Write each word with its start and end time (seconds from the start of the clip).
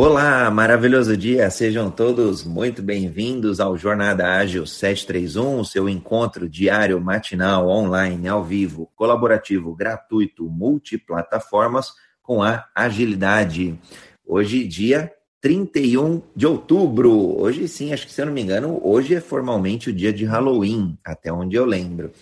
Olá, 0.00 0.48
maravilhoso 0.48 1.16
dia. 1.16 1.50
Sejam 1.50 1.90
todos 1.90 2.44
muito 2.44 2.80
bem-vindos 2.80 3.58
ao 3.58 3.76
Jornada 3.76 4.32
Ágil 4.32 4.64
731, 4.64 5.64
seu 5.64 5.88
encontro 5.88 6.48
diário, 6.48 7.00
matinal, 7.00 7.68
online, 7.68 8.28
ao 8.28 8.44
vivo, 8.44 8.88
colaborativo, 8.94 9.74
gratuito, 9.74 10.48
multiplataformas 10.48 11.94
com 12.22 12.44
a 12.44 12.64
agilidade. 12.72 13.76
Hoje, 14.24 14.68
dia 14.68 15.12
31 15.40 16.22
de 16.36 16.46
outubro. 16.46 17.36
Hoje 17.36 17.66
sim, 17.66 17.92
acho 17.92 18.06
que 18.06 18.12
se 18.12 18.22
eu 18.22 18.26
não 18.26 18.32
me 18.32 18.40
engano, 18.40 18.80
hoje 18.84 19.16
é 19.16 19.20
formalmente 19.20 19.90
o 19.90 19.92
dia 19.92 20.12
de 20.12 20.24
Halloween, 20.24 20.96
até 21.04 21.32
onde 21.32 21.56
eu 21.56 21.64
lembro. 21.64 22.12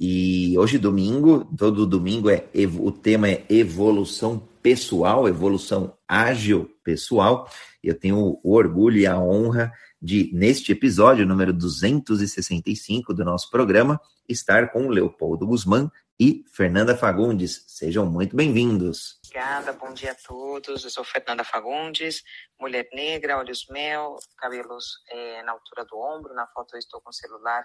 E 0.00 0.56
hoje, 0.56 0.78
domingo, 0.78 1.44
todo 1.58 1.84
domingo 1.84 2.30
é 2.30 2.44
o 2.80 2.90
tema 2.90 3.28
é 3.28 3.44
evolução 3.50 4.42
pessoal, 4.68 5.26
evolução 5.26 5.98
ágil 6.06 6.68
pessoal. 6.84 7.50
Eu 7.82 7.98
tenho 7.98 8.38
o 8.44 8.54
orgulho 8.54 8.98
e 8.98 9.06
a 9.06 9.18
honra 9.18 9.72
de, 10.00 10.30
neste 10.34 10.72
episódio 10.72 11.24
número 11.24 11.54
265 11.54 13.14
do 13.14 13.24
nosso 13.24 13.50
programa, 13.50 13.98
estar 14.28 14.70
com 14.70 14.88
Leopoldo 14.88 15.46
Guzmán 15.46 15.90
e 16.20 16.44
Fernanda 16.52 16.94
Fagundes. 16.94 17.64
Sejam 17.66 18.04
muito 18.04 18.36
bem-vindos. 18.36 19.18
Obrigada, 19.24 19.72
bom 19.72 19.94
dia 19.94 20.12
a 20.12 20.14
todos. 20.14 20.84
Eu 20.84 20.90
sou 20.90 21.02
Fernanda 21.02 21.44
Fagundes, 21.44 22.22
mulher 22.60 22.86
negra, 22.92 23.38
olhos 23.38 23.66
mel, 23.70 24.16
cabelos 24.36 24.84
é, 25.10 25.42
na 25.44 25.52
altura 25.52 25.86
do 25.86 25.98
ombro. 25.98 26.34
Na 26.34 26.46
foto 26.46 26.74
eu 26.74 26.78
estou 26.78 27.00
com 27.00 27.08
o 27.08 27.14
celular 27.14 27.64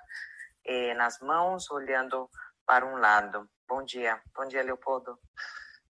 é, 0.65 0.93
nas 0.93 1.19
mãos, 1.19 1.69
olhando 1.69 2.29
para 2.65 2.85
um 2.85 2.97
lado. 2.97 3.45
Bom 3.67 3.83
dia. 3.83 4.21
Bom 4.33 4.47
dia, 4.47 4.63
Leopoldo. 4.63 5.19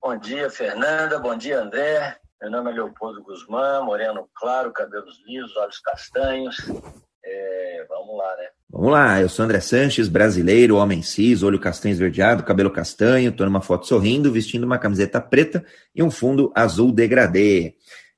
Bom 0.02 0.16
dia, 0.16 0.48
Fernanda. 0.48 1.18
Bom 1.18 1.36
dia, 1.36 1.60
André. 1.60 2.16
Meu 2.40 2.50
nome 2.50 2.70
é 2.70 2.74
Leopoldo 2.74 3.22
Guzmán, 3.22 3.84
moreno 3.84 4.26
claro, 4.34 4.72
cabelos 4.72 5.22
lisos, 5.26 5.54
olhos 5.58 5.78
castanhos. 5.78 6.56
É, 7.22 7.86
vamos 7.86 8.16
lá, 8.16 8.36
né? 8.38 8.48
Vamos 8.70 8.92
lá, 8.92 9.20
eu 9.20 9.28
sou 9.28 9.44
André 9.44 9.60
Sanches, 9.60 10.08
brasileiro, 10.08 10.76
homem 10.76 11.02
cis, 11.02 11.42
olho 11.42 11.60
castanho 11.60 11.92
esverdeado, 11.92 12.42
cabelo 12.42 12.70
castanho, 12.70 13.30
tô 13.30 13.44
numa 13.44 13.60
foto 13.60 13.86
sorrindo, 13.86 14.32
vestindo 14.32 14.64
uma 14.64 14.78
camiseta 14.78 15.20
preta 15.20 15.62
e 15.94 16.02
um 16.02 16.10
fundo 16.10 16.50
azul 16.54 16.90
degradê. 16.92 17.74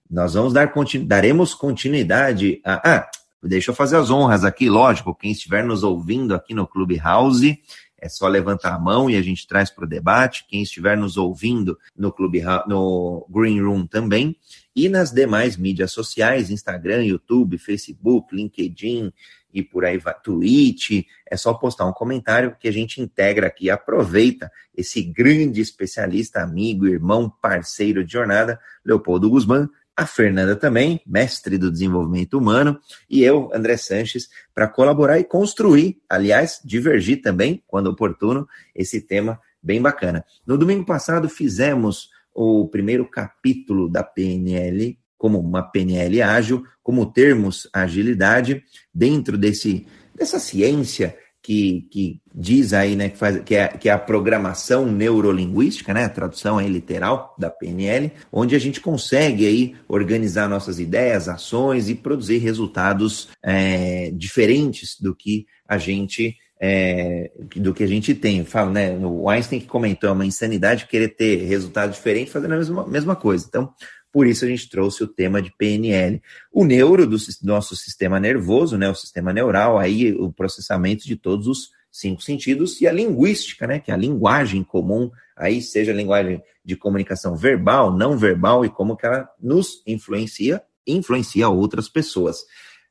Nós 0.09 0.35
vamos 0.35 0.53
dar 0.53 0.73
continu... 0.73 1.05
daremos 1.05 1.53
continuidade 1.53 2.61
a... 2.65 2.99
Ah, 2.99 3.11
deixa 3.43 3.73
eu 3.73 3.75
fazer 3.75 3.97
as 3.97 4.09
honras 4.09 4.45
aqui, 4.45 4.71
lógico, 4.71 5.17
quem 5.17 5.33
estiver 5.33 5.65
nos 5.65 5.83
ouvindo 5.83 6.33
aqui 6.33 6.55
no 6.55 6.65
Clubhouse, 6.65 7.59
é 8.03 8.09
só 8.09 8.27
levantar 8.27 8.75
a 8.75 8.79
mão 8.81 9.09
e 9.09 9.17
a 9.17 9.23
gente 9.23 9.47
traz 9.47 9.71
para 9.71 9.85
o 9.85 9.89
debate. 9.89 10.45
Quem 10.49 10.61
estiver 10.63 10.97
nos 10.97 11.17
ouvindo 11.17 11.79
no 11.97 12.11
Clube, 12.11 12.43
no 12.67 13.25
Green 13.31 13.63
Room 13.63 13.87
também. 13.87 14.37
E 14.75 14.89
nas 14.89 15.13
demais 15.13 15.57
mídias 15.57 15.93
sociais, 15.93 16.51
Instagram, 16.51 17.05
YouTube, 17.05 17.59
Facebook, 17.59 18.35
LinkedIn 18.35 19.13
e 19.55 19.63
por 19.63 19.85
aí 19.85 19.99
vai, 19.99 20.15
Twitch, 20.21 21.05
é 21.31 21.37
só 21.37 21.53
postar 21.55 21.87
um 21.87 21.93
comentário 21.93 22.57
que 22.59 22.67
a 22.67 22.73
gente 22.73 23.01
integra 23.01 23.47
aqui, 23.47 23.71
aproveita 23.71 24.51
esse 24.75 25.03
grande 25.03 25.61
especialista, 25.61 26.41
amigo, 26.41 26.89
irmão, 26.89 27.31
parceiro 27.31 28.03
de 28.03 28.13
jornada, 28.13 28.59
Leopoldo 28.85 29.29
Guzmán, 29.29 29.69
a 30.03 30.07
Fernanda 30.07 30.57
também, 30.57 31.01
mestre 31.07 31.57
do 31.57 31.71
desenvolvimento 31.71 32.37
humano, 32.37 32.79
e 33.09 33.23
eu, 33.23 33.51
André 33.55 33.77
Sanches, 33.77 34.29
para 34.55 34.69
colaborar 34.69 35.19
e 35.19 35.25
construir, 35.25 36.01
aliás, 36.09 36.61
divergir 36.65 37.23
também, 37.23 37.63
quando 37.67 37.87
oportuno, 37.87 38.47
esse 38.75 39.01
tema 39.01 39.41
bem 39.63 39.81
bacana. 39.81 40.25
No 40.47 40.59
domingo 40.59 40.85
passado 40.85 41.29
fizemos 41.29 42.11
o 42.35 42.69
primeiro 42.69 43.09
capítulo 43.09 43.89
da 43.89 44.03
PNL, 44.03 44.99
como 45.17 45.39
uma 45.39 45.63
PNL 45.63 46.21
ágil, 46.21 46.65
como 46.83 47.13
termos 47.13 47.69
agilidade 47.73 48.63
dentro 48.93 49.39
desse 49.39 49.87
dessa 50.15 50.39
ciência 50.39 51.17
que, 51.43 51.89
que 51.91 52.21
diz 52.33 52.73
aí, 52.73 52.95
né, 52.95 53.09
que, 53.09 53.19
faz, 53.19 53.41
que, 53.43 53.55
é, 53.55 53.69
que 53.69 53.89
é 53.89 53.93
a 53.93 53.99
programação 53.99 54.87
neurolinguística, 54.87 55.93
né, 55.93 56.05
a 56.05 56.09
tradução 56.09 56.59
aí 56.59 56.69
literal 56.69 57.35
da 57.39 57.51
PNL, 57.51 58.13
onde 58.31 58.55
a 58.55 58.59
gente 58.59 58.81
consegue 58.81 59.47
aí 59.47 59.75
organizar 59.89 60.49
nossas 60.49 60.79
ideias, 60.79 61.29
ações 61.29 61.89
e 61.89 61.95
produzir 61.95 62.39
resultados 62.39 63.29
é, 63.43 64.13
diferentes 64.15 64.99
do 65.01 65.15
que 65.15 65.47
a 65.67 65.79
gente 65.79 66.37
é, 66.65 67.33
do 67.57 67.75
que 67.75 67.83
a 67.83 67.89
gente 67.89 68.15
tem. 68.15 68.39
Eu 68.39 68.45
falo, 68.45 68.71
né? 68.71 68.97
O 68.97 69.29
Einstein 69.29 69.59
que 69.59 69.67
comentou, 69.67 70.09
é 70.09 70.13
uma 70.13 70.25
insanidade 70.25 70.87
querer 70.87 71.09
ter 71.09 71.45
resultado 71.45 71.91
diferente 71.91 72.31
fazendo 72.31 72.53
a 72.53 72.57
mesma, 72.57 72.87
mesma 72.87 73.17
coisa. 73.17 73.45
Então, 73.49 73.75
por 74.13 74.27
isso 74.27 74.45
a 74.45 74.49
gente 74.49 74.69
trouxe 74.69 75.03
o 75.03 75.09
tema 75.09 75.41
de 75.41 75.51
PNL. 75.57 76.23
O 76.53 76.65
neuro 76.65 77.07
do 77.07 77.17
nosso 77.43 77.75
sistema 77.75 78.21
nervoso, 78.21 78.77
né, 78.77 78.91
o 78.91 78.95
sistema 78.95 79.33
neural, 79.33 79.79
aí 79.79 80.13
o 80.13 80.31
processamento 80.31 81.07
de 81.07 81.17
todos 81.17 81.47
os 81.47 81.71
cinco 81.91 82.23
sentidos 82.23 82.81
e 82.81 82.87
a 82.87 82.93
linguística, 82.93 83.67
né, 83.67 83.79
que 83.79 83.91
é 83.91 83.95
a 83.95 83.97
linguagem 83.97 84.63
comum, 84.63 85.11
aí 85.37 85.63
seja 85.63 85.93
a 85.93 85.95
linguagem 85.95 86.43
de 86.65 86.77
comunicação 86.77 87.35
verbal, 87.35 87.91
não 87.91 88.17
verbal 88.17 88.65
e 88.65 88.69
como 88.69 88.97
que 88.97 89.07
ela 89.07 89.29
nos 89.41 89.83
influencia, 89.87 90.63
influencia 90.87 91.49
outras 91.49 91.89
pessoas. 91.89 92.45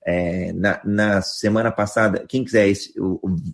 É, 0.04 0.52
na, 0.54 0.82
na, 0.84 1.22
semana 1.22 1.72
passada, 1.72 2.26
quem 2.28 2.44
quiser 2.44 2.68
esse, 2.68 2.92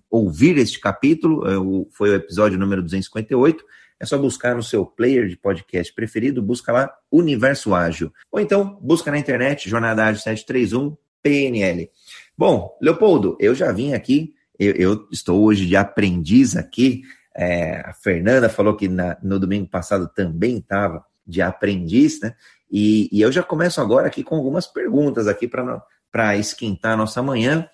ouvir 0.09 0.57
este 0.57 0.79
capítulo, 0.79 1.45
é, 1.45 1.88
foi 1.91 2.11
o 2.11 2.16
episódio 2.16 2.57
número 2.57 2.81
258, 2.81 3.63
é 4.00 4.06
só 4.06 4.18
buscar 4.18 4.56
no 4.56 4.63
seu 4.63 4.85
player 4.85 5.28
de 5.28 5.35
podcast 5.35 5.94
preferido, 5.94 6.41
busca 6.41 6.72
lá 6.72 6.94
Universo 7.12 7.74
Ágil. 7.74 8.12
Ou 8.31 8.40
então, 8.40 8.78
busca 8.81 9.12
na 9.12 9.18
internet 9.18 9.69
Jornada 9.69 10.06
Ágil 10.06 10.22
731 10.22 10.96
PNL. 11.22 11.90
Bom, 12.38 12.78
Leopoldo, 12.81 13.36
eu 13.40 13.56
já 13.56 13.72
vim 13.72 13.94
aqui, 13.94 14.34
eu, 14.59 14.74
eu 14.74 15.07
estou 15.12 15.44
hoje 15.44 15.66
de 15.66 15.75
aprendiz 15.75 16.56
aqui. 16.56 17.02
É, 17.36 17.81
a 17.86 17.94
Fernanda 17.94 18.50
falou 18.50 18.75
que 18.75 18.88
na, 18.88 19.18
no 19.22 19.40
domingo 19.40 19.68
passado 19.68 20.07
também 20.07 20.57
estava 20.57 21.03
de 21.25 21.41
aprendiz, 21.41 22.19
né? 22.22 22.34
E, 22.69 23.09
e, 23.12 23.22
eu 23.22 23.31
já 23.31 23.44
começo 23.44 23.80
agora 23.80 24.07
aqui 24.07 24.24
com 24.24 24.36
algumas 24.36 24.68
perguntas 24.68 25.28
aqui 25.28 25.47
para 25.47 26.38
esquentar 26.38 26.94
a 26.94 26.97
nossa 26.97 27.22
manhã. 27.22 27.68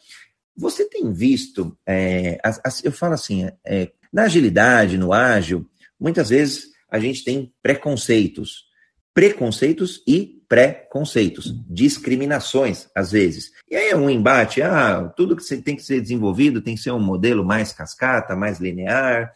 Você 0.56 0.88
tem 0.88 1.12
visto, 1.12 1.76
é, 1.86 2.40
as, 2.44 2.62
as, 2.64 2.84
eu 2.84 2.92
falo 2.92 3.14
assim, 3.14 3.50
é, 3.66 3.92
na 4.12 4.24
agilidade, 4.24 4.98
no 4.98 5.12
ágil, 5.12 5.68
muitas 6.00 6.30
vezes 6.30 6.68
a 6.90 7.00
gente 7.00 7.24
tem 7.24 7.54
preconceitos, 7.62 8.66
preconceitos 9.14 10.04
e 10.08 10.44
pré-conceitos, 10.48 11.52
discriminações, 11.68 12.88
às 12.96 13.12
vezes. 13.12 13.52
E 13.70 13.76
aí 13.76 13.90
é 13.90 13.96
um 13.96 14.10
embate, 14.10 14.62
ah, 14.62 15.12
tudo 15.16 15.36
que 15.36 15.58
tem 15.58 15.76
que 15.76 15.82
ser 15.82 16.00
desenvolvido 16.00 16.62
tem 16.62 16.76
que 16.76 16.82
ser 16.82 16.92
um 16.92 17.00
modelo 17.00 17.44
mais 17.44 17.74
cascata, 17.74 18.36
mais 18.36 18.60
linear, 18.60 19.34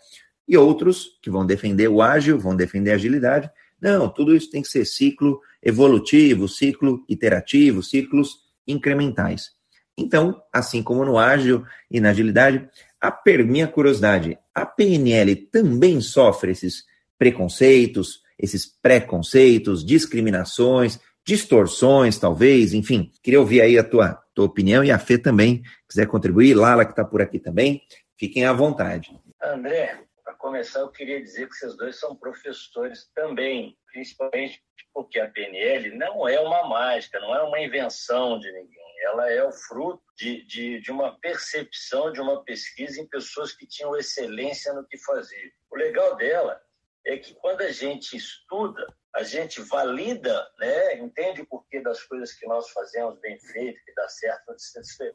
e 0.47 0.55
outros 0.55 1.17
que 1.21 1.29
vão 1.29 1.45
defender 1.45 1.87
o 1.87 2.01
ágil, 2.01 2.37
vão 2.37 2.55
defender 2.55 2.91
a 2.91 2.95
agilidade. 2.95 3.49
Não, 3.81 4.07
tudo 4.07 4.35
isso 4.35 4.51
tem 4.51 4.61
que 4.61 4.67
ser 4.67 4.85
ciclo 4.85 5.41
evolutivo, 5.61 6.47
ciclo 6.47 7.03
iterativo, 7.09 7.81
ciclos 7.81 8.37
incrementais. 8.67 9.51
Então, 9.97 10.39
assim 10.53 10.83
como 10.83 11.03
no 11.03 11.17
ágil 11.17 11.65
e 11.89 11.99
na 11.99 12.11
agilidade, 12.11 12.69
a 12.99 13.11
per 13.11 13.45
minha 13.45 13.67
curiosidade, 13.67 14.37
a 14.53 14.65
PNL 14.65 15.35
também 15.35 16.01
sofre 16.01 16.51
esses 16.51 16.85
preconceitos, 17.17 18.23
esses 18.37 18.65
preconceitos, 18.65 19.85
discriminações, 19.85 20.99
distorções, 21.25 22.17
talvez, 22.17 22.73
enfim. 22.73 23.11
Queria 23.21 23.39
ouvir 23.39 23.61
aí 23.61 23.77
a 23.77 23.83
tua, 23.83 24.13
tua 24.33 24.45
opinião 24.45 24.83
e 24.83 24.91
a 24.91 24.99
Fê 24.99 25.17
também, 25.17 25.61
quiser 25.87 26.07
contribuir, 26.07 26.53
Lala 26.53 26.85
que 26.85 26.91
está 26.91 27.03
por 27.03 27.21
aqui 27.21 27.39
também, 27.39 27.81
fiquem 28.17 28.45
à 28.45 28.53
vontade. 28.53 29.19
André, 29.41 29.99
para 30.23 30.33
começar, 30.35 30.79
eu 30.79 30.89
queria 30.89 31.21
dizer 31.21 31.47
que 31.47 31.55
vocês 31.55 31.75
dois 31.75 31.99
são 31.99 32.15
professores 32.15 33.09
também, 33.13 33.75
principalmente 33.91 34.61
porque 34.93 35.19
a 35.19 35.29
PNL 35.29 35.95
não 35.95 36.27
é 36.27 36.39
uma 36.39 36.67
mágica, 36.67 37.19
não 37.19 37.35
é 37.35 37.43
uma 37.43 37.59
invenção 37.59 38.39
de 38.39 38.51
ninguém 38.51 38.87
ela 39.03 39.31
é 39.31 39.43
o 39.43 39.51
fruto 39.51 40.01
de, 40.17 40.43
de, 40.45 40.81
de 40.81 40.91
uma 40.91 41.17
percepção, 41.19 42.11
de 42.11 42.19
uma 42.19 42.43
pesquisa 42.43 42.99
em 42.99 43.07
pessoas 43.07 43.53
que 43.53 43.67
tinham 43.67 43.95
excelência 43.95 44.73
no 44.73 44.85
que 44.85 44.97
faziam. 44.97 45.51
O 45.69 45.75
legal 45.75 46.15
dela 46.15 46.59
é 47.05 47.17
que 47.17 47.35
quando 47.35 47.61
a 47.61 47.71
gente 47.71 48.17
estuda, 48.17 48.85
a 49.15 49.23
gente 49.23 49.61
valida, 49.61 50.47
né, 50.59 50.97
entende 50.97 51.41
o 51.41 51.47
porquê 51.47 51.81
das 51.81 52.03
coisas 52.03 52.33
que 52.33 52.47
nós 52.47 52.69
fazemos 52.71 53.19
bem 53.19 53.39
feito, 53.39 53.83
que 53.85 53.93
dá 53.93 54.09
certo, 54.09 54.55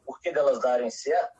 porquê 0.05 0.31
delas 0.31 0.61
darem 0.61 0.89
certo, 0.89 1.33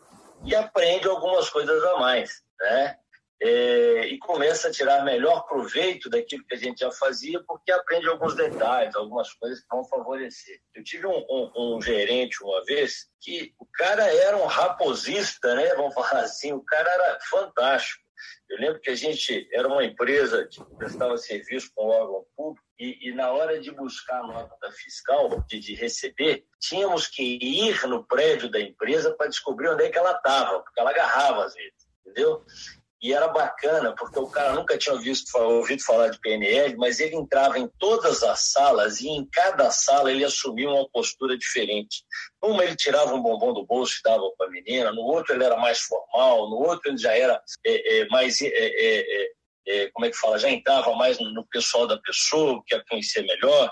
e 0.43 0.53
aprende 0.53 1.07
algumas 1.07 1.49
coisas 1.49 1.83
a 1.83 1.97
mais, 1.97 2.43
né? 2.59 2.99
É, 3.45 4.07
e 4.07 4.17
começa 4.19 4.69
a 4.69 4.71
tirar 4.71 5.03
melhor 5.03 5.45
proveito 5.45 6.09
daquilo 6.09 6.45
que 6.45 6.55
a 6.55 6.57
gente 6.57 6.79
já 6.79 6.89
fazia, 6.91 7.43
porque 7.45 7.73
aprende 7.73 8.07
alguns 8.07 8.35
detalhes, 8.35 8.95
algumas 8.95 9.33
coisas 9.33 9.59
que 9.59 9.67
vão 9.69 9.83
favorecer. 9.83 10.61
Eu 10.73 10.81
tive 10.81 11.05
um, 11.05 11.25
um, 11.29 11.75
um 11.75 11.81
gerente 11.81 12.41
uma 12.41 12.63
vez 12.63 13.09
que 13.19 13.53
o 13.59 13.65
cara 13.65 14.05
era 14.05 14.37
um 14.37 14.45
raposista, 14.45 15.55
né? 15.55 15.75
Vamos 15.75 15.91
falar 15.93 16.21
assim, 16.21 16.53
o 16.53 16.63
cara 16.63 16.89
era 16.89 17.19
fantástico. 17.29 18.01
Eu 18.49 18.59
lembro 18.59 18.79
que 18.79 18.89
a 18.89 18.95
gente 18.95 19.49
era 19.51 19.67
uma 19.67 19.83
empresa 19.83 20.47
que 20.49 20.63
prestava 20.77 21.17
serviço 21.17 21.69
com 21.75 21.87
órgão 21.87 22.25
público 22.37 22.65
e, 22.79 23.09
e, 23.09 23.13
na 23.13 23.29
hora 23.29 23.59
de 23.59 23.71
buscar 23.71 24.21
a 24.21 24.27
nota 24.27 24.71
fiscal, 24.71 25.43
de, 25.49 25.59
de, 25.59 25.75
receber, 25.75 26.45
tínhamos 26.61 27.07
que 27.07 27.37
ir 27.41 27.85
no 27.87 28.05
prédio 28.05 28.49
da 28.49 28.61
empresa 28.61 29.13
para 29.13 29.27
descobrir 29.27 29.67
onde 29.67 29.83
é 29.83 29.89
que 29.89 29.97
ela 29.97 30.13
estava, 30.13 30.61
porque 30.61 30.79
ela 30.79 30.91
agarrava 30.91 31.43
às 31.43 31.53
vezes, 31.53 31.87
entendeu? 32.05 32.45
E 33.03 33.11
era 33.11 33.27
bacana, 33.27 33.93
porque 33.93 34.17
o 34.17 34.29
cara 34.29 34.53
nunca 34.53 34.77
tinha 34.77 34.95
visto, 34.95 35.37
ouvido 35.37 35.83
falar 35.83 36.07
de 36.07 36.19
PNL, 36.21 36.77
mas 36.77 37.01
ele 37.01 37.17
entrava 37.17 37.59
em 37.59 37.67
todas 37.77 38.23
as 38.23 38.51
salas 38.51 39.01
e 39.01 39.09
em 39.09 39.25
cada 39.29 39.69
sala 39.71 40.09
ele 40.09 40.23
assumia 40.23 40.69
uma 40.69 40.87
postura 40.87 41.37
diferente. 41.37 42.05
Numa 42.41 42.63
ele 42.63 42.77
tirava 42.77 43.13
um 43.13 43.21
bombom 43.21 43.53
do 43.53 43.65
bolso 43.65 43.95
e 43.99 44.03
dava 44.09 44.23
para 44.37 44.47
a 44.47 44.49
menina, 44.49 44.93
no 44.93 45.01
outro 45.01 45.33
ele 45.33 45.43
era 45.43 45.57
mais 45.57 45.81
formal, 45.81 46.49
no 46.49 46.55
outro 46.55 46.89
ele 46.89 46.97
já 46.97 47.13
era 47.13 47.41
é, 47.65 47.99
é, 47.99 48.07
mais 48.07 48.41
é, 48.41 48.47
é, 48.47 49.27
é, 49.67 49.89
como 49.91 50.05
é 50.05 50.09
que 50.09 50.17
fala, 50.17 50.39
já 50.39 50.49
entrava 50.49 50.95
mais 50.95 51.19
no, 51.19 51.45
pessoal 51.47 51.85
da 51.85 51.97
pessoa, 51.97 52.63
que 52.65 52.73
a 52.73 52.85
conhecia 52.85 53.21
melhor, 53.21 53.69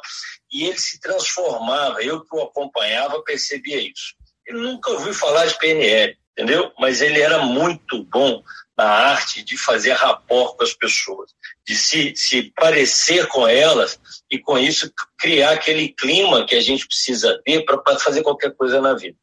e 0.51 0.66
ele 0.66 0.78
se 0.78 1.00
transformava. 1.00 2.04
Eu 2.04 2.22
que 2.22 2.36
o 2.36 2.42
acompanhava 2.42 3.24
percebia 3.24 3.78
isso. 3.78 4.13
Ele 4.45 4.60
nunca 4.60 4.92
ouviu 4.92 5.13
falar 5.13 5.45
de 5.45 5.57
PNL, 5.57 6.18
entendeu? 6.31 6.72
Mas 6.78 7.01
ele 7.01 7.22
era 7.22 7.39
muito 7.39 8.04
bom 8.06 8.44
na 8.81 8.89
arte 8.89 9.44
de 9.44 9.56
fazer 9.56 9.94
rapport 9.94 10.56
com 10.56 10.63
as 10.63 10.74
pessoas, 10.74 11.30
de 11.68 11.75
se, 11.75 12.16
se 12.16 12.51
parecer 12.56 13.28
com 13.28 13.48
elas 13.48 14.00
e, 14.30 14.39
com 14.39 14.57
isso, 14.57 14.92
criar 15.19 15.51
aquele 15.51 15.89
clima 15.89 16.48
que 16.48 16.56
a 16.56 16.62
gente 16.62 16.88
precisa 16.88 17.39
ter 17.45 17.63
para 17.63 18.00
fazer 18.00 18.24
qualquer 18.24 18.56
coisa 18.56 18.81
na 18.81 18.95
vida. 18.95 19.16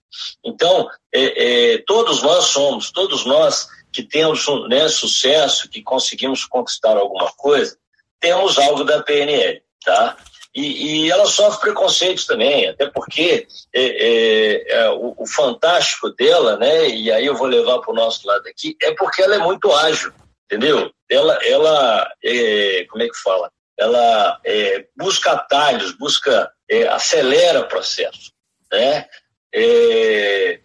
Então, 0.44 0.88
é, 1.12 1.72
é, 1.74 1.78
todos 1.78 2.22
nós 2.22 2.44
somos, 2.44 2.92
todos 2.92 3.24
nós 3.26 3.66
que 3.92 4.04
temos 4.04 4.46
né, 4.68 4.88
sucesso, 4.88 5.68
que 5.68 5.82
conseguimos 5.82 6.44
conquistar 6.44 6.96
alguma 6.96 7.32
coisa, 7.32 7.76
temos 8.20 8.58
algo 8.58 8.84
da 8.84 9.02
PNL, 9.02 9.60
tá? 9.84 10.16
E, 10.58 11.04
e 11.04 11.10
ela 11.10 11.26
sofre 11.26 11.60
preconceitos 11.60 12.26
também, 12.26 12.68
até 12.68 12.86
porque 12.90 13.46
é, 13.72 13.80
é, 13.80 14.72
é, 14.72 14.90
o, 14.90 15.14
o, 15.16 15.24
fantástico 15.24 16.10
dela, 16.10 16.56
né? 16.56 16.88
E 16.88 17.12
aí 17.12 17.26
eu 17.26 17.36
vou 17.36 17.46
levar 17.46 17.78
para 17.78 17.92
o 17.92 17.94
nosso 17.94 18.26
lado 18.26 18.44
aqui, 18.48 18.76
é 18.82 18.92
porque 18.92 19.22
ela 19.22 19.36
é 19.36 19.38
muito 19.38 19.72
ágil, 19.72 20.12
entendeu? 20.44 20.90
Ela, 21.08 21.38
ela 21.44 22.12
é, 22.24 22.84
como 22.90 23.04
é 23.04 23.08
que 23.08 23.16
fala? 23.22 23.52
Ela 23.78 24.40
é, 24.44 24.84
busca 24.96 25.30
atalhos, 25.30 25.92
busca, 25.92 26.50
é, 26.68 26.88
acelera 26.88 27.62
processo, 27.62 28.32
né? 28.72 29.06
É, 29.54 30.58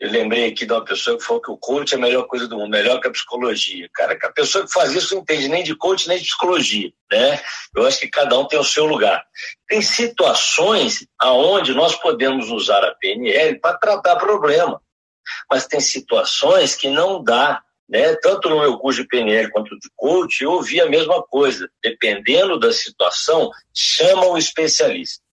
eu 0.00 0.10
lembrei 0.10 0.48
aqui 0.48 0.64
de 0.64 0.72
uma 0.72 0.84
pessoa 0.84 1.18
que 1.18 1.24
falou 1.24 1.42
que 1.42 1.50
o 1.50 1.56
coach 1.56 1.92
é 1.92 1.96
a 1.96 2.00
melhor 2.00 2.24
coisa 2.28 2.46
do 2.46 2.56
mundo, 2.56 2.70
melhor 2.70 3.00
que 3.00 3.08
a 3.08 3.10
psicologia. 3.10 3.88
Cara, 3.92 4.16
a 4.22 4.32
pessoa 4.32 4.64
que 4.64 4.72
faz 4.72 4.92
isso 4.94 5.14
não 5.14 5.22
entende 5.22 5.48
nem 5.48 5.64
de 5.64 5.74
coach 5.74 6.06
nem 6.06 6.18
de 6.18 6.24
psicologia, 6.24 6.92
né? 7.10 7.40
Eu 7.74 7.84
acho 7.84 7.98
que 7.98 8.08
cada 8.08 8.38
um 8.38 8.46
tem 8.46 8.58
o 8.58 8.64
seu 8.64 8.86
lugar. 8.86 9.24
Tem 9.66 9.82
situações 9.82 11.04
aonde 11.18 11.74
nós 11.74 11.96
podemos 11.96 12.48
usar 12.48 12.84
a 12.84 12.94
PNL 12.94 13.58
para 13.58 13.76
tratar 13.76 14.16
problema, 14.16 14.80
mas 15.50 15.66
tem 15.66 15.80
situações 15.80 16.76
que 16.76 16.88
não 16.88 17.22
dá. 17.22 17.60
Né? 17.88 18.14
Tanto 18.16 18.50
no 18.50 18.60
meu 18.60 18.78
curso 18.78 19.02
de 19.02 19.08
PNL 19.08 19.50
quanto 19.50 19.70
de 19.78 19.88
coach, 19.96 20.42
eu 20.42 20.52
ouvi 20.52 20.80
a 20.80 20.88
mesma 20.88 21.22
coisa. 21.22 21.68
Dependendo 21.82 22.58
da 22.58 22.70
situação, 22.70 23.50
chama 23.74 24.26
o 24.26 24.38
especialista. 24.38 25.24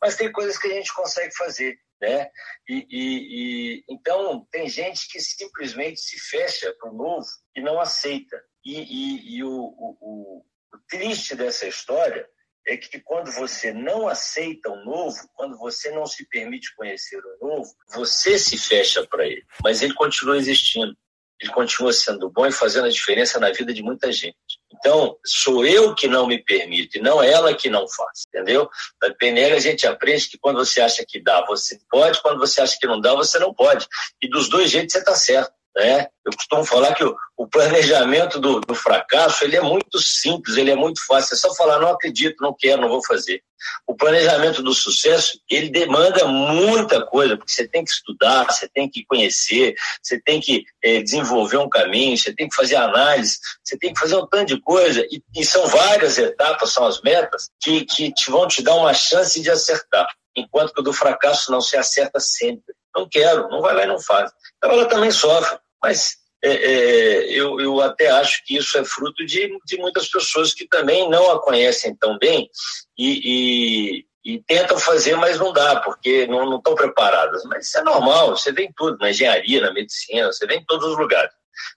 Mas 0.00 0.16
tem 0.16 0.32
coisas 0.32 0.58
que 0.58 0.66
a 0.68 0.72
gente 0.72 0.92
consegue 0.92 1.36
fazer 1.36 1.78
né? 2.00 2.30
E, 2.68 2.86
e, 2.90 3.78
e, 3.78 3.84
então 3.88 4.46
tem 4.50 4.68
gente 4.68 5.08
que 5.08 5.20
simplesmente 5.20 6.00
se 6.00 6.18
fecha 6.18 6.74
para 6.78 6.90
o 6.90 6.94
novo 6.94 7.26
e 7.54 7.60
não 7.60 7.80
aceita. 7.80 8.40
E, 8.64 9.36
e 9.36 9.44
o, 9.44 9.50
o, 9.50 9.96
o, 10.00 10.44
triste 10.88 11.34
dessa 11.34 11.66
história 11.66 12.28
é 12.66 12.76
que 12.76 13.00
quando 13.00 13.30
você 13.32 13.72
não 13.72 14.08
aceita 14.08 14.68
o 14.68 14.84
novo, 14.84 15.16
quando 15.34 15.56
você 15.56 15.90
não 15.90 16.04
se 16.04 16.28
permite 16.28 16.74
conhecer 16.74 17.20
o 17.40 17.46
novo, 17.46 17.72
você 17.94 18.38
se 18.38 18.58
fecha 18.58 19.06
para 19.06 19.24
ele, 19.24 19.44
mas 19.62 19.82
ele 19.82 19.94
continua 19.94 20.36
existindo. 20.36 20.96
Ele 21.40 21.52
continua 21.52 21.92
sendo 21.92 22.30
bom 22.30 22.46
e 22.46 22.52
fazendo 22.52 22.86
a 22.86 22.90
diferença 22.90 23.38
na 23.38 23.50
vida 23.50 23.72
de 23.72 23.82
muita 23.82 24.10
gente. 24.10 24.36
Então, 24.72 25.16
sou 25.24 25.64
eu 25.64 25.94
que 25.94 26.06
não 26.06 26.26
me 26.26 26.42
permito, 26.42 26.98
e 26.98 27.00
não 27.00 27.22
ela 27.22 27.54
que 27.54 27.68
não 27.68 27.88
faz, 27.88 28.24
entendeu? 28.28 28.68
Na 29.02 29.12
PNL 29.14 29.54
a 29.54 29.60
gente 29.60 29.86
aprende 29.86 30.28
que 30.28 30.38
quando 30.38 30.56
você 30.56 30.80
acha 30.80 31.04
que 31.06 31.20
dá, 31.20 31.44
você 31.46 31.78
pode, 31.90 32.20
quando 32.22 32.38
você 32.38 32.60
acha 32.60 32.76
que 32.78 32.86
não 32.86 33.00
dá, 33.00 33.14
você 33.14 33.38
não 33.38 33.52
pode. 33.52 33.86
E 34.22 34.28
dos 34.28 34.48
dois 34.48 34.70
jeitos 34.70 34.92
você 34.92 34.98
está 34.98 35.14
certo. 35.14 35.55
Né? 35.76 36.06
Eu 36.24 36.32
costumo 36.34 36.64
falar 36.64 36.94
que 36.94 37.04
o, 37.04 37.14
o 37.36 37.46
planejamento 37.46 38.40
do, 38.40 38.60
do, 38.60 38.74
fracasso 38.74 39.44
ele 39.44 39.56
é 39.56 39.60
muito 39.60 39.98
simples, 39.98 40.56
ele 40.56 40.70
é 40.70 40.74
muito 40.74 41.04
fácil. 41.04 41.34
É 41.34 41.36
só 41.36 41.54
falar, 41.54 41.78
não 41.78 41.90
acredito, 41.90 42.40
não 42.40 42.56
quero, 42.58 42.80
não 42.80 42.88
vou 42.88 43.04
fazer. 43.04 43.42
O 43.86 43.94
planejamento 43.94 44.62
do 44.62 44.72
sucesso, 44.72 45.38
ele 45.50 45.68
demanda 45.68 46.24
muita 46.24 47.04
coisa, 47.04 47.36
porque 47.36 47.52
você 47.52 47.68
tem 47.68 47.84
que 47.84 47.90
estudar, 47.90 48.46
você 48.46 48.66
tem 48.68 48.88
que 48.88 49.04
conhecer, 49.04 49.74
você 50.02 50.18
tem 50.18 50.40
que 50.40 50.64
é, 50.82 51.02
desenvolver 51.02 51.58
um 51.58 51.68
caminho, 51.68 52.16
você 52.16 52.34
tem 52.34 52.48
que 52.48 52.56
fazer 52.56 52.76
análise, 52.76 53.38
você 53.62 53.76
tem 53.76 53.92
que 53.92 54.00
fazer 54.00 54.16
um 54.16 54.26
tanto 54.26 54.54
de 54.54 54.60
coisa. 54.62 55.06
E, 55.10 55.22
e 55.36 55.44
são 55.44 55.66
várias 55.66 56.16
etapas, 56.16 56.72
são 56.72 56.86
as 56.86 57.02
metas, 57.02 57.50
que, 57.60 57.84
que 57.84 58.12
te 58.14 58.30
vão 58.30 58.48
te 58.48 58.62
dar 58.62 58.76
uma 58.76 58.94
chance 58.94 59.42
de 59.42 59.50
acertar. 59.50 60.06
Enquanto 60.34 60.72
que 60.72 60.80
o 60.80 60.84
do 60.84 60.92
fracasso 60.92 61.52
não 61.52 61.60
se 61.60 61.76
acerta 61.76 62.18
sempre. 62.18 62.74
Não 62.94 63.06
quero, 63.06 63.48
não 63.50 63.60
vai 63.60 63.74
lá 63.74 63.84
e 63.84 63.86
não 63.86 64.00
faz. 64.00 64.30
Então 64.56 64.70
ela 64.70 64.86
também 64.86 65.10
sofre 65.10 65.58
mas 65.86 66.16
é, 66.42 66.50
é, 66.50 67.30
eu, 67.30 67.60
eu, 67.60 67.80
até 67.80 68.08
acho 68.08 68.44
que 68.44 68.56
isso 68.56 68.76
é 68.76 68.84
fruto 68.84 69.24
de, 69.24 69.56
de, 69.64 69.76
muitas 69.76 70.08
pessoas 70.08 70.52
que 70.52 70.66
também 70.66 71.08
não 71.08 71.30
a 71.30 71.40
conhecem 71.40 71.94
tão 71.94 72.18
bem 72.18 72.50
e, 72.98 74.02
e, 74.24 74.34
e 74.34 74.42
tentam 74.42 74.76
fazer, 74.80 75.16
mas 75.16 75.38
não 75.38 75.52
dá, 75.52 75.76
porque 75.76 76.26
não, 76.26 76.56
estão 76.56 76.74
preparadas. 76.74 77.44
Mas 77.44 77.66
isso 77.66 77.78
é 77.78 77.84
normal, 77.84 78.30
você 78.30 78.50
vê 78.50 78.64
em 78.64 78.72
tudo, 78.76 78.98
na 78.98 79.10
engenharia, 79.10 79.60
na 79.60 79.72
medicina, 79.72 80.26
você 80.26 80.44
vê 80.44 80.56
em 80.56 80.64
todos 80.64 80.88
os 80.88 80.98
lugares. 80.98 81.30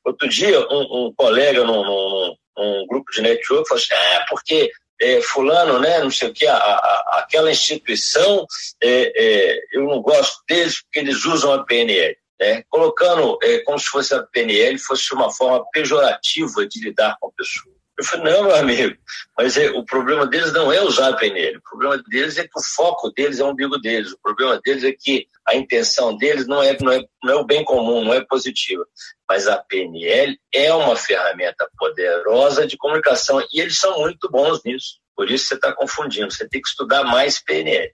Outro 0.04 0.28
dia, 0.28 0.60
um, 0.72 1.06
um 1.06 1.14
colega 1.16 1.64
num, 1.64 1.84
num, 1.84 2.36
num, 2.58 2.88
grupo 2.88 3.12
de 3.12 3.22
network 3.22 3.70
falou 3.70 3.84
assim: 3.84 3.94
é, 3.94 4.26
porque 4.28 4.72
é, 5.00 5.22
fulano, 5.22 5.80
né, 5.80 6.00
não 6.00 6.10
sei 6.10 6.30
o 6.30 6.34
que, 6.34 6.48
a, 6.48 6.58
a, 6.58 7.20
aquela 7.20 7.52
instituição, 7.52 8.48
é, 8.82 9.14
é, 9.16 9.60
eu 9.72 9.84
não 9.84 10.02
gosto 10.02 10.42
deles 10.48 10.82
porque 10.82 11.00
eles 11.00 11.26
usam 11.26 11.54
a 11.54 11.64
PNL 11.64 12.18
né, 12.40 12.64
colocando 12.70 13.38
é, 13.44 13.60
como 13.60 13.78
se 13.78 13.88
fosse 13.88 14.14
a 14.14 14.24
PNL 14.24 14.78
fosse 14.78 15.14
uma 15.14 15.32
forma 15.32 15.66
pejorativa 15.72 16.66
de 16.68 16.80
lidar 16.82 17.18
com 17.20 17.28
a 17.28 17.32
pessoa. 17.32 17.80
Eu 18.00 18.06
falei, 18.06 18.32
não, 18.32 18.44
meu 18.44 18.56
amigo, 18.56 18.98
mas 19.38 19.58
é, 19.58 19.70
o 19.72 19.84
problema 19.84 20.26
deles 20.26 20.54
não 20.54 20.72
é 20.72 20.82
usar 20.82 21.10
a 21.10 21.18
PNL, 21.18 21.58
o 21.58 21.62
problema 21.62 22.02
deles 22.08 22.38
é 22.38 22.44
que 22.44 22.58
o 22.58 22.64
foco 22.64 23.12
deles 23.12 23.40
é 23.40 23.44
o 23.44 23.50
umbigo 23.50 23.78
deles, 23.78 24.14
o 24.14 24.20
problema 24.24 24.58
deles 24.64 24.86
é 24.86 24.94
que 24.94 25.28
a 25.46 25.54
intenção 25.54 26.16
deles 26.16 26.48
não 26.48 26.64
é, 26.64 26.78
não 26.80 26.94
é, 26.94 27.04
não 27.22 27.34
é 27.34 27.36
o 27.36 27.46
bem 27.46 27.66
comum, 27.66 28.06
não 28.06 28.14
é 28.14 28.24
positiva. 28.24 28.86
Mas 29.28 29.48
a 29.48 29.58
PNL 29.58 30.40
é 30.54 30.74
uma 30.74 30.96
ferramenta 30.96 31.70
poderosa 31.78 32.66
de 32.66 32.78
comunicação 32.78 33.46
e 33.52 33.60
eles 33.60 33.78
são 33.78 34.00
muito 34.00 34.30
bons 34.32 34.64
nisso. 34.64 35.00
Por 35.14 35.30
isso 35.30 35.48
você 35.48 35.56
está 35.56 35.74
confundindo, 35.74 36.32
você 36.32 36.48
tem 36.48 36.62
que 36.62 36.70
estudar 36.70 37.04
mais 37.04 37.44
PNL. 37.44 37.94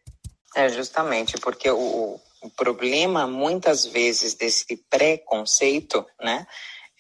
É, 0.56 0.70
justamente, 0.70 1.36
porque 1.40 1.70
o, 1.72 2.20
o 2.46 2.50
problema, 2.52 3.26
muitas 3.26 3.86
vezes, 3.86 4.36
desse 4.36 4.78
preconceito, 4.90 6.06
né, 6.22 6.46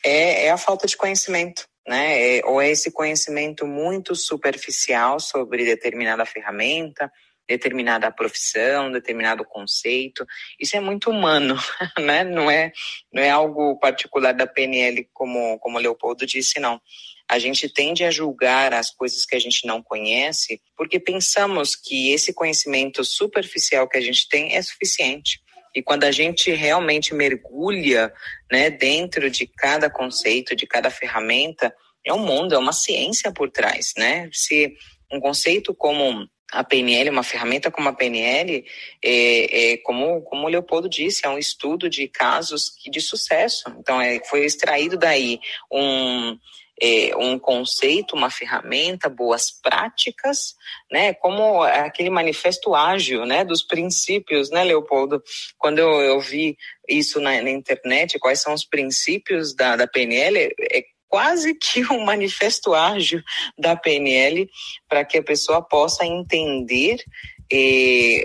é, 0.03 0.47
é 0.47 0.51
a 0.51 0.57
falta 0.57 0.87
de 0.87 0.97
conhecimento. 0.97 1.67
Né? 1.87 2.37
É, 2.37 2.45
ou 2.45 2.59
é 2.59 2.71
esse 2.71 2.91
conhecimento 2.91 3.67
muito 3.67 4.15
superficial 4.15 5.19
sobre 5.19 5.63
determinada 5.63 6.25
ferramenta, 6.25 7.11
determinada 7.47 8.11
profissão, 8.11 8.91
determinado 8.91 9.45
conceito. 9.45 10.25
Isso 10.59 10.75
é 10.75 10.79
muito 10.79 11.09
humano, 11.09 11.55
né? 11.99 12.23
Não 12.23 12.49
é, 12.49 12.71
não 13.11 13.21
é 13.21 13.29
algo 13.29 13.77
particular 13.79 14.33
da 14.33 14.47
PNL, 14.47 15.07
como, 15.13 15.59
como 15.59 15.77
o 15.77 15.81
Leopoldo 15.81 16.25
disse, 16.25 16.59
não. 16.59 16.81
A 17.27 17.39
gente 17.39 17.67
tende 17.67 18.03
a 18.03 18.11
julgar 18.11 18.73
as 18.73 18.91
coisas 18.91 19.25
que 19.25 19.35
a 19.35 19.39
gente 19.39 19.65
não 19.65 19.81
conhece 19.81 20.61
porque 20.77 20.99
pensamos 20.99 21.75
que 21.75 22.11
esse 22.11 22.33
conhecimento 22.33 23.03
superficial 23.03 23.87
que 23.87 23.97
a 23.97 24.01
gente 24.01 24.27
tem 24.27 24.55
é 24.55 24.61
suficiente. 24.61 25.39
E 25.75 25.81
quando 25.81 26.05
a 26.05 26.11
gente 26.11 26.51
realmente 26.51 27.13
mergulha 27.13 28.13
né, 28.49 28.69
dentro 28.69 29.29
de 29.29 29.45
cada 29.45 29.89
conceito, 29.89 30.55
de 30.55 30.65
cada 30.65 30.89
ferramenta, 30.89 31.75
é 32.05 32.13
um 32.13 32.25
mundo, 32.25 32.55
é 32.55 32.57
uma 32.57 32.71
ciência 32.71 33.31
por 33.31 33.51
trás. 33.51 33.93
Né? 33.97 34.29
Se 34.31 34.73
um 35.11 35.19
conceito 35.19 35.73
como 35.73 36.27
a 36.51 36.63
PNL, 36.63 37.09
uma 37.09 37.23
ferramenta 37.23 37.71
como 37.71 37.89
a 37.89 37.93
PNL, 37.93 38.63
é, 39.03 39.73
é, 39.73 39.77
como, 39.77 40.21
como 40.21 40.45
o 40.45 40.49
Leopoldo 40.49 40.87
disse, 40.87 41.25
é 41.25 41.29
um 41.29 41.37
estudo 41.37 41.89
de 41.89 42.07
casos 42.07 42.75
de 42.89 43.01
sucesso. 43.01 43.63
Então, 43.79 43.99
é, 43.99 44.19
foi 44.25 44.45
extraído 44.45 44.97
daí 44.97 45.39
um, 45.71 46.37
é, 46.81 47.15
um 47.17 47.39
conceito, 47.39 48.15
uma 48.15 48.29
ferramenta, 48.29 49.09
boas 49.09 49.49
práticas, 49.49 50.55
né? 50.91 51.13
Como 51.13 51.63
aquele 51.63 52.09
manifesto 52.09 52.75
ágil, 52.75 53.25
né? 53.25 53.43
Dos 53.43 53.63
princípios, 53.63 54.49
né, 54.49 54.63
Leopoldo? 54.63 55.23
Quando 55.57 55.79
eu, 55.79 56.01
eu 56.01 56.19
vi 56.19 56.57
isso 56.87 57.19
na, 57.19 57.41
na, 57.41 57.49
internet, 57.49 58.19
quais 58.19 58.41
são 58.41 58.53
os 58.53 58.65
princípios 58.65 59.55
da, 59.55 59.75
da 59.75 59.87
PNL, 59.87 60.37
é, 60.71 60.83
quase 61.07 61.55
que 61.55 61.83
um 61.91 62.03
manifesto 62.03 62.73
ágil 62.73 63.21
da 63.57 63.75
PNL 63.75 64.49
para 64.87 65.05
que 65.05 65.17
a 65.17 65.23
pessoa 65.23 65.61
possa 65.61 66.05
entender 66.05 67.03
eh, 67.51 68.23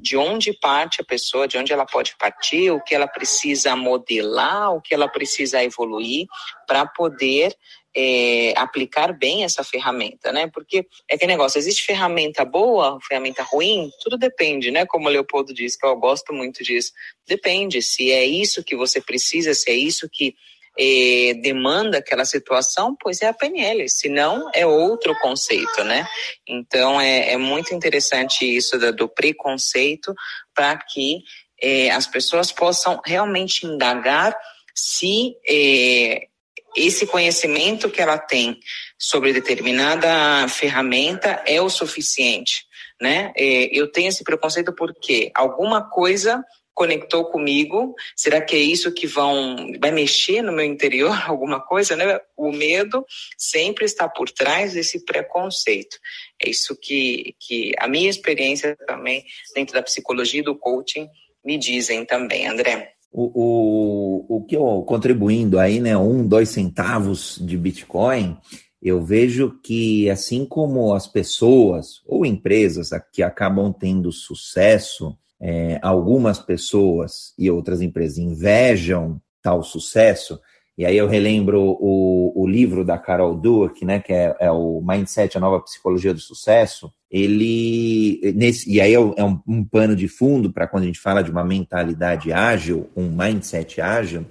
de 0.00 0.16
onde 0.16 0.52
parte 0.52 1.00
a 1.00 1.04
pessoa, 1.04 1.48
de 1.48 1.56
onde 1.56 1.72
ela 1.72 1.86
pode 1.86 2.16
partir, 2.16 2.70
o 2.70 2.82
que 2.82 2.94
ela 2.94 3.06
precisa 3.06 3.74
modelar, 3.74 4.74
o 4.74 4.80
que 4.80 4.94
ela 4.94 5.08
precisa 5.08 5.62
evoluir 5.64 6.26
para 6.66 6.86
poder 6.86 7.56
é, 7.94 8.54
aplicar 8.56 9.12
bem 9.12 9.44
essa 9.44 9.62
ferramenta, 9.62 10.32
né? 10.32 10.46
Porque 10.52 10.86
é 11.08 11.18
que 11.18 11.26
negócio, 11.26 11.58
existe 11.58 11.84
ferramenta 11.84 12.44
boa, 12.44 12.98
ferramenta 13.06 13.42
ruim? 13.42 13.90
Tudo 14.02 14.16
depende, 14.16 14.70
né? 14.70 14.86
Como 14.86 15.08
o 15.08 15.10
Leopoldo 15.10 15.52
disse, 15.52 15.78
que 15.78 15.86
eu 15.86 15.96
gosto 15.96 16.32
muito 16.32 16.62
disso. 16.62 16.92
Depende 17.26 17.82
se 17.82 18.10
é 18.10 18.24
isso 18.24 18.64
que 18.64 18.76
você 18.76 19.00
precisa, 19.00 19.52
se 19.54 19.70
é 19.70 19.74
isso 19.74 20.08
que 20.10 20.34
é, 20.78 21.34
demanda 21.42 21.98
aquela 21.98 22.24
situação, 22.24 22.96
pois 22.98 23.20
é 23.20 23.26
a 23.26 23.34
PNL, 23.34 23.88
se 23.88 24.08
não 24.08 24.50
é 24.54 24.66
outro 24.66 25.14
conceito, 25.20 25.84
né? 25.84 26.06
Então 26.48 27.00
é, 27.00 27.32
é 27.32 27.36
muito 27.36 27.74
interessante 27.74 28.44
isso 28.44 28.78
do, 28.78 28.92
do 28.92 29.08
preconceito 29.08 30.14
para 30.54 30.76
que 30.76 31.22
é, 31.60 31.90
as 31.90 32.06
pessoas 32.06 32.50
possam 32.50 33.00
realmente 33.04 33.66
indagar 33.66 34.36
se 34.74 35.36
é, 35.46 36.26
esse 36.74 37.06
conhecimento 37.06 37.90
que 37.90 38.00
ela 38.00 38.18
tem 38.18 38.58
sobre 38.98 39.32
determinada 39.32 40.48
ferramenta 40.48 41.42
é 41.46 41.60
o 41.60 41.68
suficiente, 41.68 42.64
né? 43.00 43.32
É, 43.36 43.68
eu 43.78 43.90
tenho 43.92 44.08
esse 44.08 44.24
preconceito 44.24 44.72
porque 44.74 45.30
alguma 45.34 45.82
coisa 45.82 46.42
conectou 46.74 47.26
comigo. 47.26 47.94
Será 48.16 48.40
que 48.40 48.56
é 48.56 48.58
isso 48.58 48.92
que 48.92 49.06
vão 49.06 49.72
vai 49.80 49.90
mexer 49.90 50.42
no 50.42 50.52
meu 50.52 50.64
interior 50.64 51.16
alguma 51.28 51.60
coisa, 51.60 51.96
né? 51.96 52.20
O 52.36 52.50
medo 52.50 53.04
sempre 53.36 53.84
está 53.84 54.08
por 54.08 54.30
trás 54.30 54.74
desse 54.74 55.04
preconceito. 55.04 55.98
É 56.42 56.48
isso 56.48 56.76
que 56.76 57.34
que 57.38 57.72
a 57.78 57.88
minha 57.88 58.10
experiência 58.10 58.76
também 58.86 59.24
dentro 59.54 59.74
da 59.74 59.82
psicologia 59.82 60.40
e 60.40 60.44
do 60.44 60.56
coaching 60.56 61.08
me 61.44 61.58
dizem 61.58 62.04
também, 62.04 62.46
André. 62.46 62.92
O, 63.12 63.24
o, 63.34 64.36
o 64.36 64.44
que 64.46 64.56
eu 64.56 64.82
contribuindo 64.86 65.58
aí, 65.58 65.80
né, 65.80 65.96
um, 65.98 66.26
dois 66.26 66.48
centavos 66.48 67.38
de 67.38 67.58
Bitcoin, 67.58 68.38
eu 68.82 69.02
vejo 69.02 69.60
que 69.62 70.08
assim 70.08 70.46
como 70.46 70.94
as 70.94 71.06
pessoas 71.06 72.02
ou 72.06 72.24
empresas 72.24 72.90
que 73.12 73.22
acabam 73.22 73.72
tendo 73.72 74.10
sucesso, 74.10 75.16
é, 75.42 75.80
algumas 75.82 76.38
pessoas 76.38 77.34
e 77.36 77.50
outras 77.50 77.82
empresas 77.82 78.16
invejam 78.16 79.20
tal 79.42 79.62
sucesso, 79.64 80.38
e 80.76 80.86
aí 80.86 80.96
eu 80.96 81.06
relembro 81.06 81.76
o, 81.78 82.32
o 82.34 82.46
livro 82.46 82.84
da 82.84 82.96
Carol 82.96 83.36
Dweck, 83.36 83.84
né, 83.84 84.00
que 84.00 84.12
é, 84.12 84.34
é, 84.40 84.50
o 84.50 84.80
Mindset, 84.80 85.36
a 85.36 85.40
nova 85.40 85.60
psicologia 85.60 86.14
do 86.14 86.20
sucesso. 86.20 86.90
Ele, 87.10 88.32
nesse, 88.34 88.72
e 88.72 88.80
aí 88.80 88.94
é, 88.94 88.96
é 88.96 89.24
um, 89.24 89.38
um 89.46 89.64
pano 89.64 89.94
de 89.94 90.08
fundo 90.08 90.50
para 90.50 90.66
quando 90.66 90.84
a 90.84 90.86
gente 90.86 90.98
fala 90.98 91.22
de 91.22 91.30
uma 91.30 91.44
mentalidade 91.44 92.32
ágil, 92.32 92.88
um 92.96 93.10
mindset 93.10 93.82
ágil, 93.82 94.24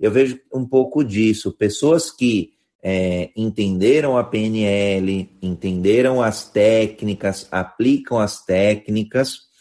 eu 0.00 0.10
vejo 0.10 0.40
um 0.52 0.66
pouco 0.66 1.04
disso. 1.04 1.52
Pessoas 1.52 2.10
que 2.10 2.54
é, 2.82 3.30
entenderam 3.36 4.16
a 4.16 4.24
PNL, 4.24 5.28
entenderam 5.42 6.22
as 6.22 6.50
técnicas, 6.50 7.46
aplicam 7.50 8.18
as 8.18 8.42
técnicas 8.42 9.51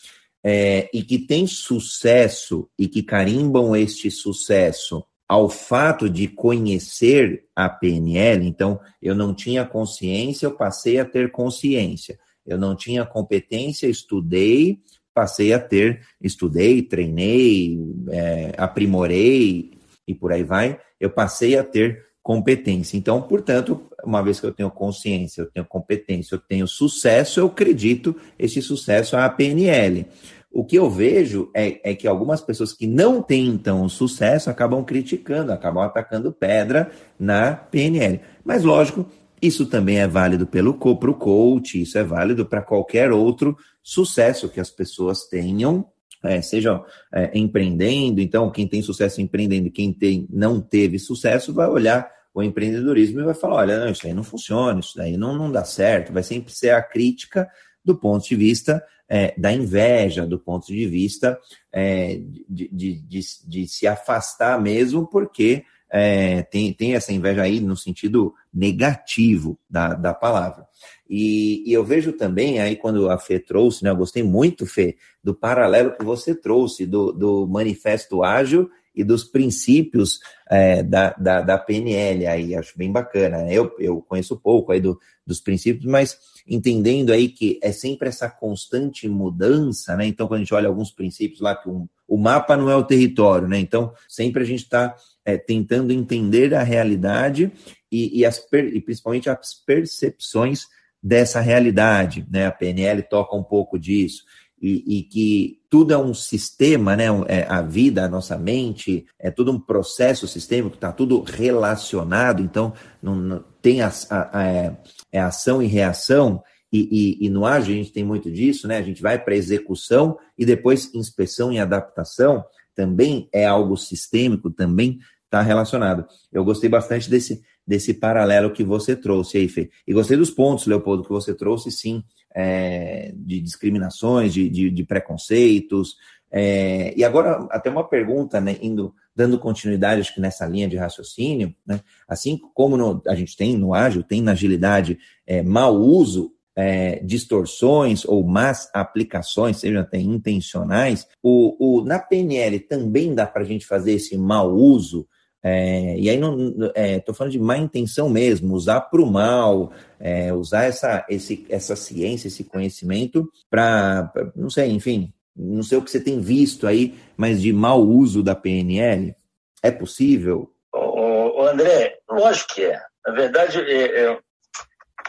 é, 0.43 0.89
e 0.93 1.03
que 1.03 1.19
têm 1.19 1.45
sucesso 1.45 2.67
e 2.77 2.87
que 2.87 3.03
carimbam 3.03 3.75
este 3.75 4.09
sucesso 4.09 5.03
ao 5.27 5.49
fato 5.49 6.09
de 6.09 6.27
conhecer 6.27 7.45
a 7.55 7.69
PNL, 7.69 8.45
então 8.45 8.79
eu 9.01 9.15
não 9.15 9.33
tinha 9.33 9.65
consciência, 9.65 10.45
eu 10.45 10.51
passei 10.51 10.99
a 10.99 11.05
ter 11.05 11.31
consciência. 11.31 12.19
Eu 12.45 12.57
não 12.57 12.75
tinha 12.75 13.05
competência, 13.05 13.87
estudei, 13.87 14.79
passei 15.13 15.53
a 15.53 15.59
ter, 15.59 16.01
estudei, 16.21 16.81
treinei, 16.81 17.79
é, 18.09 18.53
aprimorei 18.57 19.71
e 20.07 20.13
por 20.13 20.33
aí 20.33 20.43
vai, 20.43 20.79
eu 20.99 21.09
passei 21.09 21.57
a 21.57 21.63
ter 21.63 22.10
competência. 22.23 22.97
Então, 22.97 23.21
portanto, 23.21 23.81
uma 24.03 24.21
vez 24.21 24.39
que 24.39 24.45
eu 24.45 24.51
tenho 24.51 24.69
consciência, 24.69 25.41
eu 25.41 25.51
tenho 25.51 25.65
competência, 25.65 26.35
eu 26.35 26.39
tenho 26.39 26.67
sucesso, 26.67 27.39
eu 27.39 27.47
acredito 27.47 28.15
esse 28.37 28.61
sucesso 28.61 29.17
à 29.17 29.27
PNL. 29.29 30.05
O 30.51 30.65
que 30.65 30.75
eu 30.75 30.89
vejo 30.89 31.49
é, 31.55 31.91
é, 31.91 31.95
que 31.95 32.07
algumas 32.07 32.41
pessoas 32.41 32.73
que 32.73 32.85
não 32.85 33.21
tentam 33.21 33.87
sucesso 33.87 34.49
acabam 34.49 34.83
criticando, 34.83 35.51
acabam 35.53 35.83
atacando 35.83 36.31
pedra 36.31 36.91
na 37.17 37.53
PNL. 37.53 38.19
Mas, 38.43 38.63
lógico, 38.63 39.05
isso 39.41 39.65
também 39.65 39.99
é 39.99 40.07
válido 40.07 40.45
pelo 40.45 40.73
para 40.73 41.09
o 41.09 41.15
coach, 41.15 41.81
isso 41.81 41.97
é 41.97 42.03
válido 42.03 42.45
para 42.45 42.61
qualquer 42.61 43.11
outro 43.11 43.57
sucesso 43.81 44.49
que 44.49 44.59
as 44.59 44.69
pessoas 44.69 45.27
tenham, 45.27 45.85
é, 46.23 46.41
sejam 46.41 46.85
é, 47.13 47.31
empreendendo. 47.37 48.21
Então, 48.21 48.51
quem 48.51 48.67
tem 48.67 48.81
sucesso 48.81 49.21
empreendendo, 49.21 49.71
quem 49.71 49.91
tem, 49.91 50.27
não 50.29 50.61
teve 50.61 50.99
sucesso, 50.99 51.53
vai 51.53 51.67
olhar 51.67 52.09
o 52.33 52.41
empreendedorismo 52.41 53.19
e 53.19 53.25
vai 53.25 53.33
falar: 53.33 53.55
olha, 53.55 53.79
não, 53.79 53.91
isso 53.91 54.05
aí 54.05 54.13
não 54.13 54.23
funciona, 54.23 54.79
isso 54.79 55.01
aí 55.01 55.17
não, 55.17 55.35
não 55.35 55.51
dá 55.51 55.63
certo. 55.63 56.13
Vai 56.13 56.23
sempre 56.23 56.53
ser 56.53 56.71
a 56.71 56.81
crítica 56.81 57.49
do 57.83 57.95
ponto 57.95 58.27
de 58.27 58.35
vista 58.35 58.83
é, 59.09 59.33
da 59.37 59.51
inveja, 59.51 60.25
do 60.25 60.39
ponto 60.39 60.67
de 60.67 60.85
vista 60.87 61.37
é, 61.73 62.21
de, 62.47 62.69
de, 62.71 63.01
de, 63.01 63.19
de, 63.45 63.67
se 63.67 63.85
afastar 63.85 64.61
mesmo, 64.61 65.05
porque 65.05 65.65
é, 65.91 66.41
tem, 66.43 66.73
tem 66.73 66.95
essa 66.95 67.11
inveja 67.11 67.41
aí 67.41 67.59
no 67.59 67.75
sentido 67.75 68.33
negativo 68.53 69.59
da, 69.69 69.93
da 69.93 70.13
palavra. 70.13 70.65
E, 71.09 71.69
e, 71.69 71.73
eu 71.73 71.83
vejo 71.83 72.13
também, 72.13 72.59
aí 72.59 72.77
quando 72.77 73.09
a 73.09 73.17
Fê 73.17 73.37
trouxe, 73.37 73.83
né, 73.83 73.89
eu 73.89 73.95
gostei 73.97 74.23
muito, 74.23 74.65
Fê, 74.65 74.95
do 75.21 75.35
paralelo 75.35 75.91
que 75.91 76.05
você 76.05 76.33
trouxe 76.33 76.85
do, 76.85 77.11
do 77.11 77.45
manifesto 77.45 78.23
ágil 78.23 78.69
e 78.93 79.03
dos 79.03 79.23
princípios 79.23 80.19
é, 80.49 80.83
da, 80.83 81.11
da, 81.11 81.41
da, 81.41 81.57
PNL 81.57 82.27
aí, 82.27 82.55
acho 82.55 82.77
bem 82.77 82.91
bacana. 82.91 83.51
Eu, 83.51 83.73
eu 83.79 84.01
conheço 84.01 84.35
pouco 84.37 84.71
aí 84.71 84.81
do, 84.81 84.99
dos 85.25 85.39
princípios, 85.39 85.85
mas 85.85 86.17
entendendo 86.47 87.11
aí 87.11 87.29
que 87.29 87.59
é 87.63 87.71
sempre 87.71 88.09
essa 88.09 88.29
constante 88.29 89.07
mudança, 89.07 89.95
né? 89.95 90.05
Então, 90.05 90.27
quando 90.27 90.39
a 90.39 90.43
gente 90.43 90.53
olha 90.53 90.67
alguns 90.67 90.91
princípios 90.91 91.39
lá, 91.39 91.55
que 91.55 91.69
um, 91.69 91.87
o 92.07 92.17
mapa 92.17 92.57
não 92.57 92.69
é 92.69 92.75
o 92.75 92.83
território, 92.83 93.47
né? 93.47 93.59
Então, 93.59 93.93
sempre 94.07 94.43
a 94.43 94.45
gente 94.45 94.63
está 94.63 94.95
é, 95.23 95.37
tentando 95.37 95.93
entender 95.93 96.53
a 96.53 96.63
realidade 96.63 97.51
e, 97.91 98.19
e, 98.19 98.25
as, 98.25 98.45
e 98.51 98.81
principalmente 98.81 99.29
as 99.29 99.53
percepções 99.53 100.65
dessa 101.01 101.39
realidade, 101.39 102.25
né? 102.29 102.45
A 102.45 102.51
PNL 102.51 103.01
toca 103.03 103.35
um 103.35 103.43
pouco 103.43 103.79
disso. 103.79 104.23
E, 104.61 104.99
e, 104.99 105.03
que 105.03 105.59
tudo 105.69 105.91
é 105.91 105.97
um 105.97 106.13
sistema, 106.13 106.95
né? 106.95 107.05
É 107.27 107.47
a 107.49 107.61
vida, 107.63 108.05
a 108.05 108.09
nossa 108.09 108.37
mente, 108.37 109.05
é 109.17 109.31
tudo 109.31 109.51
um 109.51 109.59
processo 109.59 110.27
sistêmico, 110.27 110.75
está 110.75 110.91
tudo 110.91 111.21
relacionado, 111.21 112.43
então 112.43 112.71
não, 113.01 113.15
não 113.15 113.43
tem 113.59 113.81
a, 113.81 113.91
a, 114.09 114.39
a, 114.39 114.47
é, 114.47 114.77
é 115.11 115.19
ação 115.19 115.63
e 115.63 115.65
reação, 115.65 116.43
e, 116.71 117.17
e, 117.19 117.25
e, 117.25 117.29
no 117.29 117.45
ágil 117.45 117.73
a 117.73 117.77
gente 117.77 117.91
tem 117.91 118.03
muito 118.03 118.31
disso, 118.31 118.67
né? 118.67 118.77
A 118.77 118.83
gente 118.83 119.01
vai 119.01 119.17
para 119.17 119.35
execução 119.35 120.17
e 120.37 120.45
depois 120.45 120.93
inspeção 120.93 121.51
e 121.51 121.59
adaptação 121.59 122.45
também 122.73 123.27
é 123.33 123.45
algo 123.45 123.75
sistêmico, 123.75 124.49
também 124.49 124.99
está 125.25 125.41
relacionado. 125.41 126.05
Eu 126.31 126.45
gostei 126.45 126.69
bastante 126.69 127.09
desse, 127.09 127.41
desse 127.65 127.93
paralelo 127.93 128.51
que 128.51 128.63
você 128.63 128.95
trouxe 128.95 129.37
aí, 129.37 129.47
Fê. 129.47 129.69
E 129.87 129.93
gostei 129.93 130.17
dos 130.17 130.29
pontos, 130.29 130.65
Leopoldo, 130.65 131.03
que 131.03 131.09
você 131.09 131.33
trouxe, 131.33 131.71
sim, 131.71 132.03
é, 132.35 133.11
de 133.15 133.39
discriminações, 133.41 134.33
de, 134.33 134.49
de, 134.49 134.69
de 134.69 134.83
preconceitos. 134.83 135.95
É, 136.31 136.93
e 136.95 137.03
agora, 137.03 137.47
até 137.51 137.69
uma 137.69 137.87
pergunta, 137.87 138.39
né, 138.39 138.57
indo 138.61 138.93
dando 139.15 139.37
continuidade, 139.37 140.01
acho 140.01 140.13
que 140.13 140.21
nessa 140.21 140.45
linha 140.45 140.67
de 140.67 140.77
raciocínio, 140.77 141.53
né? 141.67 141.81
assim 142.07 142.39
como 142.53 142.77
no, 142.77 143.01
a 143.05 143.13
gente 143.13 143.35
tem 143.35 143.57
no 143.57 143.73
ágil, 143.73 144.03
tem 144.03 144.21
na 144.21 144.31
agilidade 144.31 144.97
é, 145.27 145.41
mau 145.43 145.75
uso, 145.75 146.31
é, 146.55 146.99
distorções 147.03 148.05
ou 148.05 148.23
más 148.23 148.69
aplicações, 148.73 149.57
sejam 149.57 149.81
até 149.81 149.97
intencionais, 149.99 151.07
o, 151.21 151.79
o, 151.79 151.83
na 151.83 151.99
PNL 151.99 152.59
também 152.61 153.13
dá 153.13 153.25
para 153.25 153.41
a 153.41 153.45
gente 153.45 153.65
fazer 153.65 153.93
esse 153.93 154.17
mau 154.17 154.53
uso, 154.53 155.07
é, 155.43 155.97
e 155.97 156.09
aí 156.09 156.17
estou 156.17 156.71
é, 156.75 157.13
falando 157.13 157.31
de 157.31 157.39
má 157.39 157.57
intenção 157.57 158.09
mesmo, 158.09 158.53
usar 158.53 158.81
para 158.81 159.01
o 159.01 159.11
mal, 159.11 159.71
é, 159.99 160.31
usar 160.33 160.65
essa, 160.65 161.05
esse, 161.09 161.45
essa 161.49 161.75
ciência, 161.75 162.27
esse 162.27 162.43
conhecimento 162.43 163.27
para, 163.49 164.11
não 164.35 164.49
sei, 164.49 164.69
enfim, 164.69 165.11
não 165.35 165.63
sei 165.63 165.77
o 165.77 165.81
que 165.81 165.89
você 165.89 165.99
tem 165.99 166.19
visto 166.19 166.67
aí, 166.67 166.95
mas 167.17 167.41
de 167.41 167.51
mau 167.51 167.81
uso 167.81 168.21
da 168.21 168.35
PNL? 168.35 169.15
É 169.63 169.71
possível? 169.71 170.51
O, 170.73 171.43
André, 171.43 171.97
lógico 172.09 172.55
que 172.55 172.63
é. 172.63 172.79
Na 173.05 173.13
verdade, 173.13 173.59
é, 173.59 174.05
é, 174.05 174.21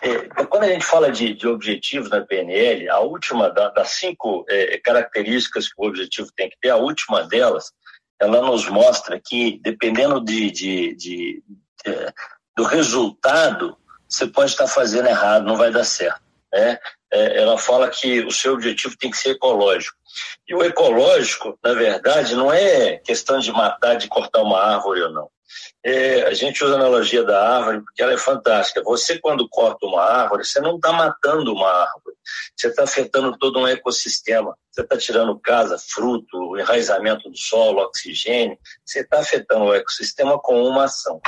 é, 0.03 0.19
quando 0.47 0.65
a 0.65 0.69
gente 0.69 0.85
fala 0.85 1.11
de, 1.11 1.35
de 1.35 1.47
objetivos 1.47 2.09
na 2.09 2.23
PNL, 2.23 2.89
a 2.89 3.01
última 3.01 3.51
da, 3.51 3.69
das 3.69 3.91
cinco 3.91 4.47
características 4.83 5.69
que 5.69 5.75
o 5.77 5.87
objetivo 5.87 6.31
tem 6.35 6.49
que 6.49 6.57
ter, 6.61 6.71
a 6.71 6.77
última 6.77 7.23
delas, 7.29 7.71
ela 8.23 8.41
nos 8.41 8.69
mostra 8.69 9.21
que, 9.21 9.59
dependendo 9.63 10.21
de, 10.21 10.51
de, 10.51 10.95
de, 10.95 11.43
de 11.85 12.15
do 12.57 12.63
resultado, 12.63 13.77
você 14.09 14.27
pode 14.29 14.53
estar 14.53 14.69
fazendo 14.69 15.09
errado, 15.09 15.45
não 15.45 15.57
vai 15.57 15.73
dar 15.73 15.83
certo. 15.83 16.23
Né? 16.53 16.79
É, 17.13 17.43
ela 17.43 17.59
fala 17.59 17.91
que 17.91 18.21
o 18.21 18.31
seu 18.31 18.55
objetivo 18.55 18.97
tem 18.97 19.11
que 19.11 19.17
ser 19.17 19.31
ecológico. 19.31 19.97
E 20.47 20.55
o 20.55 20.63
ecológico, 20.63 21.59
na 21.65 21.73
verdade, 21.73 22.37
não 22.37 22.53
é 22.53 22.99
questão 22.99 23.41
de 23.41 23.51
matar, 23.51 23.97
de 23.97 24.07
cortar 24.07 24.43
uma 24.43 24.61
árvore 24.61 25.03
ou 25.03 25.11
não. 25.11 25.29
É, 25.85 26.23
a 26.23 26.35
gente 26.35 26.63
usa 26.63 26.75
a 26.75 26.79
analogia 26.79 27.25
da 27.25 27.57
árvore 27.57 27.81
porque 27.81 28.03
ela 28.03 28.13
é 28.13 28.19
fantástica. 28.19 28.83
Você, 28.85 29.19
quando 29.19 29.49
corta 29.49 29.85
uma 29.87 30.03
árvore, 30.03 30.45
você 30.45 30.61
não 30.61 30.77
está 30.77 30.93
matando 30.93 31.53
uma 31.53 31.69
árvore, 31.69 32.17
você 32.57 32.69
está 32.69 32.85
afetando 32.85 33.37
todo 33.37 33.59
um 33.59 33.67
ecossistema. 33.67 34.57
Você 34.73 34.81
está 34.81 34.97
tirando 34.97 35.39
casa, 35.39 35.77
fruto, 35.79 36.57
enraizamento 36.59 37.29
do 37.29 37.37
solo, 37.37 37.83
oxigênio. 37.83 38.57
Você 38.85 39.01
está 39.01 39.21
afetando 39.21 39.67
o 39.67 39.75
ecossistema 39.75 40.41
com 40.41 40.65
uma 40.65 40.85
ação. 40.85 41.21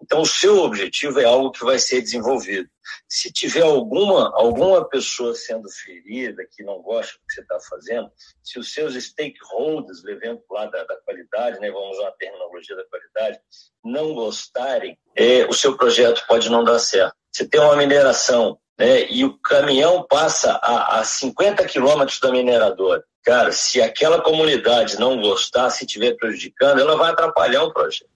Então, 0.00 0.20
o 0.20 0.26
seu 0.26 0.58
objetivo 0.58 1.18
é 1.18 1.24
algo 1.24 1.50
que 1.50 1.64
vai 1.64 1.80
ser 1.80 2.00
desenvolvido. 2.00 2.68
Se 3.08 3.32
tiver 3.32 3.62
alguma, 3.62 4.32
alguma 4.36 4.88
pessoa 4.88 5.34
sendo 5.34 5.68
ferida, 5.70 6.46
que 6.50 6.62
não 6.62 6.80
gosta 6.80 7.12
do 7.14 7.26
que 7.26 7.34
você 7.34 7.40
está 7.40 7.58
fazendo, 7.68 8.10
se 8.42 8.58
os 8.58 8.72
seus 8.72 8.94
stakeholders, 8.94 10.04
levando 10.04 10.42
lá 10.50 10.66
da, 10.66 10.84
da 10.84 10.96
qualidade, 11.02 11.58
né, 11.58 11.70
vamos 11.70 11.98
usar 11.98 12.08
a 12.08 12.12
terminologia 12.12 12.76
da 12.76 12.84
qualidade, 12.84 13.40
não 13.84 14.01
gostarem, 14.14 14.98
é, 15.16 15.44
o 15.46 15.52
seu 15.52 15.76
projeto 15.76 16.24
pode 16.26 16.50
não 16.50 16.64
dar 16.64 16.78
certo. 16.78 17.14
Você 17.30 17.46
tem 17.46 17.60
uma 17.60 17.76
mineração 17.76 18.58
né, 18.78 19.06
e 19.10 19.24
o 19.24 19.38
caminhão 19.38 20.04
passa 20.08 20.58
a, 20.62 21.00
a 21.00 21.04
50 21.04 21.64
quilômetros 21.66 22.20
da 22.20 22.30
mineradora. 22.30 23.04
Cara, 23.22 23.52
se 23.52 23.80
aquela 23.80 24.20
comunidade 24.20 24.98
não 24.98 25.20
gostar, 25.20 25.70
se 25.70 25.84
estiver 25.84 26.16
prejudicando, 26.16 26.80
ela 26.80 26.96
vai 26.96 27.12
atrapalhar 27.12 27.62
o 27.62 27.72
projeto. 27.72 28.10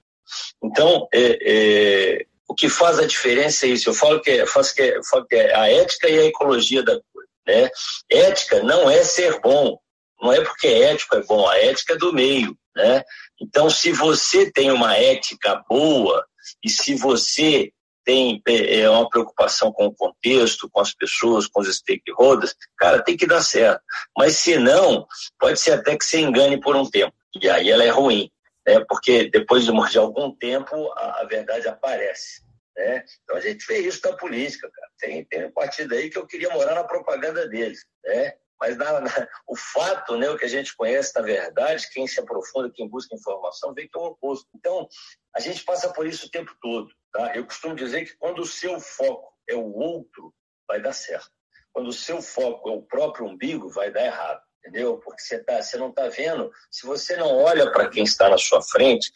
Então, 0.62 1.06
é, 1.14 1.38
é, 1.42 2.26
o 2.48 2.54
que 2.54 2.68
faz 2.68 2.98
a 2.98 3.06
diferença 3.06 3.66
é 3.66 3.70
isso. 3.70 3.88
Eu 3.88 3.94
falo 3.94 4.20
que, 4.20 4.30
eu 4.30 4.46
faço 4.46 4.74
que, 4.74 4.82
eu 4.82 5.04
falo 5.04 5.24
que 5.24 5.36
é 5.36 5.54
a 5.54 5.70
ética 5.70 6.08
e 6.08 6.18
a 6.18 6.24
ecologia 6.24 6.82
da 6.82 7.00
coisa. 7.12 7.28
Né? 7.46 7.70
Ética 8.10 8.62
não 8.62 8.90
é 8.90 9.04
ser 9.04 9.40
bom, 9.40 9.78
não 10.20 10.32
é 10.32 10.40
porque 10.42 10.66
ético 10.66 11.16
é 11.16 11.22
bom, 11.22 11.46
a 11.48 11.58
ética 11.58 11.94
é 11.94 11.96
do 11.96 12.12
meio. 12.12 12.56
Né? 12.74 13.02
Então, 13.40 13.70
se 13.70 13.92
você 13.92 14.50
tem 14.50 14.70
uma 14.70 14.96
ética 14.96 15.62
boa 15.68 16.26
e 16.62 16.68
se 16.68 16.94
você 16.94 17.72
tem 18.04 18.40
é, 18.46 18.88
uma 18.88 19.08
preocupação 19.10 19.72
com 19.72 19.86
o 19.86 19.94
contexto, 19.94 20.70
com 20.70 20.80
as 20.80 20.94
pessoas, 20.94 21.48
com 21.48 21.60
os 21.60 21.76
stakeholders, 21.76 22.54
cara, 22.78 23.02
tem 23.02 23.16
que 23.16 23.26
dar 23.26 23.42
certo. 23.42 23.82
Mas 24.16 24.36
se 24.36 24.56
não, 24.56 25.06
pode 25.40 25.58
ser 25.58 25.72
até 25.72 25.96
que 25.96 26.04
você 26.04 26.20
engane 26.20 26.60
por 26.60 26.76
um 26.76 26.88
tempo. 26.88 27.12
E 27.42 27.50
aí 27.50 27.68
ela 27.68 27.82
é 27.82 27.88
ruim, 27.88 28.30
né? 28.64 28.84
porque 28.88 29.28
depois 29.28 29.64
de 29.64 29.98
algum 29.98 30.30
tempo 30.36 30.92
a, 30.92 31.22
a 31.22 31.24
verdade 31.24 31.66
aparece. 31.66 32.42
Né? 32.76 33.04
Então 33.24 33.36
a 33.36 33.40
gente 33.40 33.66
vê 33.66 33.78
isso 33.78 34.00
da 34.02 34.12
política, 34.12 34.70
cara. 34.72 34.88
Tem, 35.00 35.24
tem 35.24 35.46
um 35.46 35.52
partido 35.52 35.92
aí 35.94 36.08
que 36.08 36.16
eu 36.18 36.26
queria 36.26 36.50
morar 36.50 36.76
na 36.76 36.84
propaganda 36.84 37.48
deles. 37.48 37.84
Né? 38.04 38.34
Mas 38.60 38.76
na, 38.76 39.00
na, 39.00 39.28
o 39.46 39.56
fato, 39.56 40.16
né, 40.16 40.28
o 40.30 40.36
que 40.36 40.44
a 40.44 40.48
gente 40.48 40.74
conhece 40.76 41.14
na 41.14 41.22
verdade, 41.22 41.88
quem 41.92 42.06
se 42.06 42.20
aprofunda, 42.20 42.70
quem 42.72 42.88
busca 42.88 43.14
informação, 43.14 43.74
vê 43.74 43.88
que 43.88 43.96
é 43.96 44.00
o 44.00 44.06
oposto. 44.06 44.48
Então, 44.54 44.88
a 45.34 45.40
gente 45.40 45.64
passa 45.64 45.92
por 45.92 46.06
isso 46.06 46.26
o 46.26 46.30
tempo 46.30 46.54
todo. 46.60 46.88
Tá? 47.12 47.34
Eu 47.36 47.44
costumo 47.44 47.74
dizer 47.74 48.04
que 48.04 48.16
quando 48.16 48.40
o 48.40 48.46
seu 48.46 48.80
foco 48.80 49.32
é 49.48 49.54
o 49.54 49.72
outro, 49.74 50.34
vai 50.66 50.80
dar 50.80 50.92
certo. 50.92 51.30
Quando 51.72 51.88
o 51.88 51.92
seu 51.92 52.22
foco 52.22 52.68
é 52.68 52.72
o 52.72 52.82
próprio 52.82 53.26
umbigo, 53.26 53.68
vai 53.68 53.90
dar 53.90 54.04
errado. 54.04 54.40
Entendeu? 54.60 54.98
Porque 54.98 55.22
você, 55.22 55.38
tá, 55.44 55.62
você 55.62 55.76
não 55.76 55.90
está 55.90 56.08
vendo. 56.08 56.50
Se 56.70 56.86
você 56.86 57.16
não 57.16 57.36
olha 57.36 57.70
para 57.70 57.88
quem 57.88 58.02
está 58.02 58.28
na 58.28 58.38
sua 58.38 58.60
frente, 58.60 59.12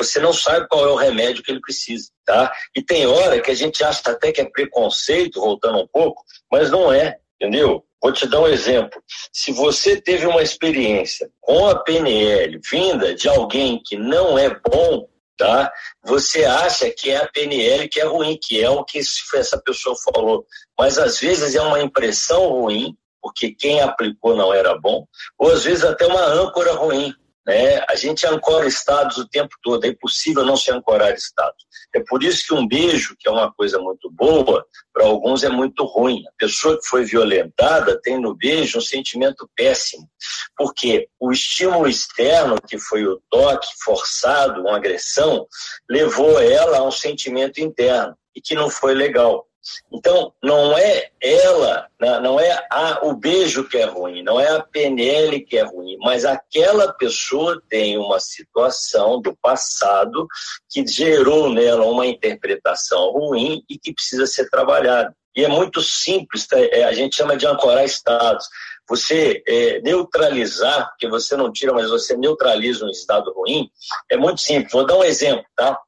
você 0.00 0.18
não 0.18 0.32
sabe 0.32 0.66
qual 0.66 0.84
é 0.84 0.88
o 0.88 0.96
remédio 0.96 1.42
que 1.42 1.50
ele 1.50 1.60
precisa, 1.60 2.10
tá? 2.24 2.50
E 2.74 2.82
tem 2.82 3.06
hora 3.06 3.40
que 3.40 3.50
a 3.50 3.54
gente 3.54 3.84
acha 3.84 4.10
até 4.10 4.32
que 4.32 4.40
é 4.40 4.48
preconceito, 4.48 5.40
voltando 5.40 5.78
um 5.78 5.86
pouco, 5.86 6.24
mas 6.50 6.70
não 6.70 6.90
é, 6.90 7.20
entendeu? 7.38 7.86
Vou 8.02 8.12
te 8.12 8.26
dar 8.26 8.40
um 8.40 8.46
exemplo. 8.46 9.02
Se 9.32 9.52
você 9.52 10.00
teve 10.00 10.26
uma 10.26 10.42
experiência 10.42 11.30
com 11.40 11.66
a 11.66 11.78
PNL 11.78 12.58
vinda 12.70 13.14
de 13.14 13.28
alguém 13.28 13.82
que 13.84 13.96
não 13.96 14.38
é 14.38 14.48
bom, 14.48 15.06
tá? 15.36 15.72
Você 16.04 16.44
acha 16.44 16.90
que 16.90 17.10
é 17.10 17.18
a 17.18 17.28
PNL 17.28 17.88
que 17.88 18.00
é 18.00 18.04
ruim, 18.04 18.38
que 18.40 18.62
é 18.62 18.68
o 18.70 18.84
que 18.84 18.98
essa 18.98 19.58
pessoa 19.58 19.94
falou. 20.12 20.46
Mas 20.78 20.98
às 20.98 21.18
vezes 21.18 21.54
é 21.54 21.60
uma 21.62 21.80
impressão 21.80 22.48
ruim, 22.48 22.96
porque 23.22 23.54
quem 23.54 23.80
aplicou 23.80 24.34
não 24.34 24.52
era 24.52 24.78
bom, 24.78 25.06
ou 25.38 25.50
às 25.50 25.64
vezes 25.64 25.84
até 25.84 26.06
uma 26.06 26.24
âncora 26.24 26.72
ruim. 26.72 27.14
Né? 27.50 27.84
A 27.88 27.96
gente 27.96 28.24
ancora 28.28 28.64
estados 28.64 29.18
o 29.18 29.28
tempo 29.28 29.56
todo, 29.60 29.84
é 29.84 29.88
impossível 29.88 30.44
não 30.44 30.56
se 30.56 30.70
ancorar 30.70 31.12
estados. 31.12 31.64
É 31.92 31.98
por 31.98 32.22
isso 32.22 32.46
que 32.46 32.54
um 32.54 32.64
beijo, 32.64 33.16
que 33.18 33.28
é 33.28 33.32
uma 33.32 33.52
coisa 33.52 33.76
muito 33.80 34.08
boa, 34.08 34.64
para 34.92 35.04
alguns 35.04 35.42
é 35.42 35.48
muito 35.48 35.84
ruim. 35.84 36.22
A 36.28 36.32
pessoa 36.38 36.78
que 36.78 36.86
foi 36.86 37.04
violentada 37.04 38.00
tem 38.00 38.20
no 38.20 38.36
beijo 38.36 38.78
um 38.78 38.80
sentimento 38.80 39.50
péssimo, 39.56 40.08
porque 40.56 41.08
o 41.18 41.32
estímulo 41.32 41.88
externo, 41.88 42.54
que 42.68 42.78
foi 42.78 43.04
o 43.04 43.20
toque 43.28 43.66
forçado, 43.82 44.60
uma 44.60 44.76
agressão, 44.76 45.44
levou 45.90 46.38
ela 46.38 46.78
a 46.78 46.84
um 46.84 46.92
sentimento 46.92 47.60
interno 47.60 48.16
e 48.32 48.40
que 48.40 48.54
não 48.54 48.70
foi 48.70 48.94
legal. 48.94 49.44
Então, 49.92 50.32
não 50.42 50.76
é 50.76 51.10
ela, 51.20 51.86
né, 52.00 52.18
não 52.20 52.40
é 52.40 52.66
a, 52.70 53.00
o 53.06 53.14
beijo 53.14 53.68
que 53.68 53.76
é 53.76 53.84
ruim, 53.84 54.22
não 54.22 54.40
é 54.40 54.48
a 54.48 54.62
PNL 54.62 55.40
que 55.44 55.58
é 55.58 55.62
ruim, 55.62 55.96
mas 55.98 56.24
aquela 56.24 56.92
pessoa 56.94 57.60
tem 57.68 57.98
uma 57.98 58.18
situação 58.18 59.20
do 59.20 59.36
passado 59.36 60.26
que 60.68 60.86
gerou 60.86 61.50
nela 61.52 61.84
uma 61.84 62.06
interpretação 62.06 63.10
ruim 63.12 63.62
e 63.68 63.78
que 63.78 63.92
precisa 63.92 64.26
ser 64.26 64.48
trabalhada. 64.48 65.14
E 65.36 65.44
é 65.44 65.48
muito 65.48 65.80
simples, 65.80 66.46
tá? 66.46 66.58
é, 66.58 66.84
a 66.84 66.92
gente 66.92 67.16
chama 67.16 67.36
de 67.36 67.46
ancorar 67.46 67.84
estados. 67.84 68.48
Você 68.88 69.42
é, 69.46 69.80
neutralizar, 69.82 70.88
porque 70.88 71.08
você 71.08 71.36
não 71.36 71.52
tira, 71.52 71.72
mas 71.72 71.88
você 71.88 72.16
neutraliza 72.16 72.84
um 72.84 72.90
estado 72.90 73.32
ruim, 73.32 73.70
é 74.10 74.16
muito 74.16 74.40
simples. 74.40 74.72
Vou 74.72 74.84
dar 74.84 74.96
um 74.96 75.04
exemplo, 75.04 75.44
tá? 75.54 75.78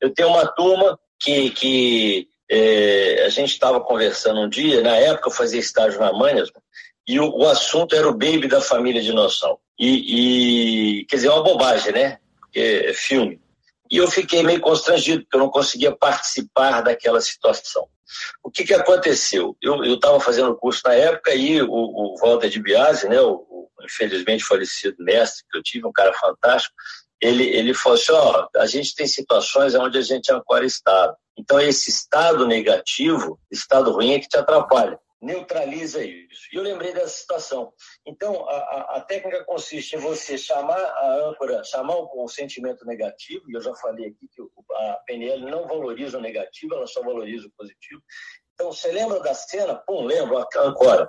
Eu 0.00 0.14
tenho 0.14 0.28
uma 0.28 0.46
turma 0.46 0.96
que, 1.18 1.50
que 1.50 2.28
é, 2.54 3.24
a 3.24 3.30
gente 3.30 3.48
estava 3.48 3.80
conversando 3.80 4.40
um 4.40 4.48
dia, 4.48 4.82
na 4.82 4.94
época 4.94 5.28
eu 5.28 5.32
fazia 5.32 5.58
estágio 5.58 5.98
na 5.98 6.12
Manhas, 6.12 6.50
e 7.08 7.18
o, 7.18 7.30
o, 7.30 7.48
assunto 7.48 7.96
era 7.96 8.06
o 8.06 8.12
baby 8.12 8.46
da 8.46 8.60
família 8.60 9.00
dinossauro. 9.00 9.58
E, 9.78 11.00
e, 11.00 11.04
quer 11.06 11.16
dizer, 11.16 11.28
é 11.28 11.32
uma 11.32 11.42
bobagem, 11.42 11.92
né? 11.92 12.18
Porque 12.38 12.60
é 12.60 12.92
filme. 12.92 13.40
E 13.90 13.96
eu 13.96 14.06
fiquei 14.06 14.42
meio 14.42 14.60
constrangido, 14.60 15.22
porque 15.22 15.36
eu 15.36 15.40
não 15.40 15.48
conseguia 15.48 15.96
participar 15.96 16.82
daquela 16.82 17.22
situação. 17.22 17.88
O 18.42 18.50
que, 18.50 18.64
que 18.64 18.74
aconteceu? 18.74 19.56
Eu 19.62 19.82
estava 19.94 20.20
fazendo 20.20 20.54
curso 20.54 20.82
na 20.84 20.92
época 20.92 21.34
e 21.34 21.60
o, 21.62 21.70
o 21.70 22.16
Walter 22.20 22.50
de 22.50 22.60
Biasi, 22.60 23.08
né, 23.08 23.20
o, 23.20 23.46
o, 23.48 23.68
infelizmente 23.82 24.44
falecido 24.44 24.96
mestre 25.00 25.44
que 25.50 25.56
eu 25.56 25.62
tive, 25.62 25.86
um 25.86 25.92
cara 25.92 26.12
fantástico, 26.12 26.74
ele, 27.22 27.44
ele 27.44 27.72
falou 27.72 27.96
assim, 27.96 28.12
ó, 28.12 28.48
a 28.56 28.66
gente 28.66 28.96
tem 28.96 29.06
situações 29.06 29.76
onde 29.76 29.96
a 29.96 30.02
gente 30.02 30.32
ancora 30.32 30.66
estado. 30.66 31.16
Então, 31.38 31.60
esse 31.60 31.88
estado 31.88 32.46
negativo, 32.46 33.38
estado 33.50 33.92
ruim, 33.92 34.12
é 34.12 34.18
que 34.18 34.28
te 34.28 34.36
atrapalha. 34.36 34.98
Neutraliza 35.20 36.04
isso. 36.04 36.48
E 36.52 36.56
eu 36.56 36.62
lembrei 36.64 36.92
dessa 36.92 37.20
situação. 37.20 37.72
Então, 38.04 38.44
a, 38.48 38.56
a, 38.56 38.96
a, 38.96 39.00
técnica 39.00 39.44
consiste 39.44 39.94
em 39.94 40.00
você 40.00 40.36
chamar 40.36 40.74
a 40.74 41.28
âncora, 41.28 41.62
chamar 41.62 41.94
o, 41.94 42.24
o, 42.24 42.28
sentimento 42.28 42.84
negativo, 42.84 43.48
e 43.48 43.54
eu 43.54 43.60
já 43.60 43.72
falei 43.76 44.08
aqui 44.08 44.28
que 44.28 44.42
a 44.74 44.98
PNL 45.06 45.48
não 45.48 45.68
valoriza 45.68 46.18
o 46.18 46.20
negativo, 46.20 46.74
ela 46.74 46.88
só 46.88 47.00
valoriza 47.02 47.46
o 47.46 47.52
positivo. 47.52 48.02
Então, 48.54 48.72
você 48.72 48.90
lembra 48.90 49.20
da 49.20 49.32
cena? 49.32 49.76
Pum, 49.76 50.04
lembro, 50.04 50.36
ancora. 50.56 51.08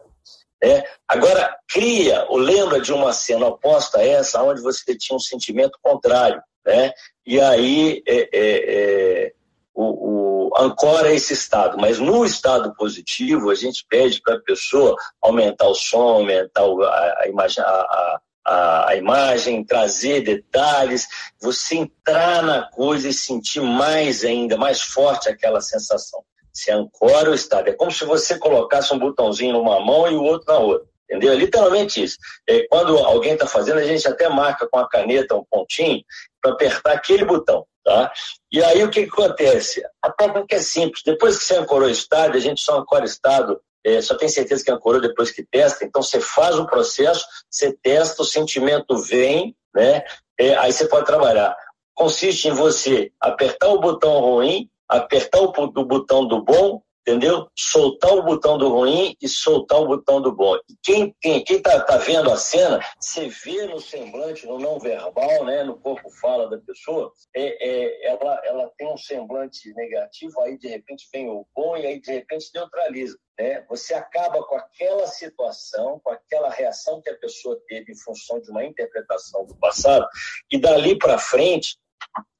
É. 0.63 0.82
Agora, 1.06 1.58
cria 1.67 2.26
ou 2.30 2.38
lembra 2.38 2.80
de 2.80 2.93
uma 2.93 3.12
cena 3.12 3.47
oposta 3.47 3.99
a 3.99 4.08
essa, 4.08 4.41
onde 4.41 4.62
você 4.62 4.95
tinha 4.95 5.17
um 5.17 5.19
sentimento 5.19 5.78
contrário. 5.82 6.41
Né? 6.65 6.93
E 7.26 7.41
aí, 7.41 8.02
é, 8.08 8.30
é, 8.32 9.26
é 9.26 9.34
o, 9.73 9.84
o, 9.84 10.58
ancora 10.58 11.13
esse 11.13 11.34
estado. 11.34 11.78
Mas 11.78 11.99
no 11.99 12.23
estado 12.23 12.73
positivo, 12.76 13.49
a 13.49 13.56
gente 13.56 13.86
pede 13.89 14.21
para 14.21 14.36
a 14.36 14.41
pessoa 14.41 14.95
aumentar 15.21 15.67
o 15.67 15.76
som, 15.76 15.97
aumentar 15.97 16.63
a, 16.63 17.23
a, 17.23 17.28
imagem, 17.28 17.62
a, 17.62 18.21
a, 18.45 18.89
a, 18.89 18.95
imagem, 18.95 19.65
trazer 19.65 20.21
detalhes, 20.21 21.10
você 21.41 21.76
entrar 21.76 22.41
na 22.41 22.69
coisa 22.69 23.10
e 23.10 23.13
sentir 23.13 23.62
mais 23.62 24.23
ainda, 24.23 24.56
mais 24.56 24.82
forte 24.82 25.28
aquela 25.28 25.60
sensação. 25.60 26.23
Você 26.53 26.71
ancora 26.71 27.31
o 27.31 27.33
estado. 27.33 27.69
É 27.69 27.73
como 27.73 27.91
se 27.91 28.05
você 28.05 28.37
colocasse 28.37 28.93
um 28.93 28.99
botãozinho 28.99 29.53
numa 29.53 29.79
mão 29.79 30.09
e 30.09 30.15
o 30.15 30.23
outro 30.23 30.53
na 30.53 30.59
outra. 30.59 30.87
Entendeu? 31.09 31.33
É 31.33 31.35
literalmente 31.35 32.03
isso. 32.03 32.17
É, 32.47 32.65
quando 32.67 32.97
alguém 32.97 33.33
está 33.33 33.45
fazendo, 33.45 33.79
a 33.79 33.83
gente 33.83 34.07
até 34.07 34.29
marca 34.29 34.67
com 34.67 34.79
a 34.79 34.87
caneta 34.87 35.35
um 35.35 35.43
pontinho 35.43 36.03
para 36.41 36.51
apertar 36.51 36.93
aquele 36.93 37.25
botão. 37.25 37.65
Tá? 37.83 38.13
E 38.51 38.63
aí 38.63 38.81
o 38.83 38.89
que, 38.89 39.05
que 39.05 39.11
acontece? 39.11 39.83
A 40.01 40.09
técnica 40.11 40.55
é 40.55 40.59
simples. 40.59 41.03
Depois 41.03 41.37
que 41.37 41.43
você 41.43 41.55
ancorou 41.55 41.87
o 41.87 41.91
estado, 41.91 42.37
a 42.37 42.39
gente 42.39 42.61
só 42.61 42.79
ancora 42.79 43.03
estado, 43.03 43.59
é, 43.85 44.01
só 44.01 44.15
tem 44.15 44.29
certeza 44.29 44.63
que 44.63 44.71
ancorou 44.71 45.01
depois 45.01 45.31
que 45.31 45.43
testa. 45.43 45.83
Então 45.83 46.01
você 46.01 46.21
faz 46.21 46.57
o 46.57 46.65
processo, 46.65 47.25
você 47.49 47.75
testa, 47.83 48.21
o 48.21 48.25
sentimento 48.25 48.97
vem, 48.97 49.55
né? 49.75 50.03
É, 50.39 50.55
aí 50.55 50.71
você 50.71 50.87
pode 50.87 51.05
trabalhar. 51.05 51.55
Consiste 51.93 52.47
em 52.47 52.53
você 52.53 53.11
apertar 53.19 53.67
o 53.67 53.81
botão 53.81 54.19
ruim 54.19 54.69
apertar 54.87 55.41
o, 55.41 55.51
o 55.51 55.85
botão 55.85 56.27
do 56.27 56.43
bom 56.43 56.81
entendeu? 57.05 57.47
Soltar 57.55 58.13
o 58.13 58.23
botão 58.23 58.57
do 58.57 58.69
ruim 58.69 59.15
e 59.21 59.27
soltar 59.27 59.79
o 59.79 59.87
botão 59.87 60.21
do 60.21 60.33
bom. 60.33 60.55
E 60.69 60.75
quem 60.81 61.15
quem 61.21 61.61
tá, 61.61 61.81
tá 61.81 61.97
vendo 61.97 62.31
a 62.31 62.37
cena, 62.37 62.79
você 62.99 63.27
vê 63.27 63.67
no 63.67 63.79
semblante, 63.79 64.47
no 64.47 64.57
não 64.57 64.79
verbal, 64.79 65.45
né, 65.45 65.63
no 65.63 65.77
corpo 65.77 66.09
fala 66.09 66.49
da 66.49 66.57
pessoa, 66.57 67.11
é, 67.35 67.69
é, 67.69 68.07
ela 68.07 68.41
ela 68.45 68.71
tem 68.77 68.87
um 68.87 68.97
semblante 68.97 69.73
negativo, 69.73 70.39
aí 70.41 70.57
de 70.57 70.67
repente 70.67 71.07
vem 71.11 71.29
o 71.29 71.45
bom 71.53 71.75
e 71.77 71.85
aí 71.85 71.99
de 71.99 72.11
repente 72.11 72.49
neutraliza. 72.55 73.17
Né? 73.37 73.65
Você 73.67 73.93
acaba 73.93 74.43
com 74.43 74.55
aquela 74.55 75.07
situação, 75.07 75.99
com 76.03 76.11
aquela 76.11 76.49
reação 76.49 77.01
que 77.01 77.09
a 77.09 77.17
pessoa 77.17 77.59
teve 77.67 77.91
em 77.91 77.97
função 77.97 78.39
de 78.39 78.49
uma 78.51 78.63
interpretação 78.63 79.45
do 79.45 79.55
passado, 79.55 80.07
e 80.51 80.57
dali 80.57 80.97
para 80.97 81.17
frente 81.17 81.77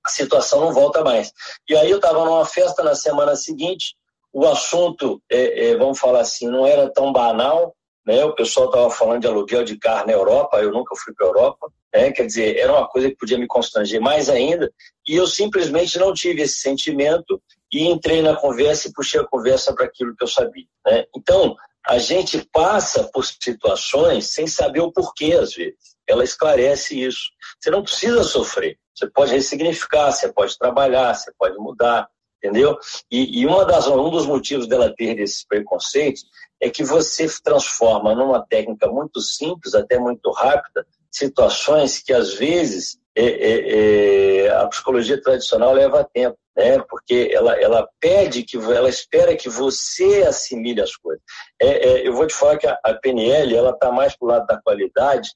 a 0.06 0.10
situação 0.10 0.60
não 0.60 0.74
volta 0.74 1.04
mais. 1.04 1.32
E 1.70 1.76
aí 1.76 1.90
eu 1.90 1.98
estava 1.98 2.24
numa 2.26 2.46
festa 2.46 2.84
na 2.84 2.96
semana 2.96 3.36
seguinte, 3.36 3.96
o 4.32 4.48
assunto, 4.48 5.22
é, 5.32 5.70
é, 5.70 5.78
vamos 5.78 6.00
falar 6.00 6.22
assim, 6.22 6.48
não 6.48 6.66
era 6.66 6.92
tão 6.92 7.14
banal, 7.14 7.76
né? 8.06 8.26
O 8.26 8.34
pessoal 8.34 8.66
estava 8.66 8.90
falando 8.90 9.22
de 9.22 9.28
aluguel 9.28 9.64
de 9.64 9.78
carro 9.78 10.08
na 10.08 10.14
Europa, 10.14 10.58
eu 10.62 10.72
nunca 10.72 10.96
fui 10.96 11.14
para 11.14 11.28
a 11.28 11.30
Europa, 11.30 11.72
né? 11.94 12.12
Quer 12.12 12.26
dizer, 12.26 12.58
era 12.58 12.74
uma 12.74 12.88
coisa 12.88 13.10
que 13.10 13.16
podia 13.16 13.38
me 13.38 13.48
constranger 13.48 14.02
mais 14.02 14.30
ainda, 14.30 14.72
e 15.08 15.16
eu 15.16 15.28
simplesmente 15.28 15.98
não 16.00 16.14
tive 16.14 16.42
esse 16.42 16.58
sentimento 16.58 17.42
e 17.72 17.88
entrei 17.88 18.22
na 18.22 18.36
conversa 18.36 18.88
e 18.88 18.94
puxei 18.94 19.22
a 19.22 19.28
conversa 19.28 19.74
para 19.74 19.86
aquilo 19.86 20.16
que 20.16 20.24
eu 20.24 20.28
sabia, 20.28 20.66
né? 20.86 21.06
Então, 21.16 21.56
a 21.86 21.98
gente 21.98 22.48
passa 22.52 23.04
por 23.14 23.26
situações 23.26 24.34
sem 24.34 24.48
saber 24.48 24.80
o 24.80 24.92
porquê, 24.92 25.34
às 25.34 25.54
vezes. 25.54 25.94
Ela 26.08 26.24
esclarece 26.24 27.02
isso. 27.02 27.30
Você 27.60 27.70
não 27.70 27.84
precisa 27.84 28.24
sofrer. 28.24 28.78
Você 28.96 29.10
pode 29.10 29.32
ressignificar, 29.32 30.12
você 30.12 30.32
pode 30.32 30.58
trabalhar, 30.58 31.14
você 31.14 31.32
pode 31.38 31.58
mudar, 31.58 32.08
entendeu? 32.38 32.78
E, 33.10 33.42
e 33.42 33.46
uma 33.46 33.66
das, 33.66 33.88
um 33.88 34.10
dos 34.10 34.26
motivos 34.26 34.68
dela 34.68 34.94
ter 34.96 35.20
esses 35.20 35.46
preconceitos 35.46 36.26
é 36.62 36.70
que 36.70 36.84
você 36.84 37.28
transforma 37.44 38.14
numa 38.14 38.46
técnica 38.46 38.88
muito 38.88 39.20
simples, 39.22 39.74
até 39.74 39.98
muito 39.98 40.32
rápida, 40.32 40.86
situações 41.12 42.00
que 42.00 42.12
às 42.12 42.34
vezes 42.34 42.98
é, 43.16 43.26
é, 43.26 44.46
é, 44.46 44.50
a 44.50 44.68
psicologia 44.68 45.22
tradicional 45.22 45.72
leva 45.74 46.04
tempo, 46.04 46.38
né? 46.56 46.80
Porque 46.90 47.30
ela, 47.32 47.54
ela 47.62 47.88
pede 48.00 48.44
que 48.44 48.58
ela 48.58 48.90
espera 48.90 49.36
que 49.36 49.50
você 49.50 50.24
assimile 50.28 50.82
as 50.82 50.96
coisas. 50.96 51.22
É, 51.62 51.68
é, 51.68 52.08
eu 52.08 52.14
vou 52.14 52.26
te 52.26 52.34
falar 52.34 52.58
que 52.58 52.66
a, 52.66 52.78
a 52.84 52.94
PNL 52.96 53.56
ela 53.56 53.70
está 53.70 53.92
mais 53.92 54.16
para 54.16 54.26
o 54.26 54.30
lado 54.30 54.48
da 54.48 54.60
qualidade, 54.60 55.30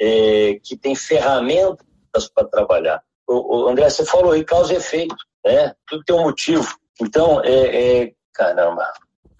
é, 0.00 0.58
que 0.64 0.76
tem 0.76 0.94
ferramentas 0.94 1.86
para 2.34 2.48
trabalhar. 2.48 3.02
O, 3.26 3.64
o 3.64 3.68
André, 3.68 3.88
você 3.90 4.04
falou 4.04 4.32
aí 4.32 4.44
causa 4.44 4.72
e 4.72 4.76
efeito 4.76 5.16
né? 5.44 5.74
Tudo 5.86 6.04
tem 6.04 6.16
um 6.16 6.22
motivo. 6.22 6.68
Então, 7.00 7.42
é, 7.44 8.02
é 8.02 8.12
caramba. 8.34 8.86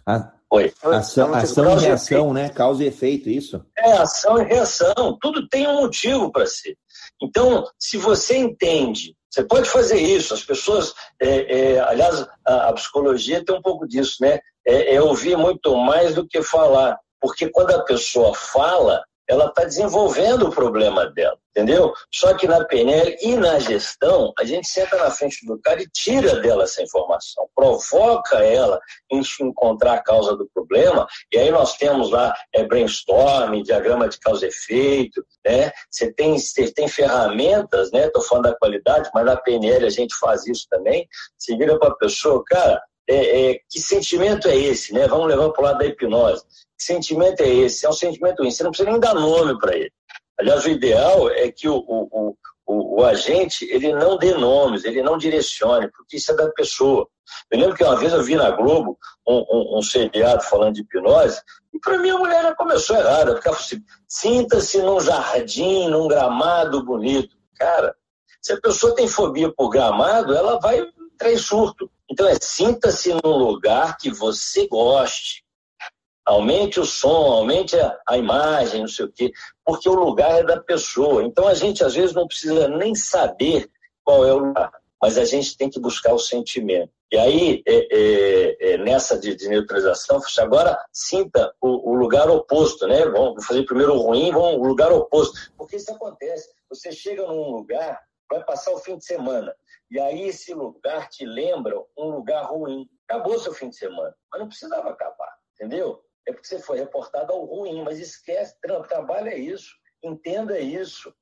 Ah, 0.07 0.33
Oi. 0.50 0.72
Ação, 0.83 1.35
ação 1.35 1.76
e 1.76 1.81
reação, 1.81 2.33
né? 2.33 2.48
Causa 2.48 2.83
e 2.83 2.87
efeito, 2.87 3.28
isso? 3.28 3.62
É, 3.76 3.92
ação 3.92 4.40
e 4.40 4.44
reação. 4.44 5.18
Tudo 5.20 5.46
tem 5.46 5.68
um 5.68 5.83
motivo 5.83 6.33
para 6.33 6.46
ser. 6.46 6.76
Então, 7.20 7.66
se 7.78 7.98
você 7.98 8.38
entende, 8.38 9.14
você 9.28 9.44
pode 9.44 9.68
fazer 9.68 10.00
isso. 10.00 10.33
As 10.33 10.42
pessoas, 10.42 10.94
é, 11.20 11.74
é, 11.74 11.81
aliás, 11.81 12.26
a, 12.46 12.68
a, 12.68 12.72
psicologia 12.72 13.44
tem 13.44 13.54
um 13.54 13.61
pouco 13.61 13.87
disso, 13.87 14.16
né? 14.22 14.40
É, 14.66 14.94
é 14.94 15.02
ouvir 15.02 15.37
muito 15.37 15.76
mais 15.76 16.14
do 16.14 16.26
que 16.26 16.40
falar. 16.40 16.98
Porque 17.20 17.50
quando 17.50 17.72
a 17.72 17.83
pessoa 17.83 18.35
fala, 18.35 19.04
ela 19.29 19.47
está 19.47 19.64
desenvolvendo 19.64 20.49
o 20.49 20.51
problema 20.51 21.07
dela, 21.07 21.38
entendeu? 21.51 21.93
Só 22.12 22.35
que 22.35 22.49
na 22.49 22.64
PNL 22.64 23.17
e 23.21 23.37
na 23.37 23.59
gestão, 23.59 24.33
a 24.38 24.45
gente 24.45 24.67
senta 24.67 24.97
na 24.97 25.11
frente 25.11 25.45
do 25.45 25.59
cara 25.61 25.83
e 25.83 25.88
tira 25.91 26.41
dela 26.41 26.64
essa 26.64 26.83
informação, 26.83 27.47
provoca 27.55 28.38
ela 28.38 28.81
em 29.11 29.21
encontrar 29.41 29.95
a 29.95 30.03
causa 30.03 30.35
do 30.35 30.49
problema, 30.55 31.07
e 31.33 31.38
aí 31.38 31.51
nós 31.51 31.77
temos 31.77 32.11
lá 32.11 32.35
é, 32.55 32.64
brainstorming, 32.64 33.62
diagrama 33.62 34.09
de 34.09 34.19
causa 34.19 34.47
e 34.47 34.49
efeito, 34.49 35.25
né? 35.45 35.71
Você 35.91 36.12
tem, 36.12 36.38
você 36.38 36.73
tem 36.73 36.88
ferramentas, 36.88 37.91
né? 37.93 38.07
Estou 38.07 38.23
falando 38.23 38.45
da 38.45 38.57
qualidade, 38.57 39.11
mas 39.14 39.25
na 39.25 39.37
PNL 39.37 39.87
a 39.87 39.91
gente 39.91 40.14
faz 40.17 40.47
isso 40.47 40.67
também. 40.71 41.07
Você 41.37 41.57
vira 41.57 41.79
para 41.79 41.88
a 41.88 41.97
pessoa, 41.97 42.43
cara, 42.47 42.81
é, 43.09 43.53
é, 43.53 43.61
que 43.68 43.81
sentimento 43.81 44.49
é 44.49 44.57
esse, 44.57 44.92
né? 44.92 45.09
Vamos 45.09 45.29
levar 45.29 45.51
para 45.51 45.62
o 45.62 45.64
lado 45.64 45.79
da 45.79 45.87
hipnose. 45.87 46.44
Que 46.77 46.85
sentimento 46.85 47.40
é 47.40 47.49
esse? 47.49 47.87
É 47.87 47.88
um 47.88 47.94
sentimento 47.94 48.40
ruim. 48.40 48.51
Você 48.51 48.62
não 48.62 48.71
precisa 48.71 48.90
nem 48.90 49.01
dar 49.01 49.14
nome 49.14 49.59
para 49.59 49.75
ele. 49.75 49.90
Aliás, 50.38 50.64
o 50.64 50.71
ideal 50.71 51.31
é 51.31 51.51
que 51.51 51.68
o, 51.68 51.77
o, 51.77 52.37
o, 52.66 53.01
o, 53.01 53.05
agente 53.05 53.66
ele 53.71 53.92
não 53.92 54.16
dê 54.16 54.35
nomes, 54.35 54.85
ele 54.85 55.03
não 55.03 55.18
direcione, 55.18 55.90
porque 55.90 56.16
isso 56.16 56.31
é 56.31 56.37
da 56.37 56.49
pessoa. 56.51 57.09
Eu 57.51 57.59
lembro 57.59 57.77
que 57.77 57.83
uma 57.83 57.97
vez 57.97 58.12
eu 58.12 58.23
vi 58.23 58.37
na 58.37 58.51
Globo 58.51 58.97
um, 59.27 59.44
um, 59.51 59.79
um 59.79 59.83
seriado 59.83 60.44
falando 60.44 60.75
de 60.75 60.83
hipnose, 60.83 61.40
e 61.75 61.81
para 61.81 61.99
mim 61.99 62.11
a 62.11 62.18
mulher 62.18 62.42
já 62.42 62.55
começou 62.55 62.97
errada, 62.97 63.33
porque 63.33 63.49
ela 63.49 63.57
falou 63.57 63.66
assim: 63.66 63.83
sinta-se 64.07 64.81
num 64.81 65.01
jardim, 65.01 65.88
num 65.88 66.07
gramado 66.07 66.85
bonito. 66.85 67.37
Cara, 67.57 67.92
se 68.40 68.53
a 68.53 68.61
pessoa 68.61 68.94
tem 68.94 69.09
fobia 69.09 69.53
por 69.53 69.71
gramado, 69.71 70.35
ela 70.37 70.61
vai 70.61 70.87
ter 71.18 71.37
surto. 71.37 71.90
Então 72.11 72.27
é 72.27 72.37
sinta-se 72.40 73.12
num 73.12 73.37
lugar 73.37 73.97
que 73.99 74.11
você 74.11 74.66
goste, 74.66 75.44
aumente 76.25 76.79
o 76.79 76.85
som, 76.85 77.33
aumente 77.33 77.79
a, 77.79 77.99
a, 78.07 78.18
imagem, 78.18 78.83
não 78.83 78.88
sei 78.88 79.07
o 79.07 79.12
quê, 79.12 79.33
porque 79.64 79.88
o 79.88 79.94
lugar 79.94 80.40
é 80.40 80.42
da 80.42 80.61
pessoa. 80.61 81.25
Então 81.25 81.47
a 81.47 81.55
gente 81.55 81.83
às 81.85 81.94
vezes 81.94 82.14
não 82.14 82.27
precisa 82.27 82.68
nem 82.68 82.94
saber 82.94 83.71
qual 84.05 84.27
é 84.27 84.33
o 84.33 84.38
lugar, 84.38 84.73
mas 85.01 85.18
a 85.18 85.25
gente 85.25 85.57
tem 85.57 85.71
que 85.71 85.81
buscar 85.81 86.12
o 86.12 86.18
sentimento. 86.18 86.92
E 87.11 87.16
aí, 87.16 87.62
é, 87.66 87.88
é, 87.90 88.73
é, 88.73 88.79
nessa 88.79 89.18
de, 89.18 89.35
de, 89.35 89.49
neutralização, 89.49 90.21
agora 90.40 90.79
sinta 90.92 91.55
o, 91.59 91.92
o, 91.92 91.94
lugar 91.94 92.29
oposto, 92.29 92.87
né? 92.87 93.07
Vamos 93.07 93.47
fazer 93.47 93.64
primeiro 93.64 93.94
o 93.94 93.99
ruim, 93.99 94.31
vamos 94.31 94.61
o 94.61 94.64
lugar 94.64 94.92
oposto. 94.92 95.51
Porque 95.57 95.77
isso 95.77 95.90
acontece. 95.90 96.51
Você 96.68 96.92
chega 96.92 97.27
num 97.27 97.51
lugar, 97.51 97.99
vai 98.31 98.44
passar 98.44 98.73
o 98.73 98.79
fim 98.79 98.99
de 98.99 99.07
semana, 99.07 99.55
e 99.90 99.98
aí 99.98 100.29
esse 100.29 100.53
lugar 100.55 101.09
te 101.09 101.24
lembra 101.24 101.74
um 101.96 102.11
lugar 102.11 102.44
ruim. 102.44 102.88
Acabou 103.09 103.38
seu 103.38 103.55
fim 103.55 103.70
de 103.70 103.77
semana, 103.77 104.14
mas 104.31 104.40
não 104.40 104.48
precisava 104.48 104.90
acabar, 104.90 105.35
entendeu? 105.55 106.03
é 106.29 106.33
porque 106.33 106.46
você 106.46 106.59
foi 106.59 106.79
reportado 106.79 107.33
ao 107.33 107.44
ruim, 107.44 107.83
mas 107.83 107.98
esquece, 107.98 108.55
trabalha 108.87 109.37
isso, 109.37 109.74
entenda 110.03 110.59
isso. 110.61 111.12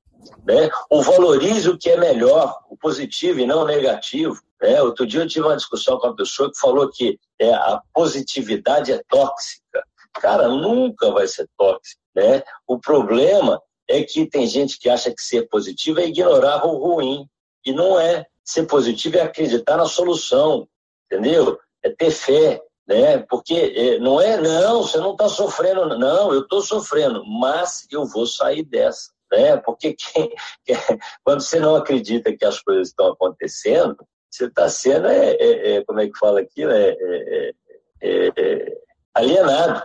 Né? 0.45 0.69
O 0.89 1.01
valorize 1.01 1.69
o 1.69 1.77
que 1.77 1.89
é 1.89 1.97
melhor, 1.97 2.61
o 2.69 2.75
positivo 2.75 3.39
e 3.39 3.45
não 3.45 3.61
o 3.61 3.67
negativo. 3.67 4.41
Né? 4.61 4.81
Outro 4.81 5.07
dia 5.07 5.21
eu 5.21 5.27
tive 5.27 5.45
uma 5.45 5.55
discussão 5.55 5.97
com 5.97 6.07
uma 6.07 6.15
pessoa 6.15 6.51
que 6.51 6.59
falou 6.59 6.89
que 6.91 7.17
é, 7.39 7.53
a 7.53 7.81
positividade 7.93 8.91
é 8.91 9.01
tóxica. 9.07 9.83
Cara, 10.15 10.49
nunca 10.49 11.09
vai 11.11 11.27
ser 11.27 11.47
tóxica. 11.57 12.01
Né? 12.13 12.43
O 12.67 12.77
problema 12.77 13.61
é 13.87 14.03
que 14.03 14.25
tem 14.25 14.45
gente 14.45 14.77
que 14.77 14.89
acha 14.89 15.13
que 15.13 15.21
ser 15.21 15.47
positivo 15.47 16.01
é 16.01 16.07
ignorar 16.07 16.65
o 16.65 16.77
ruim. 16.77 17.25
E 17.65 17.71
não 17.71 17.99
é. 17.99 18.25
Ser 18.47 18.65
positivo 18.65 19.17
é 19.17 19.21
acreditar 19.21 19.75
na 19.75 19.85
solução, 19.85 20.67
entendeu? 21.05 21.59
É 21.83 21.89
ter 21.89 22.11
fé, 22.11 22.61
né? 22.87 23.17
Porque 23.17 23.53
é, 23.53 23.99
não 23.99 24.21
é, 24.21 24.37
não, 24.39 24.83
você 24.83 24.97
não 24.97 25.11
está 25.11 25.27
sofrendo, 25.27 25.99
não, 25.99 26.33
eu 26.33 26.41
estou 26.41 26.61
sofrendo, 26.61 27.25
mas 27.25 27.85
eu 27.91 28.05
vou 28.05 28.25
sair 28.25 28.63
dessa, 28.63 29.11
né? 29.29 29.57
Porque 29.57 29.93
quem, 29.93 30.33
quando 31.25 31.41
você 31.41 31.59
não 31.59 31.75
acredita 31.75 32.35
que 32.35 32.45
as 32.45 32.61
coisas 32.61 32.87
estão 32.87 33.07
acontecendo, 33.07 33.97
você 34.31 34.45
está 34.45 34.69
sendo, 34.69 35.07
é, 35.07 35.31
é, 35.31 35.75
é, 35.75 35.83
como 35.83 35.99
é 35.99 36.07
que 36.07 36.17
fala 36.17 36.39
aqui, 36.39 36.63
é, 36.63 36.97
é, 36.99 37.53
é, 38.01 38.77
alienado, 39.13 39.83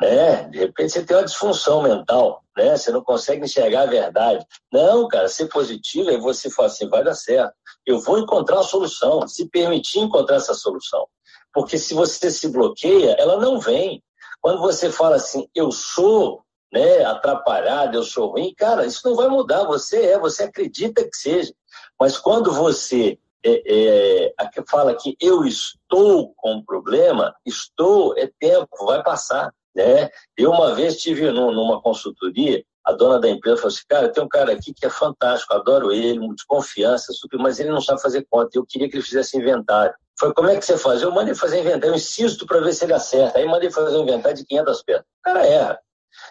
né? 0.00 0.44
De 0.48 0.58
repente 0.58 0.92
você 0.92 1.04
tem 1.04 1.16
uma 1.16 1.24
disfunção 1.24 1.82
mental, 1.82 2.42
né? 2.56 2.76
Você 2.76 2.90
não 2.90 3.02
consegue 3.02 3.44
enxergar 3.44 3.82
a 3.82 3.86
verdade. 3.86 4.44
Não, 4.72 5.08
cara, 5.08 5.28
ser 5.28 5.48
positivo 5.48 6.10
é 6.10 6.18
você 6.18 6.50
falar 6.50 6.68
assim, 6.68 6.88
vai 6.88 7.02
dar 7.02 7.14
certo. 7.14 7.54
Eu 7.84 8.00
vou 8.00 8.18
encontrar 8.18 8.56
uma 8.56 8.62
solução, 8.62 9.26
se 9.26 9.48
permitir 9.48 10.00
encontrar 10.00 10.36
essa 10.36 10.54
solução. 10.54 11.06
Porque 11.52 11.78
se 11.78 11.94
você 11.94 12.30
se 12.30 12.48
bloqueia, 12.48 13.16
ela 13.18 13.38
não 13.38 13.58
vem. 13.58 14.02
Quando 14.40 14.60
você 14.60 14.90
fala 14.90 15.16
assim, 15.16 15.48
eu 15.54 15.72
sou 15.72 16.42
né, 16.72 17.04
atrapalhado, 17.04 17.96
eu 17.96 18.02
sou 18.02 18.32
ruim, 18.32 18.54
cara, 18.54 18.84
isso 18.84 19.08
não 19.08 19.16
vai 19.16 19.28
mudar. 19.28 19.64
Você 19.64 20.04
é, 20.04 20.18
você 20.18 20.44
acredita 20.44 21.02
que 21.02 21.16
seja. 21.16 21.54
Mas 21.98 22.18
quando 22.18 22.52
você 22.52 23.18
é, 23.44 24.28
é, 24.28 24.34
fala 24.68 24.94
que 24.94 25.16
eu 25.20 25.44
estou 25.44 26.34
com 26.36 26.54
um 26.54 26.64
problema, 26.64 27.34
estou 27.44 28.16
é 28.18 28.30
tempo, 28.38 28.84
vai 28.84 29.02
passar. 29.02 29.54
Né? 29.76 30.08
Eu 30.36 30.50
uma 30.52 30.74
vez 30.74 30.96
tive 30.96 31.30
numa 31.30 31.82
consultoria, 31.82 32.64
a 32.82 32.92
dona 32.92 33.20
da 33.20 33.28
empresa 33.28 33.58
falou 33.58 33.68
assim, 33.68 33.82
cara, 33.86 34.08
tem 34.08 34.24
um 34.24 34.28
cara 34.28 34.52
aqui 34.52 34.72
que 34.72 34.86
é 34.86 34.90
fantástico, 34.90 35.52
adoro 35.52 35.92
ele, 35.92 36.18
muito 36.18 36.44
confiança, 36.46 37.12
super, 37.12 37.38
mas 37.38 37.60
ele 37.60 37.68
não 37.68 37.80
sabe 37.80 38.00
fazer 38.00 38.26
conta. 38.30 38.56
Eu 38.56 38.64
queria 38.64 38.88
que 38.88 38.96
ele 38.96 39.02
fizesse 39.02 39.36
inventário. 39.36 39.94
Foi, 40.18 40.32
como 40.32 40.48
é 40.48 40.56
que 40.56 40.64
você 40.64 40.78
faz? 40.78 41.02
Eu 41.02 41.12
mandei 41.12 41.34
fazer 41.34 41.60
inventário, 41.60 41.88
eu 41.88 41.94
insisto 41.94 42.46
para 42.46 42.60
ver 42.60 42.72
se 42.72 42.84
ele 42.84 42.94
acerta. 42.94 43.38
Aí 43.38 43.44
mandei 43.44 43.70
fazer 43.70 43.98
um 43.98 44.04
inventário 44.04 44.38
de 44.38 44.46
500 44.46 44.82
peças. 44.82 45.02
O 45.02 45.22
cara 45.22 45.46
erra. 45.46 45.78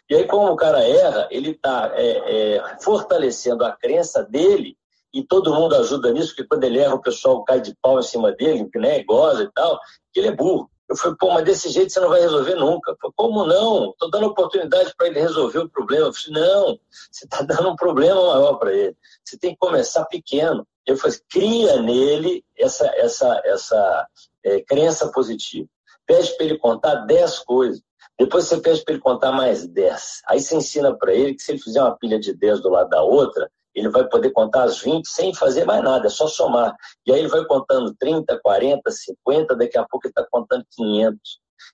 E 0.09 0.15
aí, 0.15 0.25
como 0.25 0.51
o 0.51 0.55
cara 0.55 0.83
erra, 0.83 1.27
ele 1.29 1.51
está 1.51 1.91
é, 1.93 2.55
é, 2.55 2.77
fortalecendo 2.81 3.63
a 3.63 3.71
crença 3.71 4.23
dele 4.23 4.75
e 5.13 5.23
todo 5.23 5.53
mundo 5.53 5.75
ajuda 5.75 6.11
nisso, 6.11 6.29
porque 6.29 6.47
quando 6.47 6.63
ele 6.63 6.79
erra, 6.79 6.95
o 6.95 7.01
pessoal 7.01 7.43
cai 7.43 7.61
de 7.61 7.75
pau 7.81 7.99
em 7.99 8.03
cima 8.03 8.31
dele, 8.31 8.67
né, 8.75 9.03
goza 9.03 9.43
e 9.43 9.51
tal, 9.51 9.79
que 10.11 10.19
ele 10.19 10.29
é 10.29 10.35
burro. 10.35 10.69
Eu 10.87 10.95
falei, 10.95 11.17
pô, 11.19 11.31
mas 11.31 11.45
desse 11.45 11.69
jeito 11.69 11.91
você 11.91 11.99
não 11.99 12.09
vai 12.09 12.21
resolver 12.21 12.55
nunca. 12.55 12.95
Falei, 13.01 13.13
como 13.15 13.45
não? 13.45 13.91
Estou 13.91 14.09
dando 14.09 14.27
oportunidade 14.27 14.93
para 14.95 15.07
ele 15.07 15.19
resolver 15.19 15.59
o 15.59 15.69
problema. 15.69 16.07
Eu 16.07 16.13
falei, 16.13 16.41
não, 16.41 16.79
você 17.11 17.25
está 17.25 17.41
dando 17.43 17.69
um 17.69 17.75
problema 17.75 18.21
maior 18.21 18.55
para 18.55 18.71
ele. 18.73 18.95
Você 19.23 19.37
tem 19.37 19.51
que 19.51 19.59
começar 19.59 20.05
pequeno. 20.05 20.65
Eu 20.85 20.97
falei, 20.97 21.17
cria 21.29 21.81
nele 21.81 22.45
essa, 22.55 22.85
essa, 22.95 23.41
essa 23.45 24.07
é, 24.43 24.61
crença 24.61 25.11
positiva. 25.11 25.67
Pede 26.05 26.35
para 26.37 26.45
ele 26.45 26.57
contar 26.59 26.95
10 27.05 27.39
coisas. 27.39 27.81
Depois 28.17 28.45
você 28.45 28.61
pede 28.61 28.83
para 28.83 28.93
ele 28.93 29.01
contar 29.01 29.31
mais 29.31 29.67
10. 29.67 30.21
Aí 30.27 30.39
você 30.39 30.55
ensina 30.55 30.95
para 30.95 31.13
ele 31.13 31.33
que 31.33 31.41
se 31.41 31.51
ele 31.51 31.59
fizer 31.59 31.81
uma 31.81 31.97
pilha 31.97 32.19
de 32.19 32.33
10 32.33 32.61
do 32.61 32.69
lado 32.69 32.89
da 32.89 33.01
outra, 33.01 33.51
ele 33.75 33.89
vai 33.89 34.07
poder 34.07 34.31
contar 34.31 34.63
as 34.63 34.79
20 34.79 35.05
sem 35.05 35.33
fazer 35.33 35.65
mais 35.65 35.83
nada, 35.83 36.07
é 36.07 36.09
só 36.09 36.27
somar. 36.27 36.73
E 37.05 37.11
aí 37.11 37.19
ele 37.19 37.27
vai 37.27 37.43
contando 37.45 37.93
30, 37.99 38.39
40, 38.41 38.89
50, 38.89 39.55
daqui 39.55 39.77
a 39.77 39.85
pouco 39.85 40.07
ele 40.07 40.11
está 40.11 40.25
contando 40.31 40.65
500. 40.71 41.19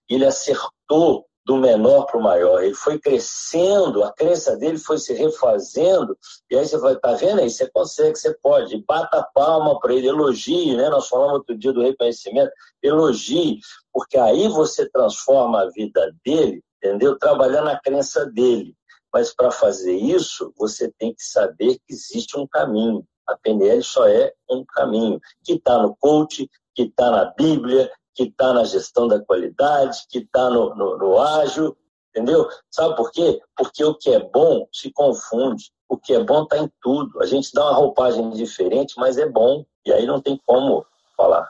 Ele 0.10 0.26
acertou 0.26 1.26
do 1.46 1.58
menor 1.58 2.06
para 2.06 2.20
o 2.20 2.24
maior. 2.24 2.64
Ele 2.64 2.74
foi 2.74 3.00
crescendo, 3.00 4.04
a 4.04 4.14
crença 4.14 4.56
dele 4.58 4.78
foi 4.78 4.98
se 4.98 5.14
refazendo, 5.14 6.18
e 6.50 6.58
aí 6.58 6.68
você 6.68 6.78
vai, 6.78 6.96
tá 6.96 7.14
vendo 7.14 7.40
aí? 7.40 7.50
Você 7.50 7.70
consegue, 7.70 8.18
você 8.18 8.36
pode. 8.42 8.84
Bata 8.86 9.20
a 9.20 9.24
palma 9.24 9.80
para 9.80 9.94
ele, 9.94 10.08
elogie, 10.08 10.76
né? 10.76 10.90
Nós 10.90 11.08
falamos 11.08 11.34
outro 11.34 11.58
dia 11.58 11.74
do 11.74 11.82
reconhecimento, 11.82 12.52
elogie, 12.82 13.60
porque 13.94 14.18
aí 14.18 14.48
você 14.48 14.90
transforma 14.90 15.62
a 15.62 15.70
vida 15.70 16.14
dele, 16.24 16.64
entendeu? 16.78 17.18
Trabalhando 17.18 17.70
a 17.70 17.80
crença 17.80 18.26
dele. 18.26 18.76
Mas 19.14 19.34
para 19.34 19.52
fazer 19.52 19.96
isso, 19.96 20.54
você 20.58 20.92
tem 20.98 21.14
que 21.14 21.24
saber 21.24 21.76
que 21.86 21.94
existe 21.94 22.38
um 22.38 22.48
caminho. 22.48 23.06
A 23.28 23.36
PNL 23.38 23.84
só 23.84 24.08
é 24.08 24.34
um 24.50 24.66
caminho, 24.66 25.20
que 25.44 25.54
está 25.54 25.82
no 25.82 25.96
coach, 25.98 26.50
que 26.74 26.84
está 26.84 27.12
na 27.12 27.26
Bíblia, 27.26 27.92
que 28.16 28.24
está 28.24 28.54
na 28.54 28.64
gestão 28.64 29.08
da 29.08 29.20
qualidade, 29.20 30.06
que 30.10 30.20
está 30.20 30.50
no, 30.50 30.76
no, 30.76 30.98
no 30.98 31.20
ágil, 31.20 31.76
entendeu? 32.10 32.48
Sabe 32.70 32.96
por 32.96 33.12
quê? 33.12 33.42
Porque 33.56 33.84
o 33.84 33.96
que 33.96 34.10
é 34.12 34.20
bom 34.20 34.68
se 34.72 34.92
confunde. 34.92 35.72
O 35.88 35.98
que 35.98 36.14
é 36.14 36.24
bom 36.24 36.44
está 36.44 36.58
em 36.58 36.72
tudo. 36.82 37.22
A 37.22 37.26
gente 37.26 37.52
dá 37.54 37.64
uma 37.64 37.74
roupagem 37.74 38.30
diferente, 38.32 38.94
mas 38.98 39.18
é 39.18 39.28
bom. 39.28 39.66
E 39.86 39.92
aí 39.92 40.06
não 40.06 40.22
tem 40.22 40.40
como 40.46 40.86
falar. 41.18 41.50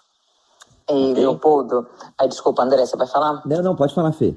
Ei, 0.90 1.14
Leopoldo. 1.14 1.88
Ai, 2.18 2.28
desculpa, 2.28 2.64
André, 2.64 2.86
você 2.86 2.98
vai 2.98 3.08
falar? 3.08 3.42
Não, 3.46 3.62
não, 3.62 3.76
pode 3.76 3.94
falar, 3.94 4.12
Fê. 4.12 4.36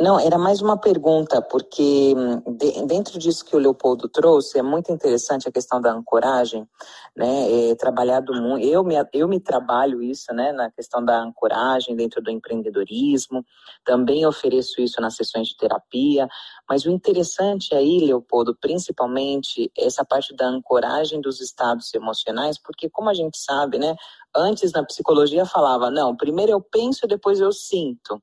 Não, 0.00 0.18
era 0.18 0.36
mais 0.36 0.60
uma 0.60 0.76
pergunta, 0.76 1.40
porque 1.40 2.14
hum, 2.16 2.56
de, 2.56 2.84
dentro 2.84 3.16
disso 3.16 3.44
que 3.44 3.54
o 3.54 3.60
Leopoldo 3.60 4.08
trouxe, 4.08 4.58
é 4.58 4.62
muito 4.62 4.90
interessante 4.90 5.48
a 5.48 5.52
questão 5.52 5.80
da 5.80 5.92
ancoragem, 5.92 6.68
né? 7.16 7.70
É, 7.70 7.74
trabalhado 7.76 8.34
muito, 8.34 8.66
eu 8.66 8.82
me, 8.82 8.96
eu 9.12 9.28
me 9.28 9.38
trabalho 9.38 10.02
isso, 10.02 10.34
né, 10.34 10.50
na 10.50 10.68
questão 10.68 11.04
da 11.04 11.20
ancoragem 11.22 11.94
dentro 11.94 12.20
do 12.20 12.28
empreendedorismo, 12.28 13.46
também 13.84 14.26
ofereço 14.26 14.80
isso 14.80 15.00
nas 15.00 15.14
sessões 15.14 15.46
de 15.46 15.56
terapia, 15.56 16.26
mas 16.68 16.84
o 16.84 16.90
interessante 16.90 17.72
aí, 17.72 18.00
Leopoldo, 18.04 18.56
principalmente 18.60 19.70
essa 19.78 20.04
parte 20.04 20.34
da 20.34 20.48
ancoragem 20.48 21.20
dos 21.20 21.40
estados 21.40 21.94
emocionais, 21.94 22.58
porque 22.58 22.90
como 22.90 23.10
a 23.10 23.14
gente 23.14 23.38
sabe, 23.38 23.78
né, 23.78 23.94
antes 24.34 24.72
na 24.72 24.84
psicologia 24.84 25.46
falava, 25.46 25.88
não, 25.88 26.16
primeiro 26.16 26.50
eu 26.50 26.60
penso, 26.60 27.06
depois 27.06 27.38
eu 27.38 27.52
sinto. 27.52 28.20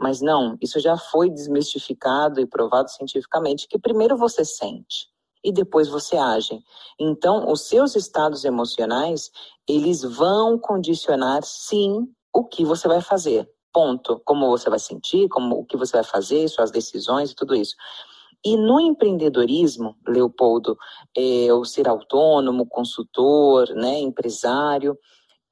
Mas 0.00 0.22
não, 0.22 0.56
isso 0.60 0.80
já 0.80 0.96
foi 0.96 1.28
desmistificado 1.28 2.40
e 2.40 2.46
provado 2.46 2.90
cientificamente 2.90 3.68
que 3.68 3.78
primeiro 3.78 4.16
você 4.16 4.44
sente 4.44 5.08
e 5.44 5.52
depois 5.52 5.88
você 5.88 6.16
age. 6.16 6.62
Então, 6.98 7.50
os 7.50 7.62
seus 7.62 7.96
estados 7.96 8.44
emocionais, 8.44 9.30
eles 9.68 10.02
vão 10.02 10.58
condicionar 10.58 11.42
sim 11.42 12.08
o 12.32 12.44
que 12.44 12.64
você 12.64 12.88
vai 12.88 13.00
fazer. 13.00 13.48
Ponto. 13.72 14.20
Como 14.24 14.48
você 14.48 14.68
vai 14.68 14.78
sentir, 14.78 15.28
como 15.28 15.56
o 15.60 15.64
que 15.64 15.76
você 15.76 15.92
vai 15.92 16.04
fazer, 16.04 16.48
suas 16.48 16.70
decisões 16.70 17.30
e 17.30 17.34
tudo 17.34 17.54
isso. 17.54 17.74
E 18.44 18.56
no 18.56 18.80
empreendedorismo, 18.80 19.96
Leopoldo, 20.06 20.76
é, 21.16 21.52
o 21.52 21.64
ser 21.64 21.86
autônomo, 21.86 22.66
consultor, 22.66 23.68
né, 23.74 23.98
empresário, 23.98 24.98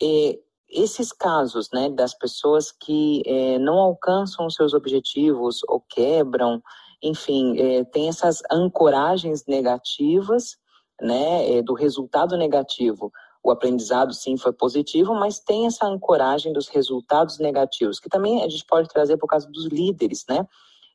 é, 0.03 0.39
esses 0.69 1.13
casos 1.13 1.69
né, 1.73 1.89
das 1.89 2.15
pessoas 2.15 2.71
que 2.71 3.23
é, 3.27 3.59
não 3.59 3.79
alcançam 3.79 4.47
os 4.47 4.55
seus 4.55 4.75
objetivos 4.75 5.61
ou 5.67 5.81
quebram, 5.89 6.63
enfim, 7.03 7.59
é, 7.59 7.85
tem 7.85 8.09
essas 8.09 8.43
ancoragens 8.51 9.47
negativas 9.47 10.57
né, 11.01 11.59
é, 11.59 11.63
do 11.63 11.75
resultado 11.75 12.37
negativo. 12.37 13.11
O 13.43 13.51
aprendizado, 13.51 14.13
sim, 14.13 14.37
foi 14.37 14.53
positivo, 14.53 15.15
mas 15.15 15.39
tem 15.39 15.67
essa 15.67 15.87
ancoragem 15.87 16.53
dos 16.53 16.69
resultados 16.69 17.39
negativos, 17.39 18.01
que 18.01 18.09
também 18.09 18.43
a 18.43 18.49
gente 18.49 18.67
pode 18.67 18.89
trazer 18.89 19.17
por 19.17 19.29
causa 19.29 19.49
dos 19.49 19.67
líderes, 19.67 20.25
né? 20.29 20.47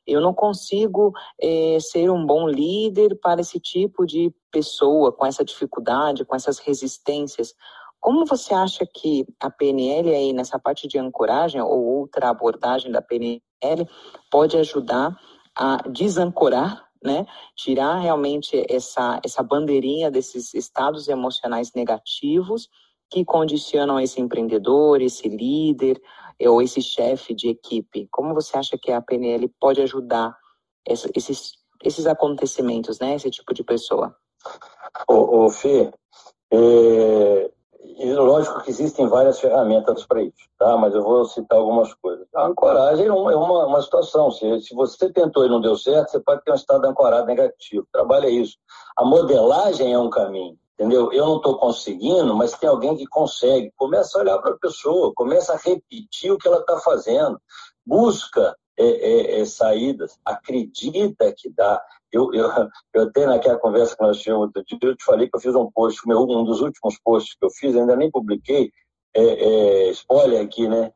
Eu 0.06 0.20
não 0.20 0.34
consigo 0.34 1.12
é, 1.40 1.78
ser 1.80 2.10
um 2.10 2.26
bom 2.26 2.46
líder 2.46 3.18
para 3.20 3.40
esse 3.40 3.58
tipo 3.58 4.04
de 4.04 4.30
pessoa, 4.50 5.10
com 5.10 5.24
essa 5.24 5.42
dificuldade, 5.42 6.24
com 6.26 6.36
essas 6.36 6.58
resistências. 6.58 7.54
Como 8.04 8.26
você 8.26 8.52
acha 8.52 8.84
que 8.84 9.26
a 9.40 9.50
PNL 9.50 10.14
aí 10.14 10.34
nessa 10.34 10.58
parte 10.58 10.86
de 10.86 10.98
ancoragem 10.98 11.58
ou 11.62 11.82
outra 11.82 12.28
abordagem 12.28 12.92
da 12.92 13.00
PNL 13.00 13.40
pode 14.30 14.58
ajudar 14.58 15.18
a 15.56 15.78
desancorar, 15.88 16.86
né? 17.02 17.24
Tirar 17.56 17.94
realmente 18.00 18.62
essa 18.68 19.18
essa 19.24 19.42
bandeirinha 19.42 20.10
desses 20.10 20.52
estados 20.52 21.08
emocionais 21.08 21.72
negativos 21.74 22.68
que 23.08 23.24
condicionam 23.24 23.98
esse 23.98 24.20
empreendedor, 24.20 25.00
esse 25.00 25.26
líder 25.26 25.98
ou 26.42 26.60
esse 26.60 26.82
chefe 26.82 27.34
de 27.34 27.48
equipe. 27.48 28.06
Como 28.10 28.34
você 28.34 28.58
acha 28.58 28.76
que 28.76 28.92
a 28.92 29.00
PNL 29.00 29.48
pode 29.58 29.80
ajudar 29.80 30.36
esses 30.86 31.52
esses 31.82 32.06
acontecimentos, 32.06 32.98
né? 32.98 33.14
Esse 33.14 33.30
tipo 33.30 33.54
de 33.54 33.64
pessoa. 33.64 34.14
O 35.08 35.48
Fê, 35.48 35.90
é, 36.52 37.53
lógico 38.16 38.62
que 38.62 38.70
existem 38.70 39.06
várias 39.06 39.38
ferramentas 39.38 40.04
para 40.06 40.22
isso, 40.22 40.48
tá? 40.58 40.76
mas 40.76 40.94
eu 40.94 41.02
vou 41.02 41.24
citar 41.24 41.58
algumas 41.58 41.92
coisas. 41.94 42.26
A 42.34 42.46
ancoragem 42.46 43.06
é 43.06 43.12
uma, 43.12 43.32
é 43.32 43.36
uma, 43.36 43.66
uma 43.66 43.82
situação. 43.82 44.30
Se, 44.30 44.60
se 44.60 44.74
você 44.74 45.12
tentou 45.12 45.44
e 45.44 45.48
não 45.48 45.60
deu 45.60 45.76
certo, 45.76 46.10
você 46.10 46.20
pode 46.20 46.42
ter 46.42 46.52
um 46.52 46.56
estado 46.56 46.84
ancorado 46.86 47.26
negativo. 47.26 47.86
Trabalha 47.92 48.28
isso. 48.28 48.56
A 48.96 49.04
modelagem 49.04 49.92
é 49.92 49.98
um 49.98 50.10
caminho. 50.10 50.56
Entendeu? 50.74 51.12
Eu 51.12 51.26
não 51.26 51.36
estou 51.36 51.56
conseguindo, 51.56 52.34
mas 52.34 52.58
tem 52.58 52.68
alguém 52.68 52.96
que 52.96 53.06
consegue. 53.06 53.72
Começa 53.76 54.18
a 54.18 54.22
olhar 54.22 54.38
para 54.38 54.52
a 54.52 54.58
pessoa, 54.58 55.12
começa 55.14 55.52
a 55.52 55.56
repetir 55.56 56.32
o 56.32 56.38
que 56.38 56.48
ela 56.48 56.58
está 56.58 56.78
fazendo. 56.78 57.40
Busca 57.86 58.56
é, 58.76 58.86
é, 58.86 59.40
é, 59.40 59.44
saídas, 59.44 60.18
acredita 60.24 61.32
que 61.36 61.50
dá. 61.50 61.80
Eu, 62.12 62.32
eu, 62.32 62.48
eu 62.94 63.02
até 63.02 63.26
naquela 63.26 63.58
conversa 63.58 63.96
que 63.96 64.02
nós 64.02 64.18
tivemos 64.18 64.46
outro 64.46 64.64
dia, 64.64 64.78
eu 64.82 64.96
te 64.96 65.04
falei 65.04 65.28
que 65.28 65.36
eu 65.36 65.40
fiz 65.40 65.54
um 65.54 65.70
post, 65.70 66.06
meu, 66.06 66.22
um 66.22 66.44
dos 66.44 66.60
últimos 66.60 66.98
posts 67.02 67.36
que 67.38 67.44
eu 67.44 67.50
fiz, 67.50 67.76
ainda 67.76 67.96
nem 67.96 68.10
publiquei, 68.10 68.70
é, 69.14 69.22
é, 69.22 69.90
spoiler 69.90 70.44
aqui, 70.44 70.68
né? 70.68 70.92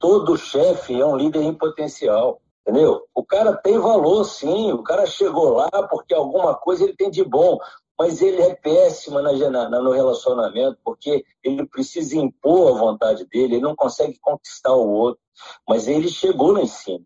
Todo 0.00 0.36
chefe 0.36 1.00
é 1.00 1.06
um 1.06 1.16
líder 1.16 1.42
em 1.42 1.54
potencial, 1.54 2.40
entendeu? 2.66 3.02
O 3.14 3.24
cara 3.24 3.56
tem 3.56 3.78
valor, 3.78 4.24
sim, 4.24 4.72
o 4.72 4.82
cara 4.82 5.06
chegou 5.06 5.54
lá 5.54 5.70
porque 5.88 6.12
alguma 6.12 6.54
coisa 6.54 6.82
ele 6.82 6.96
tem 6.96 7.08
de 7.08 7.22
bom, 7.22 7.58
mas 7.98 8.20
ele 8.20 8.42
é 8.42 8.54
péssimo 8.54 9.20
na, 9.20 9.32
na, 9.32 9.80
no 9.80 9.92
relacionamento, 9.92 10.78
porque 10.84 11.24
ele 11.42 11.66
precisa 11.66 12.16
impor 12.16 12.74
a 12.74 12.78
vontade 12.78 13.24
dele, 13.26 13.54
ele 13.54 13.62
não 13.62 13.76
consegue 13.76 14.18
conquistar 14.20 14.72
o 14.72 14.88
outro, 14.88 15.20
mas 15.68 15.86
ele 15.86 16.08
chegou 16.08 16.52
lá 16.52 16.62
em 16.62 16.66
cima. 16.66 17.04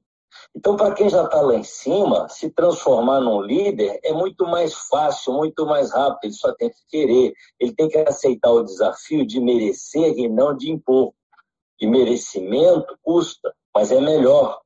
Então, 0.54 0.76
para 0.76 0.94
quem 0.94 1.08
já 1.08 1.24
está 1.24 1.40
lá 1.40 1.54
em 1.54 1.64
cima, 1.64 2.28
se 2.28 2.50
transformar 2.50 3.20
num 3.20 3.40
líder 3.40 4.00
é 4.02 4.12
muito 4.12 4.46
mais 4.46 4.74
fácil, 4.74 5.32
muito 5.32 5.66
mais 5.66 5.92
rápido, 5.92 6.24
ele 6.24 6.32
só 6.32 6.52
tem 6.54 6.70
que 6.70 6.86
querer, 6.88 7.32
ele 7.58 7.74
tem 7.74 7.88
que 7.88 7.98
aceitar 7.98 8.50
o 8.50 8.62
desafio 8.62 9.26
de 9.26 9.40
merecer 9.40 10.16
e 10.16 10.28
não 10.28 10.56
de 10.56 10.70
impor. 10.70 11.12
E 11.80 11.86
merecimento 11.86 12.98
custa, 13.02 13.54
mas 13.74 13.92
é 13.92 14.00
melhor. 14.00 14.60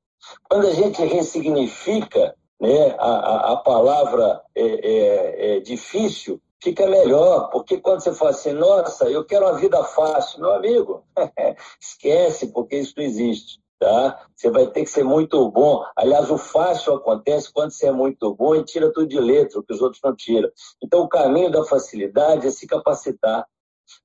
Quando 0.48 0.66
a 0.66 0.72
gente 0.72 1.02
ressignifica 1.04 2.34
né, 2.62 2.94
a, 2.96 3.54
a 3.54 3.56
palavra 3.56 4.40
é, 4.54 4.62
é, 4.62 5.56
é 5.56 5.60
difícil, 5.60 6.40
fica 6.62 6.86
melhor, 6.86 7.50
porque 7.50 7.78
quando 7.78 8.00
você 8.00 8.14
fala 8.14 8.30
assim, 8.30 8.52
nossa, 8.52 9.10
eu 9.10 9.24
quero 9.24 9.46
uma 9.46 9.58
vida 9.58 9.82
fácil, 9.82 10.40
meu 10.40 10.52
amigo, 10.52 11.04
esquece, 11.80 12.52
porque 12.52 12.76
isso 12.76 12.94
não 12.96 13.02
existe. 13.04 13.60
Tá? 13.80 14.26
Você 14.36 14.48
vai 14.48 14.68
ter 14.68 14.84
que 14.84 14.90
ser 14.90 15.02
muito 15.02 15.50
bom. 15.50 15.84
Aliás, 15.96 16.30
o 16.30 16.38
fácil 16.38 16.94
acontece 16.94 17.52
quando 17.52 17.72
você 17.72 17.88
é 17.88 17.92
muito 17.92 18.32
bom 18.32 18.54
e 18.54 18.64
tira 18.64 18.92
tudo 18.92 19.08
de 19.08 19.18
letra, 19.18 19.58
o 19.58 19.62
que 19.64 19.72
os 19.72 19.82
outros 19.82 20.00
não 20.04 20.14
tiram. 20.14 20.48
Então, 20.80 21.00
o 21.00 21.08
caminho 21.08 21.50
da 21.50 21.64
facilidade 21.64 22.46
é 22.46 22.50
se 22.52 22.64
capacitar. 22.64 23.44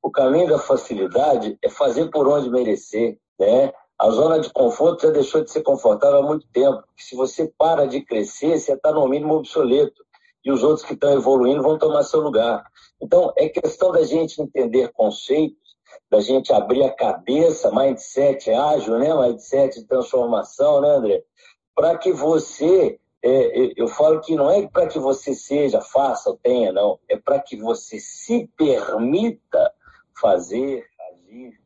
O 0.02 0.10
caminho 0.10 0.50
da 0.50 0.58
facilidade 0.58 1.60
é 1.64 1.70
fazer 1.70 2.10
por 2.10 2.28
onde 2.28 2.50
merecer, 2.50 3.20
né? 3.40 3.72
A 4.00 4.12
zona 4.12 4.40
de 4.40 4.52
conforto 4.52 5.08
já 5.08 5.10
deixou 5.12 5.44
de 5.44 5.50
ser 5.50 5.64
confortável 5.64 6.20
há 6.20 6.22
muito 6.22 6.48
tempo. 6.50 6.84
Se 6.96 7.16
você 7.16 7.52
para 7.58 7.88
de 7.88 8.02
crescer, 8.02 8.60
você 8.60 8.74
está 8.74 8.92
no 8.92 9.08
mínimo 9.08 9.36
obsoleto. 9.36 10.06
e 10.46 10.52
os 10.52 10.64
outros 10.64 10.86
que 10.86 10.94
estão 10.94 11.12
evoluindo 11.12 11.62
vão 11.62 11.78
tomar 11.78 12.04
seu 12.04 12.22
lugar. 12.22 12.64
Então, 13.02 13.34
é 13.36 13.50
questão 13.50 13.92
da 13.92 14.04
gente 14.04 14.42
entender 14.42 14.94
conceitos, 14.94 15.76
da 16.10 16.22
gente 16.22 16.54
abrir 16.54 16.84
a 16.84 16.94
cabeça, 16.94 17.72
mindset 17.72 18.50
ágil, 18.52 18.98
né? 18.98 19.14
mindset 19.14 19.80
de 19.80 19.86
transformação, 19.86 20.80
né, 20.80 20.90
André? 20.90 21.24
Para 21.76 21.98
que 21.98 22.14
você, 22.14 22.98
é, 23.22 23.74
eu 23.76 23.88
falo 23.88 24.22
que 24.22 24.36
não 24.36 24.50
é 24.50 24.66
para 24.68 24.88
que 24.88 25.00
você 25.00 25.34
seja, 25.34 25.82
faça 25.82 26.30
ou 26.30 26.38
tenha, 26.38 26.72
não. 26.72 26.98
É 27.10 27.18
para 27.18 27.40
que 27.40 27.58
você 27.58 28.00
se 28.00 28.48
permita 28.56 29.74
fazer, 30.20 30.86
agir. 31.12 31.60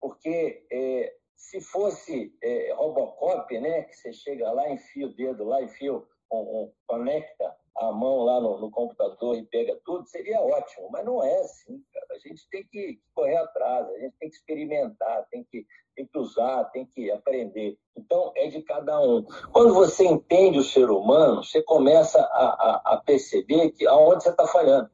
Porque 0.00 0.64
é, 0.70 1.12
se 1.38 1.60
fosse 1.60 2.36
é, 2.42 2.74
Robocop, 2.74 3.58
né, 3.60 3.82
que 3.82 3.96
você 3.96 4.12
chega 4.12 4.50
lá, 4.50 4.68
enfia 4.68 5.06
o 5.06 5.14
dedo 5.14 5.44
lá, 5.44 5.62
enfia, 5.62 5.94
um, 5.94 6.02
um, 6.32 6.72
conecta 6.84 7.56
a 7.76 7.92
mão 7.92 8.24
lá 8.24 8.40
no, 8.40 8.58
no, 8.58 8.70
computador 8.72 9.36
e 9.36 9.44
pega 9.44 9.78
tudo, 9.84 10.04
seria 10.08 10.40
ótimo, 10.40 10.90
mas 10.90 11.04
não 11.04 11.22
é 11.22 11.40
assim, 11.40 11.80
cara. 11.94 12.06
A 12.10 12.18
gente 12.18 12.46
tem 12.50 12.66
que 12.66 13.00
correr 13.14 13.36
atrás, 13.36 13.88
a 13.88 13.98
gente 14.00 14.16
tem 14.18 14.28
que 14.28 14.34
experimentar, 14.34 15.26
tem 15.30 15.44
que, 15.44 15.64
tem 15.94 16.06
que 16.06 16.18
usar, 16.18 16.64
tem 16.64 16.84
que 16.84 17.08
aprender. 17.08 17.78
Então, 17.96 18.32
é 18.34 18.48
de 18.48 18.60
cada 18.62 19.00
um. 19.00 19.24
Quando 19.52 19.72
você 19.72 20.04
entende 20.04 20.58
o 20.58 20.64
ser 20.64 20.90
humano, 20.90 21.44
você 21.44 21.62
começa 21.62 22.18
a, 22.20 22.24
a, 22.24 22.94
a 22.94 22.96
perceber 22.96 23.70
que 23.70 23.86
aonde 23.86 24.24
você 24.24 24.30
está 24.30 24.46
falhando. 24.46 24.90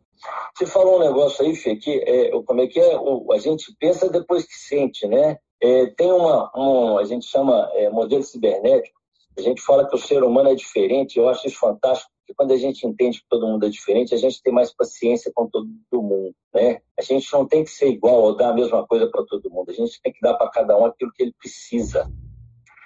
Você 0.54 0.66
falou 0.66 0.96
um 0.96 1.04
negócio 1.04 1.44
aí, 1.44 1.56
Fê, 1.56 1.74
que 1.74 1.98
é, 2.06 2.30
como 2.42 2.60
é 2.60 2.66
que 2.66 2.78
é? 2.78 2.98
O, 2.98 3.32
a 3.32 3.38
gente 3.38 3.74
pensa 3.80 4.10
depois 4.10 4.44
que 4.44 4.54
sente, 4.54 5.06
né? 5.08 5.38
É, 5.64 5.86
tem 5.86 6.12
uma, 6.12 6.52
um, 6.54 6.98
a 6.98 7.04
gente 7.04 7.24
chama 7.24 7.70
é, 7.72 7.88
modelo 7.88 8.22
cibernético, 8.22 9.00
a 9.34 9.40
gente 9.40 9.62
fala 9.62 9.88
que 9.88 9.94
o 9.94 9.98
ser 9.98 10.22
humano 10.22 10.50
é 10.50 10.54
diferente, 10.54 11.18
eu 11.18 11.26
acho 11.26 11.46
isso 11.46 11.58
fantástico, 11.58 12.10
porque 12.18 12.34
quando 12.34 12.52
a 12.52 12.58
gente 12.58 12.86
entende 12.86 13.20
que 13.20 13.28
todo 13.30 13.46
mundo 13.46 13.64
é 13.64 13.70
diferente, 13.70 14.14
a 14.14 14.18
gente 14.18 14.42
tem 14.42 14.52
mais 14.52 14.74
paciência 14.74 15.32
com 15.34 15.48
todo 15.48 15.66
mundo, 15.94 16.34
né? 16.52 16.82
A 16.98 17.02
gente 17.02 17.32
não 17.32 17.48
tem 17.48 17.64
que 17.64 17.70
ser 17.70 17.88
igual 17.88 18.24
ou 18.24 18.36
dar 18.36 18.50
a 18.50 18.54
mesma 18.54 18.86
coisa 18.86 19.08
para 19.08 19.24
todo 19.24 19.50
mundo, 19.50 19.70
a 19.70 19.72
gente 19.72 19.98
tem 20.02 20.12
que 20.12 20.20
dar 20.20 20.34
para 20.34 20.50
cada 20.50 20.76
um 20.76 20.84
aquilo 20.84 21.10
que 21.14 21.22
ele 21.22 21.34
precisa. 21.38 22.12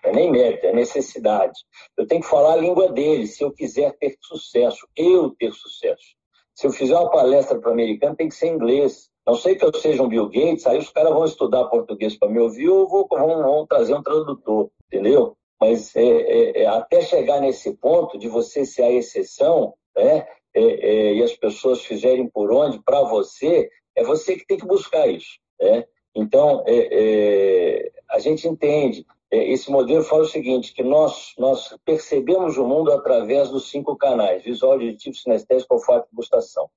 É 0.05 0.13
nem 0.13 0.31
mérito, 0.31 0.65
é 0.65 0.73
necessidade. 0.73 1.59
Eu 1.97 2.07
tenho 2.07 2.23
que 2.23 2.29
falar 2.29 2.53
a 2.53 2.59
língua 2.59 2.93
dele, 2.93 3.27
se 3.27 3.43
eu 3.43 3.51
quiser 3.51 3.93
ter 3.99 4.17
sucesso, 4.23 4.87
eu 4.97 5.31
ter 5.31 5.53
sucesso. 5.53 6.18
Se 6.59 6.67
eu 6.67 6.73
fizer 6.73 6.97
uma 6.97 7.09
palestra 7.09 7.57
para 7.57 7.71
americano, 7.71 8.17
tem 8.17 8.29
que 8.29 8.35
ser 8.35 8.49
em 8.49 8.55
inglês. 8.55 9.09
Não 9.25 9.37
sei 9.37 9.55
que 9.55 9.65
eu 9.65 9.73
seja 9.73 10.03
um 10.03 10.09
Bill 10.09 10.29
Gates, 10.29 10.67
aí 10.67 10.77
os 10.77 10.91
caras 10.91 11.13
vão 11.13 11.25
estudar 11.25 11.67
português 11.67 12.19
para 12.19 12.29
me 12.29 12.41
ouvir 12.41 12.69
ou 12.69 12.89
vou, 12.89 13.07
vão, 13.09 13.41
vão, 13.41 13.65
trazer 13.65 13.95
um 13.95 14.03
tradutor, 14.03 14.69
entendeu? 14.89 15.37
Mas 15.61 15.95
é, 15.95 16.03
é, 16.03 16.63
é, 16.63 16.67
até 16.67 17.01
chegar 17.01 17.41
nesse 17.41 17.77
ponto 17.77 18.19
de 18.19 18.27
você 18.27 18.65
ser 18.65 18.83
a 18.83 18.91
exceção, 18.91 19.73
né? 19.97 20.27
É, 20.53 20.63
é, 20.63 21.15
e 21.15 21.23
as 21.23 21.33
pessoas 21.37 21.83
fizerem 21.83 22.29
por 22.29 22.51
onde 22.51 22.83
para 22.83 23.05
você, 23.05 23.71
é 23.95 24.03
você 24.03 24.35
que 24.35 24.45
tem 24.45 24.59
que 24.59 24.67
buscar 24.67 25.07
isso. 25.07 25.39
Né? 25.61 25.85
Então, 26.13 26.65
é, 26.67 27.89
a 28.11 28.19
gente 28.19 28.49
entende. 28.49 29.07
Esse 29.31 29.71
modelo 29.71 30.03
fala 30.03 30.23
o 30.23 30.29
seguinte, 30.29 30.73
que 30.73 30.83
nós, 30.83 31.35
nós 31.39 31.77
percebemos 31.85 32.57
o 32.57 32.67
mundo 32.67 32.93
através 32.93 33.51
dos 33.51 33.71
cinco 33.71 33.97
canais, 33.97 34.43
visual, 34.43 34.73
auditivo, 34.73 35.17
sinestésico, 35.17 35.75
olfato 35.75 36.09
e 36.13 36.17
gustação 36.17 36.69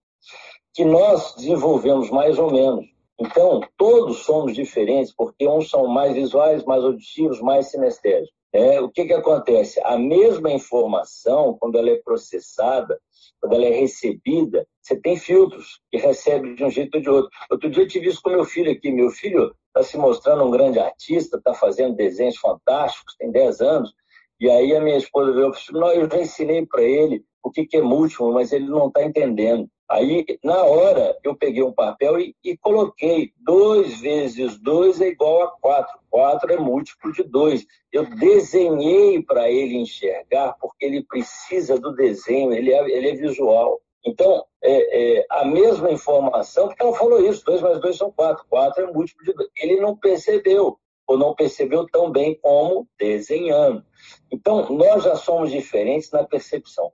que 0.74 0.86
nós 0.86 1.36
desenvolvemos 1.36 2.10
mais 2.10 2.38
ou 2.38 2.52
menos. 2.52 2.86
Então, 3.20 3.62
todos 3.78 4.20
somos 4.20 4.54
diferentes, 4.54 5.14
porque 5.14 5.48
uns 5.48 5.70
são 5.70 5.86
mais 5.88 6.14
visuais, 6.14 6.64
mais 6.64 6.84
auditivos, 6.84 7.42
mais 7.42 7.70
sinestésicos. 7.70 8.34
É, 8.54 8.82
o 8.82 8.90
que, 8.90 9.06
que 9.06 9.14
acontece? 9.14 9.80
A 9.84 9.98
mesma 9.98 10.52
informação, 10.52 11.56
quando 11.60 11.78
ela 11.78 11.90
é 11.90 11.98
processada, 11.98 13.00
quando 13.42 13.56
ela 13.56 13.66
é 13.66 13.72
recebida, 13.72 14.68
você 14.82 14.96
tem 14.96 15.18
filtros 15.18 15.80
que 15.90 15.98
recebe 15.98 16.54
de 16.54 16.64
um 16.64 16.70
jeito 16.70 16.96
ou 16.96 17.02
de 17.02 17.10
outro. 17.10 17.32
Outro 17.50 17.70
dia 17.70 17.84
eu 17.84 17.88
tive 17.88 18.10
isso 18.10 18.22
com 18.22 18.30
meu 18.30 18.46
filho 18.46 18.72
aqui. 18.72 18.92
Meu 18.92 19.10
filho 19.10 19.54
está 19.68 19.82
se 19.82 19.98
mostrando 19.98 20.44
um 20.44 20.52
grande 20.52 20.80
artista, 20.80 21.38
está 21.38 21.54
fazendo 21.54 21.96
desenhos 21.96 22.38
fantásticos, 22.38 23.16
tem 23.18 23.32
10 23.32 23.62
anos. 23.62 23.92
E 24.40 24.50
aí 24.50 24.76
a 24.76 24.82
minha 24.82 24.98
esposa 24.98 25.34
veio 25.34 25.50
e 25.50 25.56
falou: 25.56 25.92
eu 25.92 26.10
já 26.10 26.20
ensinei 26.20 26.66
para 26.66 26.84
ele 26.84 27.24
o 27.44 27.50
que, 27.50 27.66
que 27.66 27.78
é 27.78 27.82
múltiplo, 27.82 28.32
mas 28.32 28.52
ele 28.52 28.68
não 28.68 28.88
está 28.88 29.04
entendendo. 29.04 29.68
Aí, 29.92 30.26
na 30.42 30.64
hora, 30.64 31.18
eu 31.22 31.36
peguei 31.36 31.62
um 31.62 31.74
papel 31.74 32.18
e, 32.18 32.34
e 32.42 32.56
coloquei 32.56 33.34
2 33.40 34.00
vezes 34.00 34.58
2 34.58 35.02
é 35.02 35.10
igual 35.10 35.44
a 35.44 35.48
4. 35.60 36.00
4 36.10 36.54
é 36.54 36.58
múltiplo 36.58 37.12
de 37.12 37.24
2. 37.24 37.66
Eu 37.92 38.06
desenhei 38.16 39.22
para 39.22 39.52
ele 39.52 39.76
enxergar, 39.76 40.56
porque 40.62 40.86
ele 40.86 41.04
precisa 41.04 41.78
do 41.78 41.94
desenho, 41.94 42.54
ele 42.54 42.72
é, 42.72 42.90
ele 42.90 43.10
é 43.10 43.16
visual. 43.16 43.82
Então, 44.06 44.46
é, 44.64 45.18
é, 45.20 45.26
a 45.30 45.44
mesma 45.44 45.92
informação, 45.92 46.70
porque 46.70 46.82
ela 46.82 46.96
falou 46.96 47.20
isso, 47.20 47.44
2 47.44 47.62
mais 47.62 47.82
2 47.82 47.98
são 47.98 48.10
4, 48.14 48.46
4 48.50 48.84
é 48.84 48.94
múltiplo 48.94 49.26
de 49.26 49.34
2. 49.34 49.50
Ele 49.58 49.82
não 49.82 49.98
percebeu, 49.98 50.80
ou 51.06 51.18
não 51.18 51.36
percebeu 51.36 51.86
tão 51.92 52.10
bem 52.10 52.40
como 52.42 52.88
desenhando. 52.98 53.84
Então, 54.32 54.70
nós 54.70 55.04
já 55.04 55.18
somos 55.18 55.52
diferentes 55.52 56.10
na 56.12 56.24
percepção. 56.24 56.94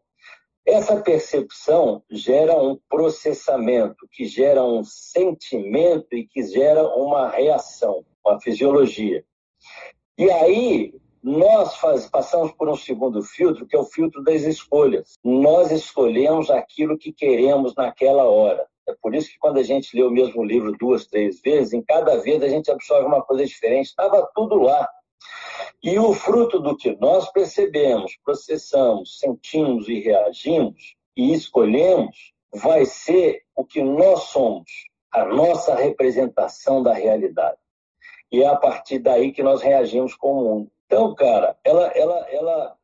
Essa 0.68 1.00
percepção 1.00 2.04
gera 2.12 2.54
um 2.62 2.78
processamento, 2.90 4.06
que 4.12 4.26
gera 4.26 4.62
um 4.62 4.84
sentimento 4.84 6.14
e 6.14 6.28
que 6.28 6.44
gera 6.44 6.86
uma 6.94 7.30
reação, 7.30 8.04
uma 8.26 8.38
fisiologia. 8.42 9.24
E 10.18 10.30
aí, 10.30 10.94
nós 11.24 11.78
faz, 11.78 12.10
passamos 12.10 12.52
por 12.52 12.68
um 12.68 12.76
segundo 12.76 13.22
filtro, 13.22 13.66
que 13.66 13.78
é 13.78 13.80
o 13.80 13.86
filtro 13.86 14.22
das 14.22 14.42
escolhas. 14.42 15.14
Nós 15.24 15.72
escolhemos 15.72 16.52
aquilo 16.52 16.98
que 16.98 17.14
queremos 17.14 17.74
naquela 17.74 18.26
hora. 18.26 18.68
É 18.90 18.94
por 19.02 19.16
isso 19.16 19.30
que 19.30 19.40
quando 19.40 19.60
a 19.60 19.64
gente 19.64 19.96
lê 19.96 20.04
o 20.04 20.12
mesmo 20.12 20.44
livro 20.44 20.76
duas, 20.78 21.08
três 21.08 21.40
vezes, 21.40 21.72
em 21.72 21.82
cada 21.82 22.18
vez 22.18 22.44
a 22.44 22.50
gente 22.50 22.70
absorve 22.70 23.06
uma 23.06 23.22
coisa 23.22 23.46
diferente. 23.46 23.88
Estava 23.88 24.30
tudo 24.36 24.56
lá. 24.56 24.86
E 25.84 25.98
o 26.00 26.14
fruto 26.14 26.60
do 26.60 26.76
que 26.76 26.96
nós 27.00 27.32
percebemos, 27.32 28.18
processamos, 28.24 29.20
sentimos 29.20 29.88
e 29.88 30.00
reagimos 30.00 30.96
e 31.16 31.34
escolhemos 31.34 32.34
vai 32.54 32.86
ser 32.86 33.44
o 33.56 33.64
que 33.64 33.82
nós 33.82 34.24
somos, 34.24 34.72
a 35.12 35.26
nossa 35.26 35.76
representação 35.76 36.82
da 36.82 36.94
realidade. 36.94 37.58
E 38.32 38.42
é 38.42 38.48
a 38.48 38.56
partir 38.56 39.00
daí 39.00 39.32
que 39.32 39.44
nós 39.44 39.62
reagimos 39.62 40.16
com 40.16 40.32
o 40.32 40.44
mundo. 40.44 40.72
Então, 40.86 41.14
cara, 41.16 41.58
ela, 41.64 41.88
ela, 41.88 42.30
ela 42.30 42.78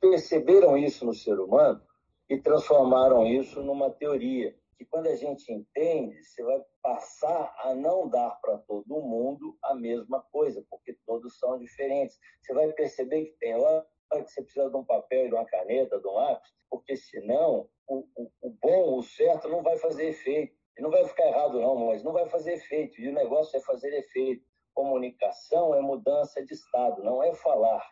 perceberam 0.00 0.76
isso 0.76 1.04
no 1.04 1.14
ser 1.14 1.38
humano 1.38 1.80
e 2.28 2.36
transformaram 2.38 3.26
isso 3.26 3.62
numa 3.62 3.90
teoria 3.90 4.54
que 4.76 4.84
quando 4.84 5.06
a 5.06 5.16
gente 5.16 5.52
entende, 5.52 6.22
você 6.22 6.42
vai 6.42 6.62
passar 6.82 7.54
a 7.58 7.74
não 7.74 8.08
dar 8.08 8.38
para 8.40 8.58
todo 8.58 9.00
mundo 9.00 9.56
a 9.62 9.74
mesma 9.74 10.22
coisa, 10.30 10.64
porque 10.70 10.96
todos 11.06 11.38
são 11.38 11.58
diferentes. 11.58 12.18
Você 12.42 12.52
vai 12.52 12.72
perceber 12.72 13.26
que 13.26 13.38
tem 13.38 13.56
lá 13.56 13.84
que 14.10 14.30
você 14.30 14.42
precisa 14.42 14.70
de 14.70 14.76
um 14.76 14.84
papel, 14.84 15.28
de 15.28 15.34
uma 15.34 15.46
caneta, 15.46 15.98
de 15.98 16.06
um 16.06 16.12
lápis, 16.12 16.50
porque 16.70 16.96
senão 16.96 17.68
o, 17.88 18.06
o, 18.14 18.30
o 18.42 18.50
bom, 18.50 18.98
o 18.98 19.02
certo 19.02 19.48
não 19.48 19.62
vai 19.62 19.76
fazer 19.78 20.08
efeito. 20.08 20.54
E 20.78 20.82
não 20.82 20.90
vai 20.90 21.06
ficar 21.06 21.26
errado 21.26 21.58
não, 21.58 21.86
mas 21.86 22.04
não 22.04 22.12
vai 22.12 22.28
fazer 22.28 22.54
efeito. 22.54 23.00
E 23.00 23.08
o 23.08 23.14
negócio 23.14 23.56
é 23.56 23.60
fazer 23.60 23.94
efeito. 23.94 24.44
Comunicação 24.74 25.74
é 25.74 25.80
mudança 25.80 26.44
de 26.44 26.52
estado, 26.52 27.02
não 27.02 27.22
é 27.22 27.32
falar. 27.34 27.82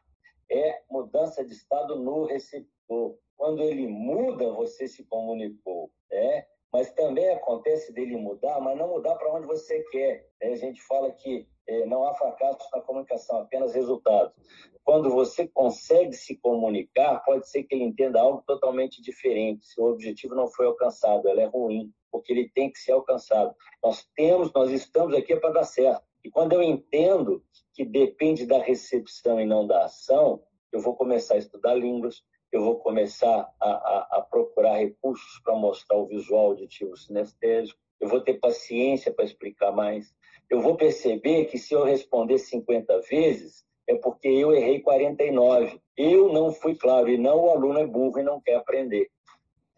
É 0.50 0.82
mudança 0.90 1.42
de 1.42 1.54
estado 1.54 1.96
no 1.96 2.26
receptor. 2.26 3.18
Quando 3.36 3.62
ele 3.62 3.86
muda, 3.86 4.52
você 4.52 4.86
se 4.86 5.02
comunicou. 5.06 5.90
É 6.12 6.46
mas 6.74 6.90
também 6.90 7.30
acontece 7.30 7.92
dele 7.92 8.16
mudar, 8.16 8.60
mas 8.60 8.76
não 8.76 8.88
mudar 8.88 9.14
para 9.14 9.32
onde 9.32 9.46
você 9.46 9.80
quer. 9.92 10.26
A 10.42 10.56
gente 10.56 10.82
fala 10.82 11.08
que 11.12 11.46
é, 11.68 11.86
não 11.86 12.04
há 12.04 12.12
fracasso 12.14 12.68
na 12.74 12.80
comunicação, 12.80 13.38
apenas 13.38 13.72
resultados. 13.72 14.34
Quando 14.82 15.08
você 15.08 15.46
consegue 15.46 16.12
se 16.14 16.36
comunicar, 16.36 17.22
pode 17.24 17.48
ser 17.48 17.62
que 17.62 17.76
ele 17.76 17.84
entenda 17.84 18.20
algo 18.20 18.42
totalmente 18.44 19.00
diferente. 19.00 19.64
Se 19.64 19.80
o 19.80 19.84
objetivo 19.84 20.34
não 20.34 20.48
foi 20.48 20.66
alcançado, 20.66 21.28
ela 21.28 21.42
é 21.42 21.46
ruim, 21.46 21.92
porque 22.10 22.32
ele 22.32 22.50
tem 22.52 22.72
que 22.72 22.80
ser 22.80 22.90
alcançado. 22.90 23.54
Nós 23.80 24.04
temos, 24.16 24.52
nós 24.52 24.72
estamos 24.72 25.14
aqui 25.16 25.36
para 25.36 25.50
dar 25.52 25.64
certo. 25.64 26.02
E 26.24 26.28
quando 26.28 26.54
eu 26.54 26.62
entendo 26.62 27.40
que 27.72 27.84
depende 27.84 28.46
da 28.46 28.58
recepção 28.58 29.40
e 29.40 29.46
não 29.46 29.64
da 29.64 29.84
ação, 29.84 30.42
eu 30.72 30.80
vou 30.80 30.96
começar 30.96 31.34
a 31.34 31.38
estudar 31.38 31.74
línguas, 31.74 32.24
eu 32.56 32.62
vou 32.62 32.76
começar 32.76 33.48
a, 33.60 33.68
a, 33.68 34.08
a 34.18 34.20
procurar 34.22 34.78
recursos 34.78 35.40
para 35.42 35.54
mostrar 35.54 35.96
o 35.96 36.06
visual 36.06 36.46
auditivo 36.46 36.96
sinestésico, 36.96 37.78
eu 38.00 38.08
vou 38.08 38.20
ter 38.20 38.34
paciência 38.34 39.12
para 39.12 39.24
explicar 39.24 39.72
mais, 39.72 40.14
eu 40.50 40.60
vou 40.60 40.76
perceber 40.76 41.46
que 41.46 41.58
se 41.58 41.74
eu 41.74 41.84
responder 41.84 42.38
50 42.38 43.00
vezes, 43.02 43.64
é 43.86 43.94
porque 43.94 44.28
eu 44.28 44.52
errei 44.52 44.80
49. 44.80 45.80
Eu 45.96 46.32
não 46.32 46.52
fui 46.52 46.74
claro, 46.74 47.08
e 47.08 47.18
não 47.18 47.44
o 47.44 47.50
aluno 47.50 47.78
é 47.78 47.86
burro 47.86 48.18
e 48.18 48.22
não 48.22 48.40
quer 48.40 48.56
aprender. 48.56 49.08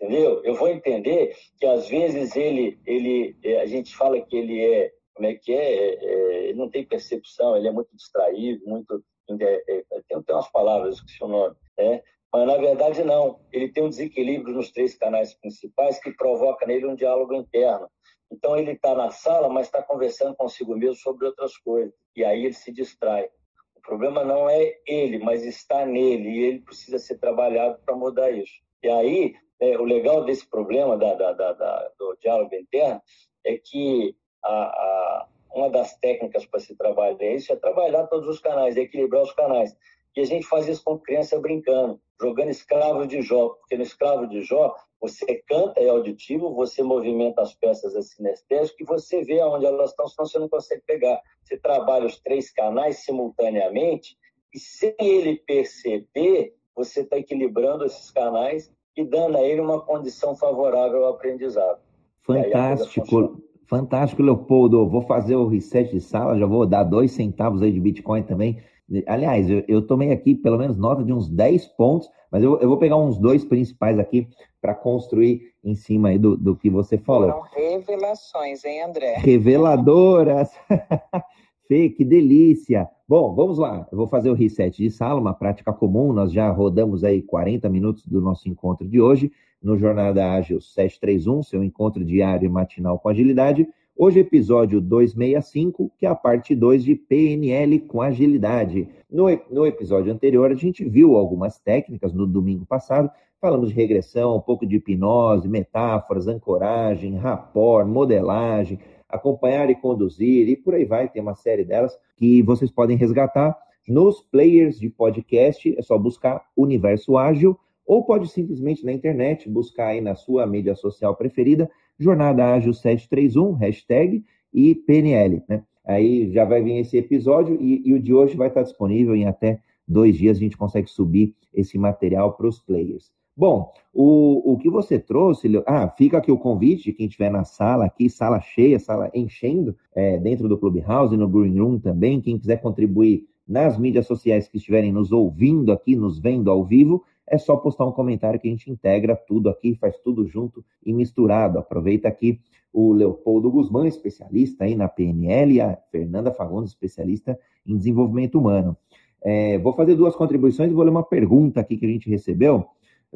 Entendeu? 0.00 0.42
Eu 0.44 0.54
vou 0.54 0.68
entender 0.68 1.34
que 1.58 1.66
às 1.66 1.88
vezes 1.88 2.36
ele, 2.36 2.78
ele 2.84 3.34
a 3.60 3.66
gente 3.66 3.96
fala 3.96 4.20
que 4.20 4.36
ele 4.36 4.60
é, 4.60 4.92
como 5.14 5.26
é 5.26 5.34
que 5.34 5.52
é, 5.52 5.74
é, 5.74 6.04
é 6.04 6.48
ele 6.48 6.58
não 6.58 6.68
tem 6.68 6.84
percepção, 6.84 7.56
ele 7.56 7.68
é 7.68 7.72
muito 7.72 7.94
distraído, 7.96 8.66
muito. 8.66 9.02
É, 9.28 9.64
é, 9.66 9.84
tem, 10.06 10.22
tem 10.22 10.36
umas 10.36 10.50
palavras, 10.50 11.00
que 11.00 11.24
o 11.24 11.28
nome. 11.28 11.56
Né? 11.76 12.02
Mas, 12.32 12.46
na 12.46 12.56
verdade, 12.56 13.02
não. 13.04 13.40
Ele 13.52 13.68
tem 13.68 13.84
um 13.84 13.88
desequilíbrio 13.88 14.54
nos 14.54 14.70
três 14.70 14.94
canais 14.94 15.34
principais 15.34 15.98
que 15.98 16.10
provoca 16.12 16.66
nele 16.66 16.86
um 16.86 16.94
diálogo 16.94 17.34
interno. 17.34 17.88
Então, 18.30 18.56
ele 18.56 18.72
está 18.72 18.94
na 18.94 19.10
sala, 19.10 19.48
mas 19.48 19.66
está 19.66 19.82
conversando 19.82 20.36
consigo 20.36 20.76
mesmo 20.76 20.96
sobre 20.96 21.26
outras 21.26 21.56
coisas. 21.58 21.94
E 22.14 22.24
aí 22.24 22.44
ele 22.44 22.54
se 22.54 22.72
distrai. 22.72 23.28
O 23.76 23.80
problema 23.80 24.24
não 24.24 24.50
é 24.50 24.74
ele, 24.86 25.18
mas 25.18 25.44
está 25.44 25.86
nele. 25.86 26.28
E 26.28 26.44
ele 26.44 26.60
precisa 26.60 26.98
ser 26.98 27.18
trabalhado 27.18 27.78
para 27.84 27.94
mudar 27.94 28.30
isso. 28.30 28.54
E 28.82 28.88
aí, 28.88 29.34
é, 29.60 29.78
o 29.78 29.84
legal 29.84 30.24
desse 30.24 30.46
problema 30.48 30.96
da, 30.96 31.14
da, 31.14 31.32
da, 31.32 31.52
da, 31.52 31.90
do 31.98 32.16
diálogo 32.20 32.54
interno 32.54 33.00
é 33.44 33.56
que 33.56 34.14
a, 34.44 34.52
a, 34.52 35.28
uma 35.54 35.70
das 35.70 35.96
técnicas 35.96 36.44
para 36.44 36.60
se 36.60 36.76
trabalhar 36.76 37.16
isso 37.22 37.52
é 37.52 37.56
trabalhar 37.56 38.06
todos 38.08 38.28
os 38.28 38.40
canais, 38.40 38.76
equilibrar 38.76 39.22
os 39.22 39.32
canais. 39.32 39.76
E 40.14 40.20
a 40.20 40.24
gente 40.24 40.46
faz 40.46 40.68
isso 40.68 40.82
com 40.84 40.98
criança 40.98 41.38
brincando, 41.38 42.00
jogando 42.20 42.48
escravo 42.48 43.06
de 43.06 43.22
Jó, 43.22 43.50
porque 43.50 43.76
no 43.76 43.82
escravo 43.82 44.26
de 44.26 44.42
Jó 44.42 44.74
você 45.00 45.42
canta, 45.46 45.80
é 45.80 45.88
auditivo, 45.88 46.54
você 46.54 46.82
movimenta 46.82 47.42
as 47.42 47.54
peças 47.54 47.94
é 47.94 48.02
sinestésico 48.02 48.82
e 48.82 48.86
você 48.86 49.22
vê 49.22 49.40
aonde 49.40 49.66
elas 49.66 49.90
estão, 49.90 50.08
senão 50.08 50.26
você 50.26 50.38
não 50.38 50.48
consegue 50.48 50.82
pegar. 50.86 51.20
Você 51.44 51.56
trabalha 51.58 52.06
os 52.06 52.18
três 52.18 52.50
canais 52.50 53.04
simultaneamente 53.04 54.16
e 54.52 54.58
sem 54.58 54.94
ele 54.98 55.36
perceber, 55.36 56.54
você 56.74 57.00
está 57.00 57.18
equilibrando 57.18 57.84
esses 57.84 58.10
canais 58.10 58.72
e 58.96 59.04
dando 59.04 59.36
a 59.36 59.42
ele 59.42 59.60
uma 59.60 59.80
condição 59.80 60.34
favorável 60.34 61.04
ao 61.04 61.14
aprendizado. 61.14 61.78
Fantástico, 62.22 63.42
fantástico, 63.66 64.22
Leopoldo. 64.22 64.88
Vou 64.88 65.02
fazer 65.02 65.36
o 65.36 65.46
reset 65.46 65.90
de 65.90 66.00
sala, 66.00 66.38
já 66.38 66.46
vou 66.46 66.66
dar 66.66 66.84
dois 66.84 67.12
centavos 67.12 67.62
aí 67.62 67.70
de 67.70 67.80
Bitcoin 67.80 68.22
também. 68.22 68.62
Aliás, 69.06 69.50
eu, 69.50 69.64
eu 69.66 69.82
tomei 69.82 70.12
aqui 70.12 70.34
pelo 70.34 70.58
menos 70.58 70.76
nota 70.76 71.02
de 71.02 71.12
uns 71.12 71.28
10 71.28 71.66
pontos, 71.68 72.08
mas 72.30 72.42
eu, 72.42 72.58
eu 72.60 72.68
vou 72.68 72.78
pegar 72.78 72.96
uns 72.96 73.18
dois 73.18 73.44
principais 73.44 73.98
aqui 73.98 74.28
para 74.60 74.74
construir 74.74 75.52
em 75.62 75.74
cima 75.74 76.08
aí 76.08 76.18
do, 76.18 76.36
do 76.36 76.54
que 76.54 76.70
você 76.70 76.96
falou. 76.96 77.30
Foram 77.30 77.42
revelações, 77.54 78.64
hein, 78.64 78.82
André? 78.82 79.16
Reveladoras! 79.18 80.50
Fê, 81.66 81.88
que 81.88 82.04
delícia! 82.04 82.88
Bom, 83.08 83.34
vamos 83.34 83.58
lá. 83.58 83.86
Eu 83.90 83.98
vou 83.98 84.06
fazer 84.06 84.30
o 84.30 84.34
reset 84.34 84.82
de 84.82 84.90
sala, 84.90 85.20
uma 85.20 85.34
prática 85.34 85.72
comum. 85.72 86.12
Nós 86.12 86.32
já 86.32 86.50
rodamos 86.50 87.04
aí 87.04 87.22
40 87.22 87.68
minutos 87.68 88.06
do 88.06 88.20
nosso 88.20 88.48
encontro 88.48 88.86
de 88.88 89.00
hoje 89.00 89.30
no 89.62 89.76
Jornada 89.78 90.32
Ágil 90.32 90.60
731, 90.60 91.42
seu 91.42 91.62
encontro 91.62 92.04
diário 92.04 92.46
e 92.46 92.48
matinal 92.48 92.98
com 92.98 93.08
agilidade. 93.08 93.66
Hoje, 93.98 94.20
episódio 94.20 94.78
265, 94.78 95.90
que 95.96 96.04
é 96.04 96.08
a 96.10 96.14
parte 96.14 96.54
2 96.54 96.84
de 96.84 96.94
PNL 96.94 97.80
com 97.80 98.02
agilidade. 98.02 98.86
No, 99.10 99.24
no 99.50 99.66
episódio 99.66 100.12
anterior, 100.12 100.50
a 100.50 100.54
gente 100.54 100.84
viu 100.84 101.16
algumas 101.16 101.58
técnicas 101.58 102.12
no 102.12 102.26
domingo 102.26 102.66
passado. 102.66 103.10
Falamos 103.40 103.70
de 103.70 103.74
regressão, 103.74 104.36
um 104.36 104.40
pouco 104.40 104.66
de 104.66 104.76
hipnose, 104.76 105.48
metáforas, 105.48 106.28
ancoragem, 106.28 107.16
rapport, 107.16 107.88
modelagem, 107.88 108.78
acompanhar 109.08 109.70
e 109.70 109.74
conduzir, 109.74 110.46
e 110.46 110.56
por 110.56 110.74
aí 110.74 110.84
vai, 110.84 111.08
tem 111.08 111.22
uma 111.22 111.34
série 111.34 111.64
delas 111.64 111.98
que 112.18 112.42
vocês 112.42 112.70
podem 112.70 112.98
resgatar 112.98 113.56
nos 113.88 114.20
players 114.20 114.78
de 114.78 114.90
podcast, 114.90 115.74
é 115.74 115.80
só 115.80 115.96
buscar 115.96 116.44
Universo 116.54 117.16
Ágil, 117.16 117.58
ou 117.86 118.04
pode 118.04 118.28
simplesmente 118.28 118.84
na 118.84 118.92
internet 118.92 119.48
buscar 119.48 119.86
aí 119.86 120.02
na 120.02 120.14
sua 120.14 120.46
mídia 120.46 120.74
social 120.74 121.16
preferida, 121.16 121.70
Jornada 121.98 122.44
Ágil 122.54 122.72
731, 122.72 123.52
hashtag 123.52 124.24
e 124.52 124.74
PNL, 124.74 125.42
né? 125.48 125.62
Aí 125.84 126.30
já 126.32 126.44
vai 126.44 126.62
vir 126.62 126.78
esse 126.78 126.96
episódio 126.96 127.56
e, 127.60 127.82
e 127.84 127.94
o 127.94 128.00
de 128.00 128.12
hoje 128.12 128.36
vai 128.36 128.48
estar 128.48 128.62
disponível 128.62 129.14
em 129.14 129.26
até 129.26 129.60
dois 129.86 130.16
dias, 130.16 130.36
a 130.36 130.40
gente 130.40 130.56
consegue 130.56 130.88
subir 130.88 131.34
esse 131.54 131.78
material 131.78 132.32
para 132.32 132.48
os 132.48 132.60
players. 132.60 133.12
Bom, 133.36 133.70
o, 133.92 134.54
o 134.54 134.58
que 134.58 134.68
você 134.68 134.98
trouxe, 134.98 135.62
ah, 135.66 135.88
fica 135.90 136.18
aqui 136.18 136.32
o 136.32 136.38
convite 136.38 136.92
quem 136.92 137.06
estiver 137.06 137.30
na 137.30 137.44
sala 137.44 137.84
aqui, 137.84 138.08
sala 138.08 138.40
cheia, 138.40 138.78
sala 138.78 139.10
enchendo, 139.14 139.76
é, 139.94 140.18
dentro 140.18 140.48
do 140.48 140.56
Clubhouse, 140.56 141.16
no 141.16 141.28
Green 141.28 141.58
Room 141.58 141.78
também, 141.78 142.20
quem 142.20 142.38
quiser 142.38 142.62
contribuir 142.62 143.26
nas 143.46 143.78
mídias 143.78 144.06
sociais 144.06 144.48
que 144.48 144.56
estiverem 144.56 144.90
nos 144.90 145.12
ouvindo 145.12 145.70
aqui, 145.70 145.94
nos 145.94 146.18
vendo 146.18 146.50
ao 146.50 146.64
vivo, 146.64 147.04
é 147.28 147.38
só 147.38 147.56
postar 147.56 147.86
um 147.86 147.92
comentário 147.92 148.38
que 148.38 148.48
a 148.48 148.50
gente 148.50 148.70
integra 148.70 149.16
tudo 149.16 149.48
aqui, 149.48 149.74
faz 149.74 149.98
tudo 149.98 150.26
junto 150.26 150.64
e 150.84 150.92
misturado. 150.92 151.58
Aproveita 151.58 152.08
aqui 152.08 152.40
o 152.72 152.92
Leopoldo 152.92 153.50
Guzmán, 153.50 153.86
especialista 153.86 154.64
aí 154.64 154.74
na 154.74 154.88
PNL, 154.88 155.54
e 155.54 155.60
a 155.60 155.76
Fernanda 155.90 156.32
Fagundes, 156.32 156.70
especialista 156.70 157.38
em 157.66 157.76
desenvolvimento 157.76 158.38
humano. 158.38 158.76
É, 159.22 159.58
vou 159.58 159.72
fazer 159.72 159.94
duas 159.94 160.14
contribuições 160.14 160.70
e 160.70 160.74
vou 160.74 160.84
ler 160.84 160.90
uma 160.90 161.02
pergunta 161.02 161.60
aqui 161.60 161.76
que 161.76 161.86
a 161.86 161.88
gente 161.88 162.08
recebeu 162.08 162.66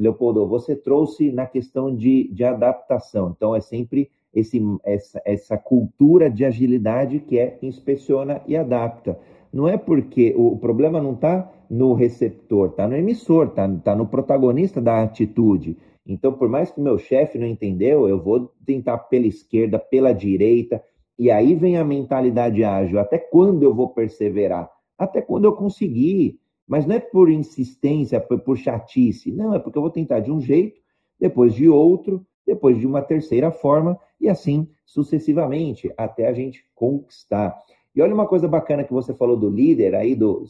Leopoldo, 0.00 0.46
você 0.46 0.74
trouxe 0.74 1.30
na 1.30 1.46
questão 1.46 1.94
de, 1.94 2.28
de 2.32 2.44
adaptação. 2.44 3.34
Então, 3.36 3.54
é 3.54 3.60
sempre 3.60 4.10
esse, 4.32 4.60
essa, 4.84 5.20
essa 5.24 5.58
cultura 5.58 6.30
de 6.30 6.44
agilidade 6.44 7.20
que 7.20 7.38
é 7.38 7.58
inspeciona 7.62 8.40
e 8.46 8.56
adapta. 8.56 9.18
Não 9.52 9.68
é 9.68 9.76
porque 9.76 10.34
o, 10.36 10.56
problema 10.56 11.00
não 11.00 11.14
está 11.14 11.50
no 11.68 11.92
receptor, 11.94 12.70
está 12.70 12.86
no 12.86 12.96
emissor, 12.96 13.48
está 13.48 13.68
tá 13.78 13.96
no 13.96 14.06
protagonista 14.06 14.80
da 14.80 15.02
atitude. 15.02 15.76
Então, 16.06 16.32
por 16.32 16.48
mais 16.48 16.70
que 16.70 16.80
meu 16.80 16.98
chefe 16.98 17.38
não 17.38 17.46
entendeu, 17.46 18.08
eu 18.08 18.20
vou 18.20 18.52
tentar 18.64 18.98
pela 18.98 19.26
esquerda, 19.26 19.78
pela 19.78 20.12
direita, 20.12 20.82
e 21.18 21.30
aí 21.30 21.54
vem 21.54 21.76
a 21.76 21.84
mentalidade 21.84 22.64
ágil. 22.64 22.98
Até 22.98 23.18
quando 23.18 23.62
eu 23.62 23.74
vou 23.74 23.90
perseverar? 23.90 24.70
Até 24.96 25.20
quando 25.20 25.44
eu 25.44 25.52
conseguir. 25.52 26.38
Mas 26.66 26.86
não 26.86 26.94
é 26.94 27.00
por 27.00 27.28
insistência, 27.28 28.20
por 28.20 28.56
chatice. 28.56 29.32
Não, 29.32 29.52
é 29.52 29.58
porque 29.58 29.76
eu 29.76 29.82
vou 29.82 29.90
tentar 29.90 30.20
de 30.20 30.30
um 30.30 30.40
jeito, 30.40 30.80
depois 31.18 31.52
de 31.52 31.68
outro, 31.68 32.24
depois 32.46 32.78
de 32.78 32.86
uma 32.86 33.02
terceira 33.02 33.50
forma, 33.50 33.98
e 34.20 34.28
assim 34.28 34.68
sucessivamente, 34.86 35.92
até 35.96 36.26
a 36.26 36.32
gente 36.32 36.64
conquistar. 36.74 37.56
E 37.94 38.00
olha 38.00 38.14
uma 38.14 38.26
coisa 38.26 38.46
bacana 38.46 38.84
que 38.84 38.92
você 38.92 39.12
falou 39.14 39.36
do 39.36 39.50
líder 39.50 39.94
aí, 39.94 40.14
do, 40.14 40.44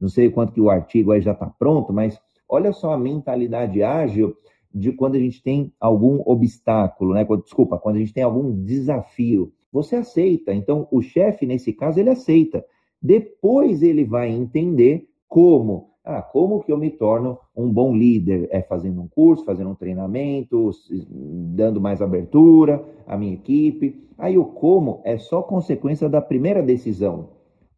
não 0.00 0.08
sei 0.08 0.30
quanto 0.30 0.52
que 0.52 0.60
o 0.60 0.70
artigo 0.70 1.12
aí 1.12 1.20
já 1.20 1.32
está 1.32 1.46
pronto, 1.46 1.92
mas 1.92 2.18
olha 2.48 2.72
só 2.72 2.92
a 2.92 2.98
mentalidade 2.98 3.82
ágil 3.82 4.36
de 4.72 4.92
quando 4.92 5.16
a 5.16 5.18
gente 5.18 5.42
tem 5.42 5.72
algum 5.80 6.22
obstáculo, 6.26 7.14
né? 7.14 7.26
Desculpa, 7.42 7.78
quando 7.78 7.96
a 7.96 7.98
gente 7.98 8.12
tem 8.12 8.22
algum 8.22 8.52
desafio. 8.62 9.52
Você 9.72 9.96
aceita. 9.96 10.52
Então, 10.52 10.86
o 10.90 11.00
chefe, 11.00 11.46
nesse 11.46 11.72
caso, 11.72 11.98
ele 11.98 12.10
aceita. 12.10 12.64
Depois 13.00 13.82
ele 13.82 14.04
vai 14.04 14.30
entender 14.30 15.08
como? 15.28 15.90
Ah, 16.08 16.22
como 16.22 16.62
que 16.62 16.70
eu 16.70 16.78
me 16.78 16.88
torno 16.88 17.36
um 17.54 17.68
bom 17.68 17.92
líder? 17.92 18.48
É 18.52 18.62
fazendo 18.62 19.02
um 19.02 19.08
curso, 19.08 19.44
fazendo 19.44 19.70
um 19.70 19.74
treinamento, 19.74 20.70
dando 21.00 21.80
mais 21.80 22.00
abertura 22.00 22.80
à 23.08 23.16
minha 23.16 23.34
equipe. 23.34 24.06
Aí 24.16 24.38
o 24.38 24.44
como 24.44 25.00
é 25.04 25.18
só 25.18 25.42
consequência 25.42 26.08
da 26.08 26.22
primeira 26.22 26.62
decisão. 26.62 27.30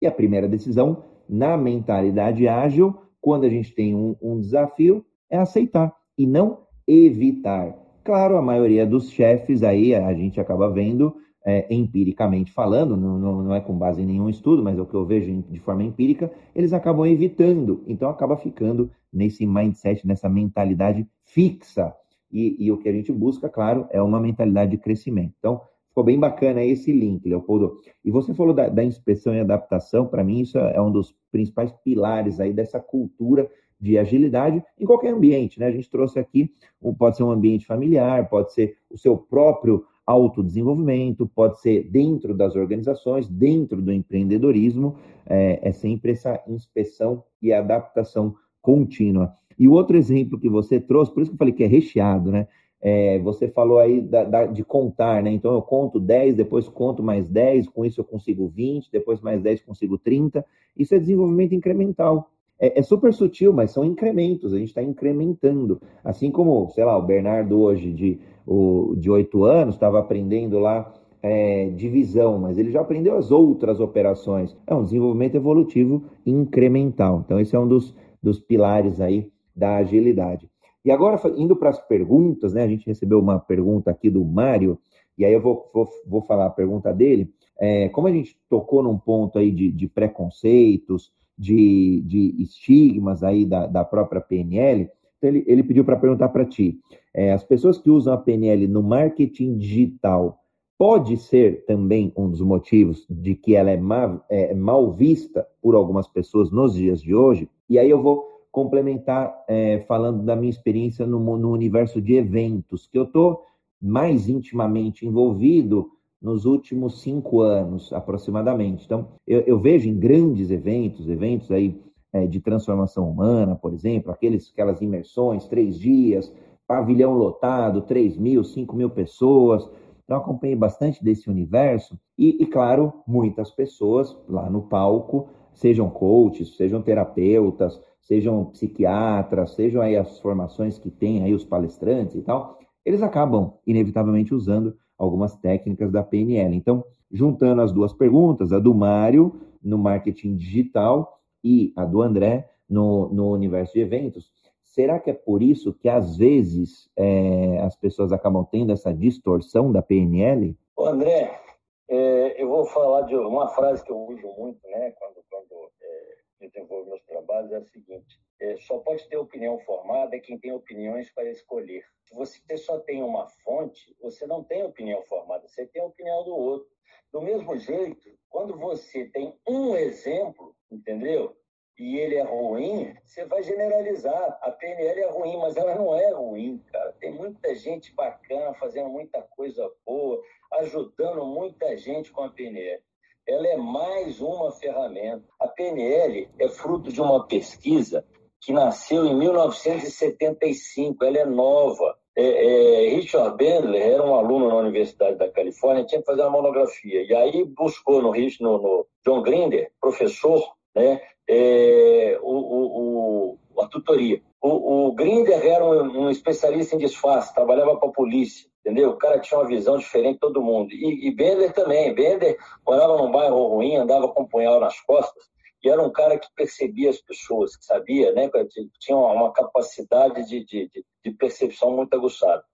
E 0.02 0.06
a 0.06 0.12
primeira 0.12 0.46
decisão, 0.46 1.04
na 1.26 1.56
mentalidade 1.56 2.46
ágil, 2.46 2.94
quando 3.18 3.44
a 3.44 3.48
gente 3.48 3.74
tem 3.74 3.94
um, 3.94 4.14
um 4.20 4.38
desafio, 4.38 5.02
é 5.30 5.38
aceitar 5.38 5.96
e 6.18 6.26
não 6.26 6.58
evitar. 6.86 7.74
Claro, 8.04 8.36
a 8.36 8.42
maioria 8.42 8.86
dos 8.86 9.08
chefes 9.08 9.62
aí 9.62 9.94
a 9.94 10.12
gente 10.12 10.38
acaba 10.38 10.70
vendo 10.70 11.16
é, 11.44 11.66
empiricamente 11.74 12.52
falando, 12.52 12.96
não, 12.96 13.18
não, 13.18 13.54
é 13.54 13.60
com 13.60 13.76
base 13.76 14.02
em 14.02 14.06
nenhum 14.06 14.28
estudo, 14.28 14.62
mas 14.62 14.78
é 14.78 14.82
o 14.82 14.86
que 14.86 14.94
eu 14.94 15.06
vejo 15.06 15.44
de 15.48 15.58
forma 15.60 15.82
empírica, 15.82 16.30
eles 16.54 16.72
acabam 16.72 17.06
evitando. 17.06 17.82
Então 17.86 18.10
acaba 18.10 18.36
ficando 18.36 18.90
nesse 19.12 19.46
mindset, 19.46 20.06
nessa 20.06 20.28
mentalidade 20.28 21.06
fixa. 21.24 21.94
E, 22.30 22.56
e, 22.58 22.70
o 22.70 22.76
que 22.76 22.88
a 22.88 22.92
gente 22.92 23.10
busca, 23.10 23.48
claro, 23.48 23.86
é 23.90 24.02
uma 24.02 24.20
mentalidade 24.20 24.72
de 24.72 24.76
crescimento. 24.76 25.32
Então, 25.38 25.62
ficou 25.88 26.04
bem 26.04 26.18
bacana 26.18 26.62
esse 26.62 26.92
link, 26.92 27.26
Leopoldo. 27.26 27.78
E 28.04 28.10
você 28.10 28.34
falou 28.34 28.52
da, 28.52 28.68
da 28.68 28.84
inspeção 28.84 29.34
e 29.34 29.40
adaptação, 29.40 30.06
para 30.06 30.22
mim 30.22 30.40
isso 30.40 30.58
é 30.58 30.80
um 30.80 30.92
dos 30.92 31.14
principais 31.32 31.72
pilares 31.82 32.38
aí 32.38 32.52
dessa 32.52 32.78
cultura 32.78 33.50
de 33.80 33.96
agilidade 33.96 34.62
em 34.78 34.84
qualquer 34.84 35.14
ambiente, 35.14 35.58
né? 35.60 35.66
A 35.66 35.70
gente 35.70 35.88
trouxe 35.88 36.18
aqui, 36.18 36.52
pode 36.98 37.16
ser 37.16 37.22
um 37.22 37.30
ambiente 37.30 37.64
familiar, 37.64 38.28
pode 38.28 38.52
ser 38.52 38.76
o 38.90 38.98
seu 38.98 39.16
próprio 39.16 39.84
autodesenvolvimento, 40.08 41.30
pode 41.34 41.60
ser 41.60 41.84
dentro 41.90 42.34
das 42.34 42.56
organizações, 42.56 43.28
dentro 43.28 43.82
do 43.82 43.92
empreendedorismo, 43.92 44.96
é, 45.26 45.60
é, 45.62 45.70
sempre 45.70 46.12
essa 46.12 46.42
inspeção 46.48 47.22
e 47.42 47.52
adaptação 47.52 48.34
contínua. 48.62 49.34
E 49.58 49.68
o 49.68 49.72
outro 49.72 49.98
exemplo 49.98 50.40
que 50.40 50.48
você 50.48 50.80
trouxe, 50.80 51.12
por 51.12 51.22
isso 51.22 51.30
que 51.30 51.34
eu 51.34 51.38
falei 51.38 51.52
que 51.52 51.62
é 51.62 51.66
recheado, 51.66 52.32
né? 52.32 52.48
É, 52.80 53.18
você 53.18 53.48
falou 53.48 53.80
aí 53.80 54.00
da, 54.00 54.24
da, 54.24 54.46
de 54.46 54.64
contar, 54.64 55.22
né? 55.22 55.30
Então 55.30 55.52
eu 55.52 55.60
conto 55.60 56.00
10, 56.00 56.36
depois 56.36 56.68
conto 56.68 57.02
mais 57.02 57.28
10, 57.28 57.68
com 57.68 57.84
isso 57.84 58.00
eu 58.00 58.04
consigo 58.04 58.48
20, 58.48 58.90
depois 58.90 59.20
mais 59.20 59.42
10 59.42 59.62
consigo 59.62 59.98
30. 59.98 60.42
Isso 60.74 60.94
é 60.94 60.98
desenvolvimento 60.98 61.54
incremental. 61.54 62.30
É, 62.60 62.80
é 62.80 62.82
super 62.82 63.12
sutil, 63.12 63.52
mas 63.52 63.70
são 63.70 63.84
incrementos, 63.84 64.52
a 64.52 64.58
gente 64.58 64.68
está 64.68 64.82
incrementando. 64.82 65.80
Assim 66.04 66.30
como, 66.30 66.68
sei 66.70 66.84
lá, 66.84 66.96
o 66.96 67.02
Bernardo 67.02 67.58
hoje 67.58 67.92
de 67.92 68.18
o, 68.46 68.94
de 68.96 69.10
oito 69.10 69.44
anos, 69.44 69.74
estava 69.74 69.98
aprendendo 69.98 70.58
lá 70.58 70.92
é, 71.22 71.68
divisão, 71.70 72.38
mas 72.38 72.58
ele 72.58 72.70
já 72.70 72.80
aprendeu 72.80 73.16
as 73.16 73.30
outras 73.30 73.78
operações. 73.78 74.56
É 74.66 74.74
um 74.74 74.84
desenvolvimento 74.84 75.34
evolutivo 75.34 76.04
incremental. 76.24 77.22
Então, 77.24 77.38
esse 77.38 77.54
é 77.54 77.58
um 77.58 77.68
dos, 77.68 77.94
dos 78.22 78.40
pilares 78.40 79.00
aí 79.00 79.30
da 79.54 79.76
agilidade. 79.76 80.48
E 80.84 80.90
agora, 80.90 81.20
indo 81.36 81.56
para 81.56 81.70
as 81.70 81.78
perguntas, 81.78 82.54
né? 82.54 82.62
A 82.62 82.68
gente 82.68 82.86
recebeu 82.86 83.18
uma 83.18 83.38
pergunta 83.38 83.90
aqui 83.90 84.08
do 84.08 84.24
Mário, 84.24 84.78
e 85.18 85.24
aí 85.24 85.32
eu 85.32 85.40
vou, 85.40 85.68
vou, 85.74 85.88
vou 86.06 86.22
falar 86.22 86.46
a 86.46 86.50
pergunta 86.50 86.92
dele. 86.94 87.30
É, 87.60 87.88
como 87.88 88.06
a 88.06 88.12
gente 88.12 88.38
tocou 88.48 88.82
num 88.82 88.96
ponto 88.96 89.38
aí 89.38 89.50
de, 89.50 89.70
de 89.70 89.88
preconceitos, 89.88 91.12
de, 91.38 92.02
de, 92.04 92.42
estigmas 92.42 93.22
aí 93.22 93.46
da, 93.46 93.66
da 93.66 93.84
própria 93.84 94.20
PNL, 94.20 94.90
então 95.16 95.30
ele, 95.30 95.44
ele 95.46 95.62
pediu 95.62 95.84
para 95.84 95.96
perguntar 95.96 96.28
para 96.30 96.44
ti: 96.44 96.78
é, 97.14 97.32
as 97.32 97.44
pessoas 97.44 97.78
que 97.78 97.90
usam 97.90 98.14
a 98.14 98.18
PNL 98.18 98.66
no 98.66 98.82
marketing 98.82 99.56
digital 99.56 100.40
pode 100.76 101.16
ser 101.16 101.64
também 101.66 102.12
um 102.16 102.30
dos 102.30 102.40
motivos 102.40 103.04
de 103.10 103.34
que 103.34 103.56
ela 103.56 103.70
é 103.70 103.76
mal, 103.76 104.24
é, 104.30 104.54
mal 104.54 104.92
vista 104.92 105.46
por 105.60 105.74
algumas 105.74 106.06
pessoas 106.06 106.50
nos 106.52 106.74
dias 106.74 107.02
de 107.02 107.14
hoje? 107.14 107.48
E 107.68 107.78
aí 107.78 107.90
eu 107.90 108.00
vou 108.00 108.28
complementar 108.50 109.34
é, 109.48 109.84
falando 109.88 110.24
da 110.24 110.36
minha 110.36 110.50
experiência 110.50 111.04
no, 111.06 111.18
no 111.36 111.52
universo 111.52 112.00
de 112.00 112.14
eventos, 112.14 112.86
que 112.86 112.98
eu 112.98 113.04
estou 113.04 113.44
mais 113.80 114.28
intimamente 114.28 115.06
envolvido 115.06 115.90
nos 116.20 116.44
últimos 116.44 117.00
cinco 117.00 117.40
anos, 117.40 117.92
aproximadamente. 117.92 118.84
Então, 118.84 119.08
eu, 119.26 119.40
eu 119.42 119.58
vejo 119.58 119.88
em 119.88 119.98
grandes 119.98 120.50
eventos, 120.50 121.08
eventos 121.08 121.50
aí 121.50 121.80
é, 122.12 122.26
de 122.26 122.40
transformação 122.40 123.08
humana, 123.08 123.54
por 123.54 123.72
exemplo, 123.72 124.10
aqueles, 124.10 124.50
aquelas 124.52 124.80
imersões, 124.80 125.46
três 125.46 125.78
dias, 125.78 126.32
pavilhão 126.66 127.14
lotado, 127.14 127.82
três 127.82 128.16
mil, 128.16 128.42
cinco 128.42 128.74
mil 128.76 128.90
pessoas. 128.90 129.68
Então, 130.04 130.16
acompanhei 130.16 130.56
bastante 130.56 131.04
desse 131.04 131.30
universo 131.30 131.98
e, 132.18 132.42
e, 132.42 132.46
claro, 132.46 132.92
muitas 133.06 133.50
pessoas 133.50 134.16
lá 134.28 134.48
no 134.50 134.62
palco, 134.62 135.28
sejam 135.52 135.88
coaches, 135.90 136.56
sejam 136.56 136.80
terapeutas, 136.82 137.80
sejam 138.00 138.46
psiquiatras, 138.46 139.50
sejam 139.54 139.82
aí 139.82 139.96
as 139.96 140.18
formações 140.18 140.78
que 140.78 140.90
tem 140.90 141.22
aí 141.22 141.34
os 141.34 141.44
palestrantes 141.44 142.16
e 142.16 142.22
tal, 142.22 142.58
eles 142.84 143.02
acabam 143.02 143.52
inevitavelmente 143.66 144.34
usando 144.34 144.74
algumas 144.98 145.36
técnicas 145.36 145.90
da 145.92 146.02
PNL. 146.02 146.54
Então, 146.54 146.84
juntando 147.10 147.62
as 147.62 147.72
duas 147.72 147.92
perguntas, 147.92 148.52
a 148.52 148.58
do 148.58 148.74
Mário 148.74 149.40
no 149.62 149.78
marketing 149.78 150.36
digital 150.36 151.20
e 151.42 151.72
a 151.76 151.84
do 151.84 152.02
André 152.02 152.50
no, 152.68 153.08
no 153.08 153.30
universo 153.32 153.74
de 153.74 153.80
eventos, 153.80 154.30
será 154.64 154.98
que 154.98 155.10
é 155.10 155.14
por 155.14 155.42
isso 155.42 155.72
que 155.72 155.88
às 155.88 156.16
vezes 156.16 156.90
é, 156.96 157.60
as 157.60 157.76
pessoas 157.76 158.12
acabam 158.12 158.44
tendo 158.44 158.72
essa 158.72 158.92
distorção 158.92 159.72
da 159.72 159.80
PNL? 159.80 160.56
Ô 160.76 160.86
André, 160.86 161.40
é, 161.88 162.42
eu 162.42 162.48
vou 162.48 162.66
falar 162.66 163.02
de 163.02 163.16
uma 163.16 163.48
frase 163.48 163.82
que 163.82 163.90
eu 163.90 163.98
uso 163.98 164.26
muito, 164.36 164.60
né, 164.68 164.92
quando, 164.92 165.24
quando 165.30 165.70
é, 165.82 166.46
desenvolvo 166.46 166.90
meus 166.90 167.02
trabalhos, 167.04 167.50
é 167.52 167.56
a 167.56 167.64
seguinte: 167.64 168.20
é, 168.40 168.56
só 168.58 168.78
pode 168.78 169.08
ter 169.08 169.16
opinião 169.16 169.58
formada 169.60 170.18
quem 170.20 170.38
tem 170.38 170.52
opiniões 170.52 171.10
para 171.10 171.30
escolher. 171.30 171.84
Se 172.04 172.14
você 172.14 172.56
só 172.56 172.78
tem 172.78 173.02
uma 173.02 173.28
fonte, 173.28 173.94
você 174.00 174.26
não 174.26 174.42
tem 174.42 174.64
opinião 174.64 175.02
formada, 175.02 175.46
você 175.46 175.66
tem 175.66 175.82
a 175.82 175.86
opinião 175.86 176.24
do 176.24 176.34
outro. 176.34 176.68
Do 177.12 177.20
mesmo 177.20 177.56
jeito, 177.56 178.10
quando 178.30 178.56
você 178.56 179.06
tem 179.06 179.34
um 179.46 179.76
exemplo, 179.76 180.54
entendeu? 180.70 181.36
E 181.78 181.96
ele 181.96 182.16
é 182.16 182.22
ruim, 182.22 182.94
você 183.04 183.24
vai 183.24 183.42
generalizar. 183.42 184.38
A 184.42 184.50
PNL 184.50 185.00
é 185.00 185.10
ruim, 185.10 185.36
mas 185.36 185.56
ela 185.56 185.74
não 185.74 185.94
é 185.94 186.10
ruim, 186.10 186.58
cara. 186.72 186.92
Tem 186.94 187.12
muita 187.12 187.54
gente 187.54 187.94
bacana 187.94 188.52
fazendo 188.54 188.88
muita 188.88 189.22
coisa 189.22 189.70
boa, 189.86 190.20
ajudando 190.54 191.24
muita 191.24 191.76
gente 191.76 192.10
com 192.10 192.22
a 192.22 192.30
PNL. 192.30 192.82
Ela 193.26 193.46
é 193.46 193.56
mais 193.56 194.20
uma 194.20 194.50
ferramenta. 194.52 195.24
A 195.38 195.46
PNL 195.46 196.30
é 196.38 196.48
fruto 196.48 196.90
de 196.90 197.00
uma 197.00 197.26
pesquisa 197.26 198.04
que 198.40 198.52
nasceu 198.52 199.04
em 199.04 199.16
1975, 199.16 201.04
ela 201.04 201.18
é 201.18 201.26
nova. 201.26 201.96
É, 202.16 202.86
é, 202.86 202.88
Richard 202.90 203.36
Bandler 203.36 203.80
era 203.80 204.02
um 204.04 204.14
aluno 204.14 204.48
na 204.48 204.56
Universidade 204.56 205.16
da 205.16 205.30
Califórnia, 205.30 205.84
tinha 205.84 206.00
que 206.00 206.06
fazer 206.06 206.22
uma 206.22 206.30
monografia. 206.30 207.02
E 207.02 207.14
aí 207.14 207.44
buscou 207.44 208.02
no, 208.02 208.12
no, 208.12 208.58
no 208.58 208.86
John 209.04 209.22
Grinder, 209.22 209.70
professor, 209.80 210.42
né, 210.74 211.00
é, 211.28 212.18
o, 212.22 212.32
o, 212.32 213.38
o, 213.54 213.62
a 213.62 213.68
tutoria. 213.68 214.20
O, 214.40 214.88
o 214.88 214.92
Grinder 214.92 215.44
era 215.44 215.64
um, 215.64 216.04
um, 216.04 216.10
especialista 216.10 216.76
em 216.76 216.78
disfarce, 216.78 217.34
trabalhava 217.34 217.76
para 217.76 217.88
a 217.88 217.92
polícia, 217.92 218.48
entendeu? 218.60 218.90
O 218.90 218.96
cara 218.96 219.18
tinha 219.20 219.38
uma 219.38 219.48
visão 219.48 219.76
diferente 219.76 220.14
de 220.14 220.20
todo 220.20 220.42
mundo. 220.42 220.72
E, 220.72 221.08
e 221.08 221.14
Bender 221.14 221.52
também. 221.52 221.92
Bender 221.92 222.36
morava 222.66 222.96
num 222.96 223.10
bairro 223.10 223.48
ruim, 223.48 223.76
andava 223.76 224.08
com 224.08 224.22
um 224.22 224.28
punhal 224.28 224.60
nas 224.60 224.80
costas 224.80 225.28
e 225.62 225.68
era 225.68 225.82
um 225.82 225.90
cara 225.90 226.18
que 226.18 226.28
percebia 226.36 226.90
as 226.90 227.00
pessoas, 227.00 227.56
que 227.56 227.64
sabia, 227.64 228.12
né, 228.12 228.30
tinha 228.78 228.96
uma 228.96 229.32
capacidade 229.32 230.28
de, 230.28 230.44
de, 230.44 230.70
de 231.04 231.10
percepção 231.12 231.74
muito 231.74 231.94
aguçada. 231.94 232.44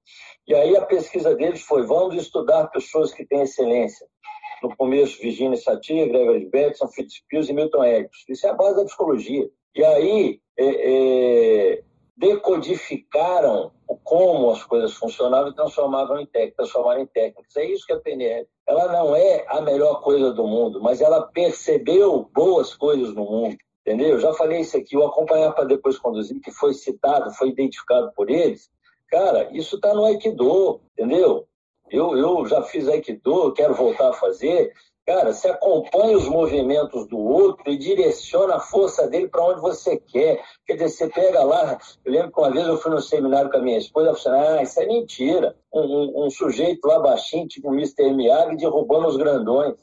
E 0.46 0.54
aí 0.54 0.76
a 0.76 0.84
pesquisa 0.84 1.34
deles 1.34 1.62
foi: 1.62 1.86
vamos 1.86 2.16
estudar 2.16 2.68
pessoas 2.68 3.12
que 3.12 3.26
têm 3.26 3.42
excelência. 3.42 4.06
No 4.62 4.74
começo, 4.76 5.20
Virginia 5.20 5.56
Satir, 5.56 6.08
Gregory 6.08 6.46
Bateson, 6.46 6.88
Fitzpiers 6.88 7.48
e 7.48 7.52
Milton 7.52 7.84
Erickson. 7.84 8.32
Isso 8.32 8.46
é 8.46 8.50
a 8.50 8.54
base 8.54 8.76
da 8.76 8.84
psicologia. 8.84 9.50
E 9.74 9.84
aí 9.84 10.40
é, 10.56 10.66
é, 10.66 11.84
decodificaram 12.16 13.72
como 14.02 14.50
as 14.50 14.62
coisas 14.62 14.94
funcionavam 14.94 15.50
e 15.50 15.54
transformavam 15.54 16.20
em 16.20 16.26
técnicas, 16.26 16.56
transformaram 16.56 17.02
em 17.02 17.06
técnicas. 17.06 17.56
É 17.56 17.64
isso 17.66 17.86
que 17.86 17.92
a 17.92 18.00
PNL. 18.00 18.46
Ela 18.66 18.92
não 18.92 19.16
é 19.16 19.44
a 19.48 19.60
melhor 19.60 20.00
coisa 20.00 20.32
do 20.32 20.46
mundo, 20.46 20.80
mas 20.80 21.00
ela 21.00 21.22
percebeu 21.22 22.30
boas 22.32 22.74
coisas 22.74 23.14
no 23.14 23.24
mundo. 23.24 23.56
Entendeu? 23.86 24.18
Já 24.18 24.32
falei 24.32 24.60
isso 24.60 24.76
aqui, 24.78 24.96
o 24.96 25.04
acompanhar 25.04 25.52
para 25.52 25.64
depois 25.64 25.98
conduzir, 25.98 26.40
que 26.40 26.50
foi 26.50 26.72
citado, 26.72 27.30
foi 27.32 27.48
identificado 27.48 28.10
por 28.16 28.30
eles. 28.30 28.70
Cara, 29.08 29.50
isso 29.52 29.76
está 29.76 29.92
no 29.92 30.04
Aikido, 30.04 30.80
entendeu? 30.92 31.46
Eu, 31.90 32.16
eu 32.16 32.46
já 32.46 32.62
fiz 32.62 32.88
Aikido, 32.88 33.52
quero 33.52 33.74
voltar 33.74 34.08
a 34.08 34.14
fazer. 34.14 34.72
Cara, 35.06 35.34
você 35.34 35.48
acompanha 35.48 36.16
os 36.16 36.26
movimentos 36.26 37.06
do 37.08 37.18
outro 37.18 37.70
e 37.70 37.76
direciona 37.76 38.56
a 38.56 38.60
força 38.60 39.06
dele 39.06 39.28
para 39.28 39.44
onde 39.44 39.60
você 39.60 39.98
quer. 39.98 40.42
Quer 40.66 40.74
dizer, 40.74 40.88
você 40.88 41.08
pega 41.10 41.44
lá. 41.44 41.78
Eu 42.02 42.12
lembro 42.12 42.32
que 42.32 42.40
uma 42.40 42.50
vez 42.50 42.66
eu 42.66 42.78
fui 42.78 42.90
no 42.90 43.02
seminário 43.02 43.50
com 43.50 43.58
a 43.58 43.60
minha 43.60 43.76
esposa, 43.76 44.08
ela 44.08 44.16
falou 44.16 44.38
assim, 44.38 44.58
ah, 44.58 44.62
isso 44.62 44.80
é 44.80 44.86
mentira. 44.86 45.56
Um, 45.70 45.80
um, 45.80 46.24
um 46.24 46.30
sujeito 46.30 46.86
lá 46.86 47.00
baixinho, 47.00 47.46
tipo 47.46 47.68
o 47.68 47.74
Mr. 47.74 48.14
Miyagi, 48.14 48.56
derrubando 48.56 49.08
os 49.08 49.18
grandões. 49.18 49.74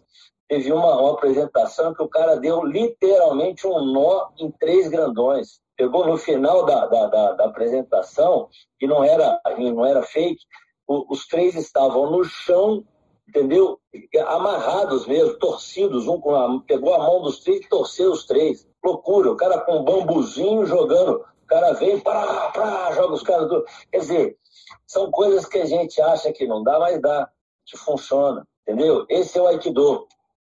Teve 0.47 0.74
uma, 0.74 0.99
uma 0.99 1.13
apresentação 1.13 1.93
que 1.93 2.01
o 2.01 2.09
cara 2.09 2.38
deu 2.38 2.63
literalmente 2.63 3.67
um 3.67 3.80
nó 3.93 4.30
em 4.39 4.49
três 4.49 4.89
grandões. 4.89 5.61
Pegou 5.78 6.05
no 6.07 6.17
final 6.17 6.65
da, 6.65 6.88
da, 6.88 7.07
da, 7.07 7.32
da 7.34 7.45
apresentação, 7.45 8.49
que 8.80 8.88
não 8.88 9.03
era, 9.03 9.39
não 9.57 9.86
era 9.86 10.01
fake, 10.01 10.41
os 10.88 11.28
três 11.28 11.55
estavam 11.55 12.09
no 12.11 12.24
chão 12.24 12.84
entendeu? 13.32 13.80
Amarrados 14.28 15.08
mesmo, 15.08 15.36
torcidos, 15.36 16.08
um 16.08 16.20
com 16.20 16.36
a, 16.36 16.62
pegou 16.68 16.94
a 16.94 17.00
mão 17.00 17.22
dos 17.22 17.40
três 17.40 17.62
e 17.62 17.70
torceu 17.70 18.12
os 18.12 18.26
três. 18.26 18.68
Loucura, 18.84 19.32
o 19.32 19.38
cara 19.38 19.62
com 19.62 19.78
um 19.78 19.84
bambuzinho 19.84 20.66
jogando, 20.66 21.24
o 21.44 21.48
cara 21.48 21.74
vem, 21.74 22.00
para, 22.00 22.92
joga 22.94 23.14
os 23.14 23.24
caras 23.24 23.48
do. 23.48 23.66
Quer 23.90 24.00
dizer, 24.00 24.38
são 24.86 25.10
coisas 25.10 25.46
que 25.46 25.60
a 25.60 25.66
gente 25.66 26.02
acha 26.02 26.32
que 26.34 26.46
não 26.46 26.62
dá, 26.62 26.78
mas 26.78 27.02
dá, 27.02 27.30
que 27.66 27.78
funciona, 27.78 28.46
entendeu? 28.68 29.06
Esse 29.10 29.38
é 29.38 29.42
o 29.42 29.48
Aikido. 29.48 30.08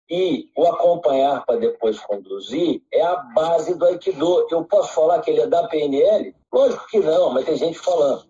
E 0.10 0.50
o 0.56 0.68
acompanhar 0.68 1.46
para 1.46 1.58
depois 1.58 2.00
conduzir 2.02 2.84
é 2.92 3.02
a 3.02 3.16
base 3.16 3.74
do 3.76 3.86
Aikido. 3.86 4.46
Eu 4.52 4.66
posso 4.66 4.94
falar 4.94 5.22
que 5.22 5.32
ele 5.32 5.42
é 5.42 5.48
da 5.48 5.66
PNL? 5.68 6.36
Lógico 6.52 6.86
que 6.88 7.00
não, 7.00 7.30
mas 7.30 7.46
tem 7.46 7.56
gente 7.56 7.80
falando. 7.80 8.26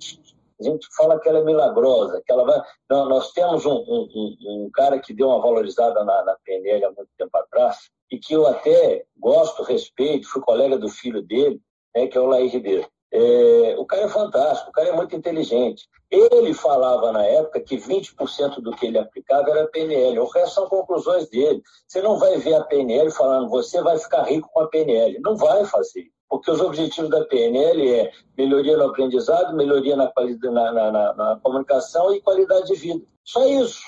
A 0.60 0.64
gente 0.64 0.88
fala 0.96 1.20
que 1.20 1.28
ela 1.28 1.40
é 1.40 1.44
milagrosa, 1.44 2.22
que 2.26 2.32
ela 2.32 2.46
vai. 2.46 2.62
Não, 2.90 3.10
nós 3.10 3.32
temos 3.32 3.66
um, 3.66 3.74
um, 3.74 4.38
um, 4.42 4.70
cara 4.74 5.00
que 5.00 5.14
deu 5.14 5.28
uma 5.28 5.42
valorizada 5.42 6.04
na, 6.04 6.24
na 6.24 6.36
PNL 6.44 6.86
há 6.86 6.92
muito 6.92 7.10
tempo 7.18 7.38
atrás, 7.38 7.90
e 8.12 8.20
que 8.20 8.34
eu 8.34 8.48
até 8.48 9.04
gosto, 9.18 9.64
respeito, 9.64 10.28
fui 10.28 10.42
colega 10.42 10.78
do 10.78 10.90
filho 10.90 11.22
dele, 11.22 11.60
né, 11.96 12.08
que 12.08 12.18
é 12.18 12.22
o 12.22 12.28
Laí 12.28 12.48
Ribeiro. 12.48 12.88
É, 13.16 13.76
o 13.78 13.86
cara 13.86 14.06
é 14.06 14.10
fantástico, 14.10 14.72
o 14.72 14.74
cara 14.74 14.90
é 14.90 14.96
muito 14.96 15.16
inteligente. 15.16 15.88
Ele 16.10 16.52
falava 16.54 17.12
na 17.12 17.24
época 17.24 17.60
que 17.62 17.78
20% 17.78 18.60
do 18.60 18.72
que 18.72 18.88
ele 18.88 18.98
aplicava 18.98 19.52
era 19.52 19.68
PNL, 19.68 20.20
o 20.20 20.28
resto 20.28 20.56
são 20.56 20.68
conclusões 20.68 21.30
dele. 21.30 21.62
Você 21.88 22.02
não 22.02 22.18
vai 22.18 22.38
ver 22.38 22.56
a 22.56 22.64
PNL 22.64 23.12
falando, 23.12 23.50
você 23.50 23.82
vai 23.84 24.00
ficar 24.00 24.24
rico 24.24 24.50
com 24.52 24.62
a 24.62 24.68
PNL. 24.68 25.20
Não 25.22 25.36
vai 25.36 25.64
fazer 25.66 26.08
porque 26.30 26.50
os 26.50 26.62
objetivos 26.62 27.10
da 27.10 27.24
PNL 27.26 27.94
é 27.94 28.12
melhoria 28.38 28.78
no 28.78 28.86
aprendizado, 28.86 29.56
melhoria 29.56 29.96
na, 29.96 30.12
na, 30.52 30.92
na, 30.92 31.14
na 31.14 31.40
comunicação 31.42 32.14
e 32.14 32.22
qualidade 32.22 32.68
de 32.68 32.76
vida. 32.76 33.06
Só 33.24 33.46
isso. 33.46 33.82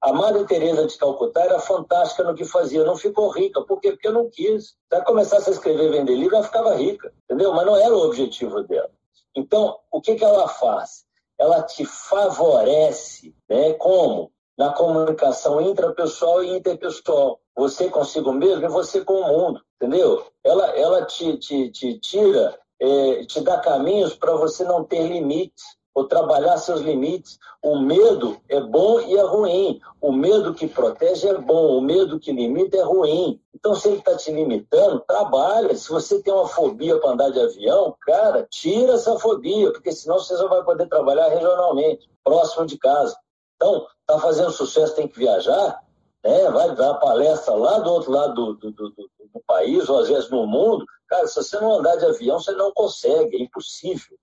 A 0.00 0.12
Madre 0.12 0.44
Teresa 0.46 0.86
de 0.86 0.98
Calcutá 0.98 1.42
era 1.42 1.60
fantástica 1.60 2.24
no 2.24 2.34
que 2.34 2.44
fazia, 2.44 2.84
não 2.84 2.96
ficou 2.96 3.30
rica. 3.30 3.62
Por 3.62 3.80
quê? 3.80 3.92
Porque 3.92 4.10
não 4.10 4.28
quis. 4.28 4.70
Se 4.70 4.76
ela 4.90 5.04
começasse 5.04 5.48
a 5.48 5.52
escrever 5.52 5.86
e 5.86 5.90
vender 5.90 6.16
livro, 6.16 6.34
ela 6.34 6.44
ficava 6.44 6.74
rica, 6.74 7.12
entendeu? 7.24 7.52
Mas 7.52 7.66
não 7.66 7.76
era 7.76 7.94
o 7.94 8.06
objetivo 8.06 8.62
dela. 8.64 8.90
Então, 9.34 9.78
o 9.90 10.00
que, 10.00 10.16
que 10.16 10.24
ela 10.24 10.48
faz? 10.48 11.04
Ela 11.38 11.62
te 11.62 11.84
favorece, 11.84 13.34
né? 13.48 13.74
Como? 13.74 14.32
Na 14.58 14.72
comunicação 14.72 15.60
intrapessoal 15.60 16.42
e 16.42 16.56
interpessoal. 16.56 17.40
Você 17.56 17.88
consigo 17.88 18.32
mesmo 18.32 18.64
e 18.64 18.68
você 18.68 19.04
com 19.04 19.14
o 19.14 19.28
mundo 19.28 19.60
entendeu? 19.82 20.24
Ela, 20.44 20.66
ela 20.78 21.04
te, 21.04 21.36
te, 21.38 21.70
te 21.70 21.98
tira 21.98 22.58
é, 22.82 23.24
te 23.24 23.40
dá 23.40 23.60
caminhos 23.60 24.14
para 24.14 24.34
você 24.34 24.64
não 24.64 24.82
ter 24.82 25.06
limites 25.06 25.62
ou 25.94 26.08
trabalhar 26.08 26.56
seus 26.56 26.80
limites. 26.80 27.38
O 27.62 27.78
medo 27.78 28.40
é 28.48 28.60
bom 28.60 29.00
e 29.00 29.16
é 29.16 29.22
ruim. 29.22 29.80
O 30.00 30.10
medo 30.10 30.52
que 30.52 30.66
protege 30.66 31.28
é 31.28 31.38
bom, 31.38 31.78
o 31.78 31.80
medo 31.80 32.18
que 32.18 32.32
limita 32.32 32.76
é 32.76 32.82
ruim. 32.82 33.40
Então, 33.54 33.76
se 33.76 33.86
ele 33.86 33.98
está 33.98 34.16
te 34.16 34.32
limitando, 34.32 35.04
trabalha. 35.06 35.76
Se 35.76 35.88
você 35.88 36.20
tem 36.20 36.34
uma 36.34 36.48
fobia 36.48 36.98
para 36.98 37.10
andar 37.10 37.30
de 37.30 37.38
avião, 37.38 37.94
cara, 38.00 38.44
tira 38.50 38.94
essa 38.94 39.16
fobia, 39.20 39.70
porque 39.70 39.92
senão 39.92 40.18
você 40.18 40.36
só 40.36 40.48
vai 40.48 40.64
poder 40.64 40.88
trabalhar 40.88 41.28
regionalmente, 41.28 42.10
próximo 42.24 42.66
de 42.66 42.76
casa. 42.78 43.16
Então, 43.54 43.86
está 44.00 44.18
fazendo 44.18 44.50
sucesso, 44.50 44.96
tem 44.96 45.06
que 45.06 45.18
viajar, 45.18 45.80
né? 46.24 46.50
vai 46.50 46.74
dar 46.74 46.94
palestra 46.94 47.54
lá 47.54 47.78
do 47.78 47.90
outro 47.90 48.12
lado 48.12 48.54
do, 48.54 48.54
do, 48.54 48.90
do, 48.90 48.90
do 48.90 49.42
país, 49.46 49.88
ou 49.88 50.00
às 50.00 50.08
vezes 50.08 50.30
no 50.30 50.46
mundo. 50.46 50.84
Cara, 51.08 51.26
se 51.26 51.36
você 51.36 51.60
não 51.60 51.78
andar 51.78 51.96
de 51.96 52.06
avião, 52.06 52.38
você 52.38 52.52
não 52.52 52.72
consegue, 52.72 53.36
é 53.36 53.42
impossível 53.42 54.16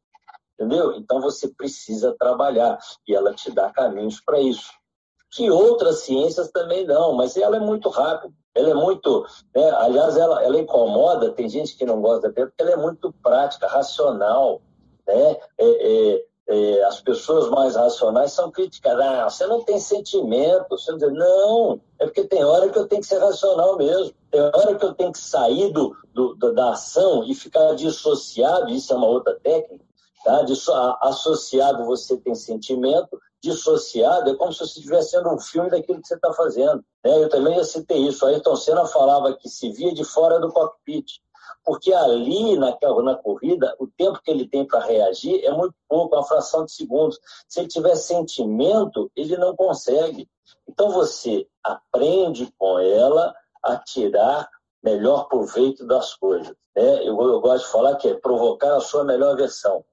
entendeu? 0.60 0.94
Então 0.96 1.22
você 1.22 1.48
precisa 1.48 2.14
trabalhar 2.20 2.78
e 3.08 3.16
ela 3.16 3.34
te 3.34 3.50
dá 3.50 3.72
caminhos 3.72 4.20
para 4.20 4.40
isso. 4.40 4.74
Que 5.32 5.50
outras 5.50 6.00
ciências 6.00 6.52
também 6.52 6.86
não, 6.86 7.14
mas 7.14 7.38
ela 7.38 7.56
é 7.56 7.60
muito 7.60 7.88
rápida, 7.90 8.34
ela 8.54 8.72
é 8.72 8.74
muito, 8.74 9.26
né? 9.56 9.70
aliás, 9.78 10.18
ela, 10.18 10.44
ela 10.44 10.60
incomoda, 10.60 11.32
tem 11.32 11.48
gente 11.48 11.78
que 11.78 11.86
não 11.86 12.02
gosta 12.02 12.30
dela, 12.30 12.48
porque 12.48 12.62
ela 12.62 12.72
é 12.72 12.76
muito 12.76 13.14
prática, 13.24 13.68
racional, 13.68 14.62
né? 15.08 15.38
É, 15.58 16.14
é, 16.16 16.26
é, 16.50 16.84
as 16.86 17.00
pessoas 17.00 17.48
mais 17.50 17.76
racionais 17.76 18.34
são 18.34 18.50
criticadas. 18.50 19.06
Ah, 19.06 19.30
você 19.30 19.46
não 19.46 19.64
tem 19.64 19.80
sentimento. 19.80 20.66
Você 20.72 20.92
não, 20.94 21.12
não, 21.12 21.82
é 22.00 22.06
porque 22.06 22.24
tem 22.24 22.44
hora 22.44 22.68
que 22.70 22.80
eu 22.80 22.88
tenho 22.88 23.02
que 23.02 23.08
ser 23.08 23.20
racional 23.20 23.78
mesmo. 23.78 24.12
Tem 24.32 24.42
hora 24.42 24.76
que 24.76 24.84
eu 24.84 24.94
tenho 24.96 25.12
que 25.12 25.20
sair 25.20 25.72
do, 25.72 25.96
do 26.12 26.54
da 26.54 26.72
ação 26.72 27.24
e 27.24 27.36
ficar 27.36 27.76
dissociado. 27.76 28.72
Isso 28.72 28.92
é 28.92 28.96
uma 28.96 29.08
outra 29.08 29.40
técnica. 29.40 29.86
Tá? 30.26 30.44
associado 31.02 31.86
você 31.86 32.18
tem 32.18 32.36
sentimento, 32.36 33.18
dissociado 33.42 34.30
é 34.30 34.36
como 34.36 34.52
se 34.52 34.60
você 34.60 34.80
estivesse 34.80 35.12
sendo 35.12 35.30
um 35.30 35.40
filme 35.40 35.70
daquilo 35.70 36.02
que 36.02 36.08
você 36.08 36.16
está 36.16 36.34
fazendo. 36.34 36.84
Né? 37.06 37.24
Eu 37.24 37.30
também 37.30 37.56
já 37.56 37.64
citei 37.64 38.00
isso. 38.08 38.26
Ayrton 38.26 38.56
Senna 38.56 38.86
falava 38.86 39.34
que 39.34 39.48
se 39.48 39.72
via 39.72 39.94
de 39.94 40.04
fora 40.04 40.40
do 40.40 40.52
cockpit, 40.52 41.22
porque 41.64 41.94
ali 41.94 42.58
na, 42.58 42.78
na 43.04 43.16
corrida, 43.16 43.76
o 43.80 43.88
tempo 43.88 44.22
que 44.24 44.32
ele 44.32 44.48
tem 44.48 44.66
para 44.66 44.86
reagir 44.86 45.44
é 45.44 45.52
muito 45.52 45.76
pouco, 45.88 46.16
uma 46.16 46.24
fração 46.24 46.66
de 46.66 46.72
segundos. 46.72 47.20
Se 47.48 47.60
ele 47.60 47.68
tiver 47.68 47.96
sentimento, 47.96 49.12
ele 49.16 49.38
não 49.38 49.56
consegue. 49.56 50.28
Então 50.68 50.90
você 50.92 51.48
aprende 51.64 52.52
com 52.58 52.80
ela 52.80 53.34
a 53.64 53.78
tirar 53.78 54.50
melhor 54.84 55.28
proveito 55.28 55.86
das 55.86 56.16
coisas. 56.16 56.56
Né? 56.76 57.08
Eu, 57.08 57.20
eu 57.22 57.42
gosto 57.42 57.66
de 57.66 57.72
falar 57.72 57.96
que 57.96 58.08
é 58.08 58.14
provocar 58.14 58.76
a 58.76 58.82
sua 58.82 59.04
melhor 59.04 59.36
versão. 59.36 59.84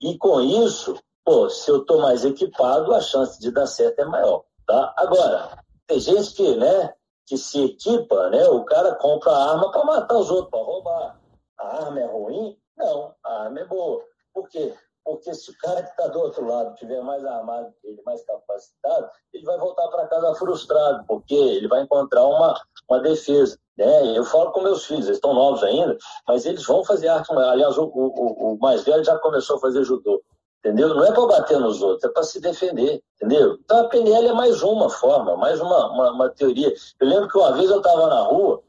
E 0.00 0.16
com 0.18 0.40
isso, 0.40 0.96
pô, 1.24 1.48
se 1.48 1.70
eu 1.70 1.78
estou 1.78 2.00
mais 2.00 2.24
equipado, 2.24 2.94
a 2.94 3.00
chance 3.00 3.38
de 3.40 3.50
dar 3.50 3.66
certo 3.66 4.00
é 4.00 4.04
maior. 4.04 4.44
Tá? 4.66 4.94
Agora, 4.96 5.58
tem 5.86 6.00
gente 6.00 6.34
que, 6.34 6.56
né, 6.56 6.94
que 7.26 7.36
se 7.38 7.64
equipa, 7.64 8.28
né, 8.30 8.46
o 8.48 8.64
cara 8.64 8.94
compra 8.96 9.30
a 9.30 9.52
arma 9.52 9.70
para 9.70 9.84
matar 9.84 10.16
os 10.16 10.30
outros, 10.30 10.50
para 10.50 10.60
roubar. 10.60 11.20
A 11.58 11.84
arma 11.84 12.00
é 12.00 12.06
ruim? 12.06 12.56
Não, 12.76 13.14
a 13.24 13.44
arma 13.44 13.60
é 13.60 13.64
boa. 13.64 14.02
Por 14.32 14.48
quê? 14.48 14.74
Porque 15.04 15.34
se 15.34 15.50
o 15.50 15.58
cara 15.58 15.82
que 15.82 15.90
está 15.90 16.08
do 16.08 16.18
outro 16.18 16.46
lado 16.46 16.74
tiver 16.76 17.02
mais 17.02 17.24
armado 17.24 17.72
ele, 17.84 18.00
mais 18.06 18.24
capacitado, 18.24 19.10
ele 19.34 19.44
vai 19.44 19.58
voltar 19.58 19.86
para 19.88 20.06
casa 20.06 20.34
frustrado, 20.34 21.04
porque 21.06 21.34
ele 21.34 21.68
vai 21.68 21.82
encontrar 21.82 22.26
uma, 22.26 22.58
uma 22.88 23.00
defesa. 23.00 23.58
Né? 23.76 24.16
Eu 24.16 24.24
falo 24.24 24.50
com 24.52 24.62
meus 24.62 24.86
filhos, 24.86 25.04
eles 25.04 25.18
estão 25.18 25.34
novos 25.34 25.62
ainda, 25.62 25.98
mas 26.26 26.46
eles 26.46 26.64
vão 26.64 26.82
fazer 26.84 27.08
arte. 27.08 27.30
Aliás, 27.32 27.76
o, 27.76 27.84
o, 27.84 28.54
o 28.54 28.58
mais 28.58 28.82
velho 28.84 29.04
já 29.04 29.18
começou 29.18 29.56
a 29.56 29.60
fazer 29.60 29.84
judô. 29.84 30.22
Entendeu? 30.64 30.94
Não 30.94 31.04
é 31.04 31.12
para 31.12 31.26
bater 31.26 31.60
nos 31.60 31.82
outros, 31.82 32.04
é 32.04 32.08
para 32.08 32.22
se 32.22 32.40
defender. 32.40 33.02
Entendeu? 33.16 33.58
Então 33.62 33.80
a 33.80 33.88
PNL 33.88 34.28
é 34.28 34.32
mais 34.32 34.62
uma 34.62 34.88
forma, 34.88 35.36
mais 35.36 35.60
uma, 35.60 35.90
uma, 35.90 36.10
uma 36.10 36.30
teoria. 36.30 36.72
Eu 36.98 37.06
lembro 37.06 37.28
que 37.28 37.36
uma 37.36 37.52
vez 37.52 37.68
eu 37.68 37.78
estava 37.78 38.06
na 38.06 38.22
rua 38.22 38.62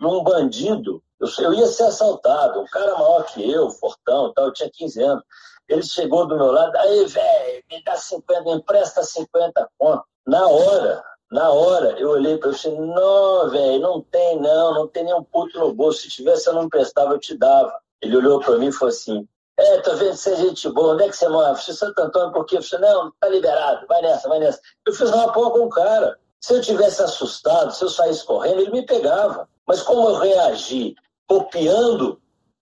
e 0.00 0.04
um 0.04 0.22
bandido, 0.22 1.02
eu, 1.18 1.28
eu 1.40 1.52
ia 1.52 1.66
ser 1.66 1.84
assaltado, 1.84 2.60
um 2.60 2.66
cara 2.66 2.94
maior 2.94 3.24
que 3.24 3.50
eu, 3.50 3.68
fortão, 3.68 4.32
tal, 4.32 4.46
eu 4.46 4.52
tinha 4.52 4.70
15 4.72 5.02
anos. 5.02 5.24
Ele 5.68 5.82
chegou 5.82 6.24
do 6.26 6.36
meu 6.36 6.52
lado, 6.52 6.76
aí, 6.76 7.04
velho, 7.06 7.64
me 7.68 7.82
dá 7.82 7.96
50, 7.96 8.42
me 8.42 8.52
empresta 8.52 9.02
50 9.02 9.68
conto. 9.76 10.04
Na 10.24 10.46
hora, 10.46 11.02
na 11.32 11.50
hora, 11.50 11.98
eu 11.98 12.10
olhei 12.10 12.38
para 12.38 12.50
ele 12.50 12.58
e 12.58 12.60
falei, 12.60 12.78
não, 12.78 13.50
velho, 13.50 13.80
não 13.80 14.00
tem 14.00 14.40
não, 14.40 14.74
não 14.74 14.86
tem 14.86 15.04
nenhum 15.04 15.24
puto 15.24 15.58
no 15.58 15.74
bolso. 15.74 16.02
Se 16.02 16.08
tivesse, 16.08 16.48
eu 16.48 16.54
não 16.54 16.64
emprestava, 16.64 17.14
eu 17.14 17.18
te 17.18 17.36
dava. 17.36 17.72
Ele 18.00 18.16
olhou 18.16 18.38
para 18.38 18.56
mim 18.56 18.68
e 18.68 18.72
falou 18.72 18.88
assim, 18.88 19.28
é, 19.60 19.80
tô 19.80 19.94
vendo 19.96 20.14
você 20.14 20.32
é 20.32 20.36
gente 20.36 20.68
boa, 20.70 20.94
onde 20.94 21.04
é 21.04 21.08
que 21.08 21.16
você 21.16 21.28
mora? 21.28 21.50
Eu 21.50 21.56
falei, 21.56 21.76
Santo 21.76 22.00
Antônio, 22.00 22.32
por 22.32 22.46
quê? 22.46 22.56
Eu 22.56 22.62
falei, 22.62 22.90
não, 22.90 23.12
tá 23.20 23.28
liberado, 23.28 23.86
vai 23.86 24.00
nessa, 24.02 24.28
vai 24.28 24.38
nessa. 24.38 24.60
Eu 24.86 24.92
fiz 24.92 25.10
uma 25.10 25.32
porra 25.32 25.50
com 25.50 25.66
o 25.66 25.70
cara. 25.70 26.18
Se 26.40 26.54
eu 26.54 26.60
tivesse 26.60 27.02
assustado, 27.02 27.72
se 27.72 27.84
eu 27.84 27.90
saísse 27.90 28.24
correndo, 28.24 28.60
ele 28.60 28.70
me 28.70 28.86
pegava. 28.86 29.48
Mas 29.66 29.82
como 29.82 30.08
eu 30.08 30.14
reagi 30.16 30.94
copiando 31.28 32.20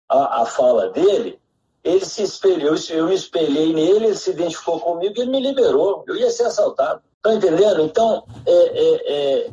a, 0.09 0.43
a 0.43 0.47
fala 0.47 0.89
dele, 0.91 1.41
ele 1.85 2.05
se 2.05 2.23
espelhou, 2.23 2.75
eu 2.91 3.07
me 3.07 3.15
espelhei 3.15 3.73
nele, 3.73 4.07
ele 4.07 4.15
se 4.17 4.31
identificou 4.31 4.81
comigo 4.81 5.15
e 5.17 5.23
ele 5.23 5.31
me 5.31 5.41
liberou. 5.41 6.05
Eu 6.07 6.17
ia 6.17 6.31
ser 6.31 6.45
assaltado. 6.45 7.01
Estão 7.17 7.35
entendendo? 7.35 7.81
Então, 7.83 8.25
é, 8.47 8.53
é, 8.53 9.13
é, 9.13 9.51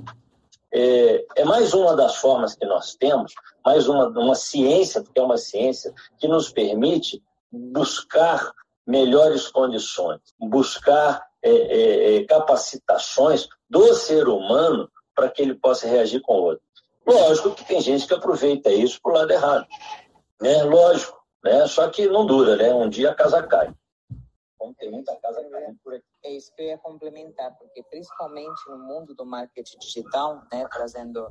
é, 0.72 1.26
é, 1.38 1.46
mais 1.46 1.74
uma 1.74 1.96
das 1.96 2.16
formas 2.18 2.56
que 2.56 2.66
nós 2.66 2.96
temos, 2.96 3.34
mais 3.64 3.88
uma, 3.88 4.08
uma 4.08 4.36
ciência, 4.36 5.02
porque 5.02 5.20
é 5.20 5.24
uma 5.24 5.38
ciência, 5.38 5.94
que 6.20 6.28
nos 6.28 6.50
permite 6.50 7.24
buscar 7.56 8.52
melhores 8.86 9.48
condições, 9.48 10.22
buscar 10.40 11.26
é, 11.42 11.50
é, 11.50 12.16
é 12.18 12.24
capacitações 12.26 13.48
do 13.70 13.94
ser 13.94 14.28
humano 14.28 14.90
para 15.16 15.30
que 15.30 15.42
ele 15.42 15.56
possa 15.56 15.88
reagir 15.88 16.22
com 16.22 16.34
o 16.34 16.44
outro. 16.44 16.64
Lógico 17.06 17.52
que 17.52 17.66
tem 17.66 17.80
gente 17.82 18.08
que 18.08 18.14
aproveita 18.14 18.70
isso 18.72 19.00
para 19.02 19.12
o 19.12 19.16
lado 19.16 19.32
errado. 19.32 19.68
Né? 20.42 20.64
Lógico, 20.64 21.18
né? 21.44 21.66
só 21.68 21.90
que 21.90 22.08
não 22.08 22.26
dura, 22.26 22.56
né? 22.56 22.74
um 22.74 22.90
dia 22.90 23.12
a 23.12 23.16
casa 23.16 23.42
cai. 23.44 23.74
Como 24.58 24.74
tem 24.74 24.92
muita 24.92 25.16
casa 25.18 25.44
caindo 25.50 25.78
por 25.84 25.94
aqui. 25.94 26.06
É 26.24 26.32
isso 26.32 26.52
que 26.56 26.64
eu 26.64 26.68
ia 26.68 26.78
complementar, 26.80 27.56
porque 27.58 27.84
principalmente 27.84 28.60
no 28.68 28.80
mundo 28.80 29.14
do 29.14 29.26
marketing 29.26 29.78
digital, 29.78 30.42
né, 30.52 30.68
trazendo 30.72 31.28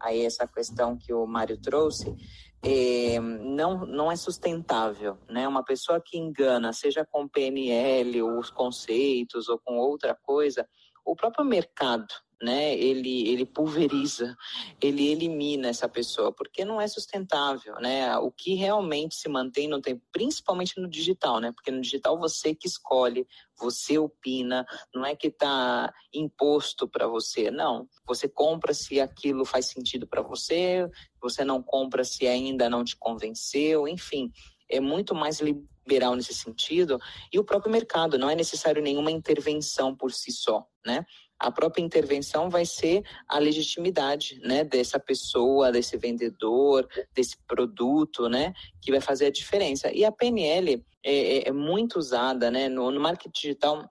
aí 0.00 0.24
essa 0.24 0.46
questão 0.46 0.96
que 0.96 1.12
o 1.12 1.26
Mário 1.26 1.60
trouxe, 1.60 2.16
é, 2.62 3.20
não, 3.20 3.86
não 3.86 4.10
é 4.10 4.16
sustentável, 4.16 5.16
né? 5.28 5.46
Uma 5.46 5.62
pessoa 5.62 6.00
que 6.00 6.18
engana, 6.18 6.72
seja 6.72 7.04
com 7.04 7.28
PNL, 7.28 8.22
ou 8.22 8.38
os 8.38 8.50
conceitos, 8.50 9.48
ou 9.48 9.58
com 9.58 9.76
outra 9.78 10.14
coisa, 10.14 10.68
o 11.08 11.16
próprio 11.16 11.44
mercado, 11.44 12.12
né? 12.40 12.74
Ele, 12.74 13.28
ele 13.28 13.46
pulveriza, 13.46 14.36
ele 14.80 15.08
elimina 15.08 15.68
essa 15.68 15.88
pessoa, 15.88 16.30
porque 16.30 16.64
não 16.64 16.80
é 16.80 16.86
sustentável, 16.86 17.74
né? 17.80 18.16
O 18.18 18.30
que 18.30 18.54
realmente 18.54 19.14
se 19.16 19.28
mantém 19.28 19.66
no 19.66 19.80
tempo, 19.80 20.02
principalmente 20.12 20.78
no 20.78 20.86
digital, 20.86 21.40
né? 21.40 21.50
Porque 21.50 21.70
no 21.70 21.80
digital 21.80 22.18
você 22.18 22.54
que 22.54 22.68
escolhe, 22.68 23.26
você 23.58 23.98
opina, 23.98 24.66
não 24.94 25.04
é 25.04 25.16
que 25.16 25.28
está 25.28 25.92
imposto 26.12 26.86
para 26.86 27.06
você, 27.08 27.50
não. 27.50 27.88
Você 28.06 28.28
compra 28.28 28.74
se 28.74 29.00
aquilo 29.00 29.46
faz 29.46 29.66
sentido 29.66 30.06
para 30.06 30.22
você, 30.22 30.88
você 31.20 31.42
não 31.42 31.62
compra 31.62 32.04
se 32.04 32.26
ainda 32.26 32.68
não 32.68 32.84
te 32.84 32.96
convenceu, 32.96 33.88
enfim, 33.88 34.30
é 34.68 34.78
muito 34.78 35.14
mais 35.14 35.40
liberal 35.88 36.14
nesse 36.14 36.34
sentido. 36.34 37.00
E 37.32 37.38
o 37.38 37.44
próprio 37.44 37.72
mercado, 37.72 38.18
não 38.18 38.28
é 38.28 38.34
necessário 38.34 38.82
nenhuma 38.82 39.10
intervenção 39.10 39.96
por 39.96 40.12
si 40.12 40.30
só, 40.30 40.66
né? 40.84 41.06
a 41.38 41.52
própria 41.52 41.82
intervenção 41.82 42.50
vai 42.50 42.66
ser 42.66 43.04
a 43.28 43.38
legitimidade, 43.38 44.40
né, 44.42 44.64
dessa 44.64 44.98
pessoa, 44.98 45.70
desse 45.70 45.96
vendedor, 45.96 46.88
desse 47.14 47.36
produto, 47.46 48.28
né, 48.28 48.52
que 48.80 48.90
vai 48.90 49.00
fazer 49.00 49.26
a 49.26 49.30
diferença. 49.30 49.90
E 49.92 50.04
a 50.04 50.10
PNL 50.10 50.84
é, 51.04 51.12
é, 51.12 51.48
é 51.48 51.52
muito 51.52 51.96
usada, 51.96 52.50
né, 52.50 52.68
no, 52.68 52.90
no 52.90 53.00
marketing 53.00 53.40
digital. 53.40 53.88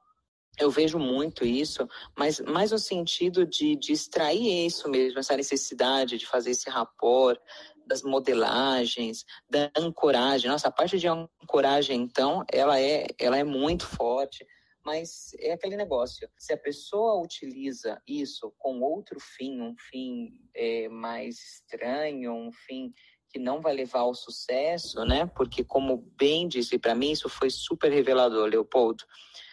Eu 0.60 0.70
vejo 0.70 1.00
muito 1.00 1.46
isso, 1.46 1.88
mas 2.18 2.42
mais 2.42 2.72
no 2.72 2.80
sentido 2.80 3.46
de, 3.46 3.78
de 3.78 3.94
extrair 3.94 4.66
isso 4.66 4.90
mesmo, 4.90 5.20
essa 5.20 5.38
necessidade 5.38 6.18
de 6.18 6.26
fazer 6.26 6.52
esse 6.52 6.70
rapport, 6.70 7.40
das 7.88 8.04
modelagens, 8.04 9.26
da 9.50 9.72
ancoragem. 9.76 10.50
Nossa, 10.50 10.68
a 10.68 10.72
parte 10.72 11.00
de 11.00 11.08
ancoragem, 11.08 12.02
então, 12.02 12.44
ela 12.52 12.80
é, 12.80 13.08
ela 13.20 13.38
é 13.38 13.44
muito 13.44 13.86
forte 13.86 14.46
mas 14.88 15.34
é 15.40 15.52
aquele 15.52 15.76
negócio. 15.76 16.30
Se 16.38 16.54
a 16.54 16.58
pessoa 16.58 17.22
utiliza 17.22 18.02
isso 18.08 18.54
com 18.58 18.80
outro 18.80 19.20
fim, 19.20 19.60
um 19.60 19.76
fim 19.76 20.30
é, 20.56 20.88
mais 20.88 21.38
estranho, 21.40 22.32
um 22.32 22.54
fim 22.54 22.94
que 23.30 23.38
não 23.38 23.60
vai 23.60 23.74
levar 23.74 24.00
ao 24.00 24.16
sucesso, 24.16 25.04
né? 25.04 25.26
Porque, 25.36 25.62
como 25.62 25.98
bem 26.18 26.48
disse 26.48 26.80
para 26.80 26.96
mim, 26.96 27.12
isso 27.12 27.28
foi 27.28 27.50
super 27.50 27.92
revelador, 27.92 28.48
Leopoldo. 28.48 29.04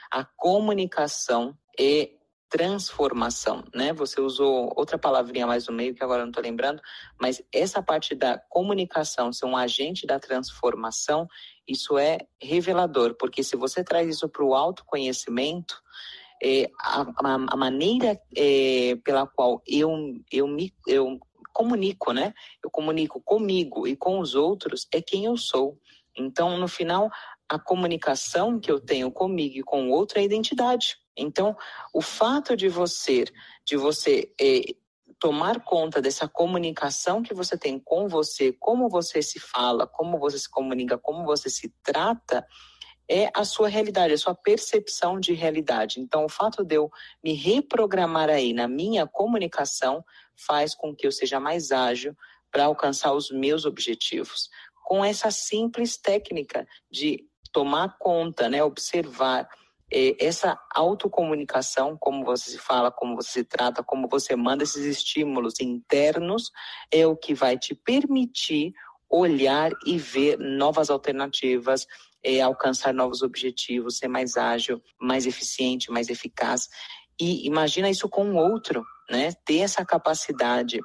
A 0.08 0.24
comunicação 0.24 1.58
é 1.76 2.12
transformação, 2.54 3.64
né? 3.74 3.92
Você 3.94 4.20
usou 4.20 4.72
outra 4.76 4.96
palavrinha 4.96 5.44
mais 5.44 5.66
no 5.66 5.74
meio 5.74 5.92
que 5.92 6.04
agora 6.04 6.22
não 6.22 6.28
estou 6.28 6.40
lembrando, 6.40 6.80
mas 7.20 7.42
essa 7.52 7.82
parte 7.82 8.14
da 8.14 8.38
comunicação 8.38 9.32
ser 9.32 9.46
um 9.46 9.56
agente 9.56 10.06
da 10.06 10.20
transformação, 10.20 11.26
isso 11.66 11.98
é 11.98 12.18
revelador, 12.40 13.16
porque 13.18 13.42
se 13.42 13.56
você 13.56 13.82
traz 13.82 14.08
isso 14.08 14.28
para 14.28 14.44
o 14.44 14.54
autoconhecimento, 14.54 15.82
é, 16.40 16.70
a, 16.78 17.00
a, 17.00 17.34
a, 17.34 17.56
maneira 17.56 18.20
é, 18.36 18.94
pela 19.02 19.26
qual 19.26 19.60
eu, 19.66 19.90
eu 20.30 20.46
me 20.46 20.72
eu 20.86 21.18
comunico, 21.52 22.12
né? 22.12 22.32
Eu 22.62 22.70
comunico 22.70 23.20
comigo 23.20 23.84
e 23.84 23.96
com 23.96 24.20
os 24.20 24.36
outros 24.36 24.86
é 24.92 25.02
quem 25.02 25.24
eu 25.24 25.36
sou. 25.36 25.76
Então, 26.16 26.56
no 26.56 26.68
final, 26.68 27.10
a 27.48 27.58
comunicação 27.58 28.60
que 28.60 28.70
eu 28.70 28.78
tenho 28.78 29.10
comigo 29.10 29.56
e 29.56 29.62
com 29.64 29.88
o 29.88 29.90
outro 29.90 30.20
é 30.20 30.22
a 30.22 30.24
identidade. 30.24 31.02
Então, 31.16 31.56
o 31.92 32.00
fato 32.00 32.56
de 32.56 32.68
você, 32.68 33.24
de 33.64 33.76
você 33.76 34.32
é, 34.40 34.62
tomar 35.18 35.60
conta 35.60 36.02
dessa 36.02 36.28
comunicação 36.28 37.22
que 37.22 37.32
você 37.32 37.56
tem 37.56 37.78
com 37.78 38.08
você, 38.08 38.52
como 38.52 38.88
você 38.88 39.22
se 39.22 39.38
fala, 39.38 39.86
como 39.86 40.18
você 40.18 40.38
se 40.38 40.50
comunica, 40.50 40.98
como 40.98 41.24
você 41.24 41.48
se 41.48 41.72
trata, 41.82 42.46
é 43.08 43.30
a 43.34 43.44
sua 43.44 43.68
realidade, 43.68 44.14
a 44.14 44.18
sua 44.18 44.34
percepção 44.34 45.20
de 45.20 45.34
realidade. 45.34 46.00
Então, 46.00 46.24
o 46.24 46.28
fato 46.28 46.64
de 46.64 46.76
eu 46.76 46.90
me 47.22 47.32
reprogramar 47.34 48.30
aí 48.30 48.52
na 48.52 48.66
minha 48.66 49.06
comunicação 49.06 50.04
faz 50.34 50.74
com 50.74 50.94
que 50.94 51.06
eu 51.06 51.12
seja 51.12 51.38
mais 51.38 51.70
ágil 51.70 52.16
para 52.50 52.64
alcançar 52.64 53.12
os 53.12 53.30
meus 53.30 53.64
objetivos. 53.64 54.48
Com 54.84 55.04
essa 55.04 55.30
simples 55.30 55.96
técnica 55.96 56.66
de 56.90 57.26
tomar 57.52 57.96
conta, 57.98 58.48
né, 58.48 58.62
observar 58.62 59.48
essa 59.90 60.58
autocomunicação, 60.74 61.96
como 61.96 62.24
você 62.24 62.50
se 62.50 62.58
fala, 62.58 62.90
como 62.90 63.16
você 63.16 63.30
se 63.30 63.44
trata, 63.44 63.82
como 63.82 64.08
você 64.08 64.34
manda 64.34 64.64
esses 64.64 64.84
estímulos 64.84 65.60
internos, 65.60 66.50
é 66.90 67.06
o 67.06 67.16
que 67.16 67.34
vai 67.34 67.58
te 67.58 67.74
permitir 67.74 68.72
olhar 69.08 69.70
e 69.86 69.96
ver 69.98 70.38
novas 70.38 70.90
alternativas, 70.90 71.86
é, 72.22 72.40
alcançar 72.40 72.92
novos 72.92 73.22
objetivos, 73.22 73.98
ser 73.98 74.08
mais 74.08 74.36
ágil, 74.36 74.82
mais 75.00 75.26
eficiente, 75.26 75.90
mais 75.90 76.08
eficaz. 76.08 76.68
E 77.20 77.46
imagina 77.46 77.88
isso 77.88 78.08
com 78.08 78.32
o 78.32 78.36
outro, 78.36 78.84
né? 79.08 79.32
Ter 79.44 79.58
essa 79.58 79.84
capacidade 79.84 80.80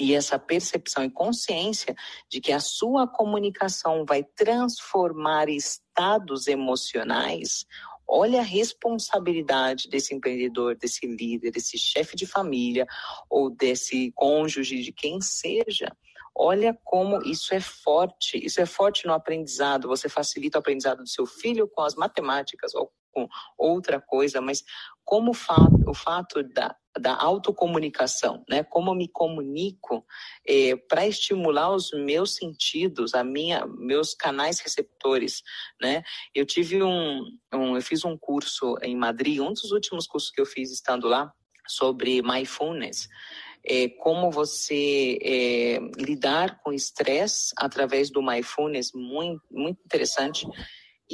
e 0.00 0.14
essa 0.14 0.38
percepção 0.38 1.04
e 1.04 1.10
consciência 1.10 1.94
de 2.28 2.40
que 2.40 2.50
a 2.50 2.58
sua 2.58 3.06
comunicação 3.06 4.04
vai 4.04 4.24
transformar 4.24 5.48
estados 5.48 6.46
emocionais, 6.46 7.66
olha 8.12 8.40
a 8.40 8.44
responsabilidade 8.44 9.88
desse 9.88 10.14
empreendedor, 10.14 10.76
desse 10.76 11.06
líder, 11.06 11.50
desse 11.50 11.78
chefe 11.78 12.14
de 12.14 12.26
família 12.26 12.86
ou 13.28 13.48
desse 13.48 14.12
cônjuge, 14.12 14.82
de 14.82 14.92
quem 14.92 15.18
seja. 15.22 15.90
Olha 16.34 16.78
como 16.84 17.22
isso 17.22 17.54
é 17.54 17.60
forte. 17.60 18.36
Isso 18.44 18.60
é 18.60 18.66
forte 18.66 19.06
no 19.06 19.14
aprendizado. 19.14 19.88
Você 19.88 20.10
facilita 20.10 20.58
o 20.58 20.60
aprendizado 20.60 20.98
do 20.98 21.08
seu 21.08 21.24
filho 21.24 21.66
com 21.66 21.80
as 21.80 21.94
matemáticas 21.94 22.74
ou 22.74 22.92
com 23.12 23.28
outra 23.56 24.00
coisa, 24.00 24.40
mas 24.40 24.64
como 25.04 25.32
o 25.32 25.34
fato, 25.34 25.78
o 25.86 25.94
fato 25.94 26.42
da, 26.42 26.74
da 26.98 27.14
autocomunicação, 27.14 28.44
né? 28.48 28.62
Como 28.62 28.90
eu 28.90 28.94
me 28.94 29.08
comunico 29.08 30.04
é, 30.46 30.76
para 30.76 31.06
estimular 31.06 31.74
os 31.74 31.90
meus 31.92 32.34
sentidos, 32.34 33.14
a 33.14 33.24
minha, 33.24 33.66
meus 33.66 34.14
canais 34.14 34.60
receptores, 34.60 35.42
né? 35.80 36.02
Eu 36.34 36.46
tive 36.46 36.82
um, 36.82 37.24
um, 37.52 37.76
eu 37.76 37.82
fiz 37.82 38.04
um 38.04 38.16
curso 38.16 38.76
em 38.82 38.96
Madrid, 38.96 39.40
um 39.40 39.52
dos 39.52 39.72
últimos 39.72 40.06
cursos 40.06 40.30
que 40.30 40.40
eu 40.40 40.46
fiz 40.46 40.70
estando 40.70 41.08
lá 41.08 41.32
sobre 41.66 42.22
mindfulness. 42.22 43.08
É, 43.64 43.88
como 43.88 44.30
você 44.30 45.18
é, 45.22 45.78
lidar 45.96 46.60
com 46.62 46.72
estresse 46.72 47.52
através 47.56 48.10
do 48.10 48.20
mindfulness, 48.20 48.92
muito, 48.92 49.42
muito 49.50 49.80
interessante. 49.84 50.46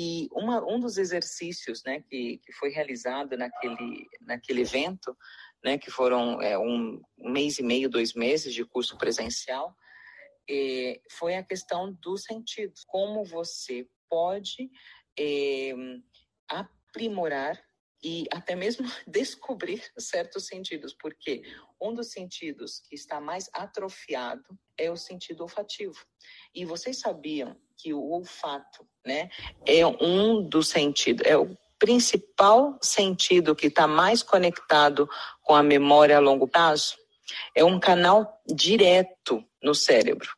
E 0.00 0.28
uma, 0.30 0.64
um 0.64 0.78
dos 0.78 0.96
exercícios 0.96 1.82
né, 1.82 2.00
que, 2.08 2.38
que 2.38 2.52
foi 2.52 2.70
realizado 2.70 3.36
naquele, 3.36 4.06
naquele 4.20 4.60
evento, 4.60 5.18
né, 5.64 5.76
que 5.76 5.90
foram 5.90 6.40
é, 6.40 6.56
um, 6.56 7.02
mês 7.18 7.58
e 7.58 7.64
meio, 7.64 7.90
dois 7.90 8.14
meses 8.14 8.54
de 8.54 8.64
curso 8.64 8.96
presencial, 8.96 9.76
é, 10.48 11.00
foi 11.10 11.34
a 11.34 11.42
questão 11.42 11.92
dos 11.94 12.22
sentidos. 12.22 12.84
Como 12.86 13.24
você 13.24 13.88
pode 14.08 14.70
é, 15.18 15.74
aprimorar 16.48 17.60
e 18.00 18.24
até 18.30 18.54
mesmo 18.54 18.86
descobrir 19.04 19.82
certos 19.98 20.46
sentidos, 20.46 20.94
porque 20.94 21.42
um 21.82 21.92
dos 21.92 22.12
sentidos 22.12 22.78
que 22.88 22.94
está 22.94 23.20
mais 23.20 23.50
atrofiado 23.52 24.56
é 24.76 24.92
o 24.92 24.96
sentido 24.96 25.40
olfativo. 25.40 25.98
E 26.54 26.64
vocês 26.64 27.00
sabiam 27.00 27.60
que 27.78 27.94
o 27.94 28.10
olfato, 28.10 28.84
né, 29.06 29.30
é 29.64 29.86
um 29.86 30.42
dos 30.42 30.68
sentidos, 30.68 31.24
é 31.24 31.36
o 31.36 31.56
principal 31.78 32.76
sentido 32.82 33.54
que 33.54 33.68
está 33.68 33.86
mais 33.86 34.22
conectado 34.22 35.08
com 35.42 35.54
a 35.54 35.62
memória 35.62 36.16
a 36.16 36.20
longo 36.20 36.48
prazo? 36.48 36.96
É 37.54 37.64
um 37.64 37.78
canal 37.78 38.42
direto 38.46 39.44
no 39.62 39.74
cérebro. 39.74 40.28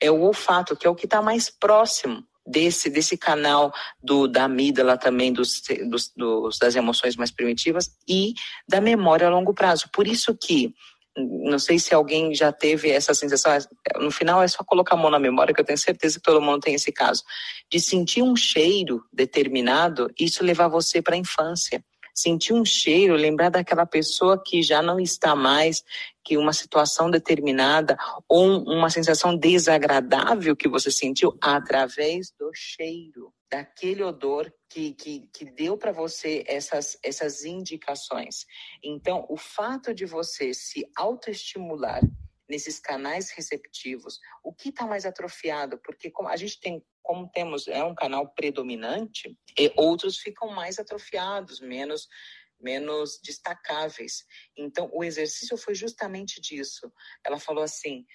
É 0.00 0.10
o 0.10 0.22
olfato, 0.22 0.76
que 0.76 0.86
é 0.86 0.90
o 0.90 0.94
que 0.94 1.06
está 1.06 1.20
mais 1.20 1.50
próximo 1.50 2.24
desse, 2.46 2.88
desse 2.88 3.16
canal 3.18 3.72
do, 4.02 4.26
da 4.26 4.44
amígdala 4.44 4.96
também, 4.96 5.32
dos, 5.32 5.62
dos, 5.88 6.12
dos, 6.16 6.58
das 6.58 6.76
emoções 6.76 7.16
mais 7.16 7.30
primitivas 7.30 7.90
e 8.08 8.34
da 8.68 8.80
memória 8.80 9.26
a 9.26 9.30
longo 9.30 9.52
prazo. 9.52 9.90
Por 9.92 10.06
isso 10.06 10.36
que 10.36 10.72
não 11.16 11.58
sei 11.58 11.78
se 11.78 11.94
alguém 11.94 12.34
já 12.34 12.52
teve 12.52 12.90
essa 12.90 13.14
sensação, 13.14 13.52
no 13.98 14.10
final 14.10 14.42
é 14.42 14.48
só 14.48 14.62
colocar 14.62 14.94
a 14.94 14.98
mão 14.98 15.10
na 15.10 15.18
memória, 15.18 15.54
que 15.54 15.60
eu 15.60 15.64
tenho 15.64 15.78
certeza 15.78 16.16
que 16.16 16.22
todo 16.22 16.40
mundo 16.40 16.60
tem 16.60 16.74
esse 16.74 16.92
caso, 16.92 17.22
de 17.70 17.80
sentir 17.80 18.22
um 18.22 18.36
cheiro 18.36 19.02
determinado, 19.12 20.10
isso 20.18 20.44
levar 20.44 20.68
você 20.68 21.00
para 21.00 21.14
a 21.14 21.18
infância. 21.18 21.82
Sentir 22.14 22.54
um 22.54 22.64
cheiro, 22.64 23.14
lembrar 23.14 23.50
daquela 23.50 23.84
pessoa 23.84 24.42
que 24.42 24.62
já 24.62 24.80
não 24.80 24.98
está 24.98 25.36
mais, 25.36 25.82
que 26.24 26.38
uma 26.38 26.54
situação 26.54 27.10
determinada 27.10 27.94
ou 28.26 28.62
uma 28.64 28.88
sensação 28.88 29.36
desagradável 29.36 30.56
que 30.56 30.66
você 30.66 30.90
sentiu 30.90 31.36
através 31.42 32.32
do 32.38 32.50
cheiro 32.54 33.35
daquele 33.50 34.02
odor 34.02 34.52
que, 34.68 34.92
que, 34.94 35.28
que 35.32 35.44
deu 35.44 35.78
para 35.78 35.92
você 35.92 36.44
essas, 36.46 36.98
essas 37.02 37.44
indicações. 37.44 38.44
Então, 38.82 39.26
o 39.28 39.36
fato 39.36 39.94
de 39.94 40.04
você 40.04 40.52
se 40.52 40.84
autoestimular 40.96 42.00
nesses 42.48 42.78
canais 42.78 43.30
receptivos, 43.30 44.18
o 44.42 44.52
que 44.52 44.68
está 44.68 44.86
mais 44.86 45.04
atrofiado? 45.04 45.78
Porque 45.78 46.10
como 46.10 46.28
a 46.28 46.36
gente 46.36 46.60
tem, 46.60 46.84
como 47.02 47.28
temos 47.28 47.66
é 47.68 47.82
um 47.82 47.94
canal 47.94 48.32
predominante, 48.34 49.36
e 49.58 49.72
outros 49.76 50.18
ficam 50.18 50.50
mais 50.50 50.78
atrofiados, 50.78 51.60
menos 51.60 52.08
menos 52.60 53.20
destacáveis. 53.22 54.24
Então, 54.56 54.90
o 54.92 55.04
exercício 55.04 55.56
foi 55.56 55.74
justamente 55.74 56.40
disso. 56.40 56.90
Ela 57.24 57.38
falou 57.38 57.62
assim: 57.62 58.06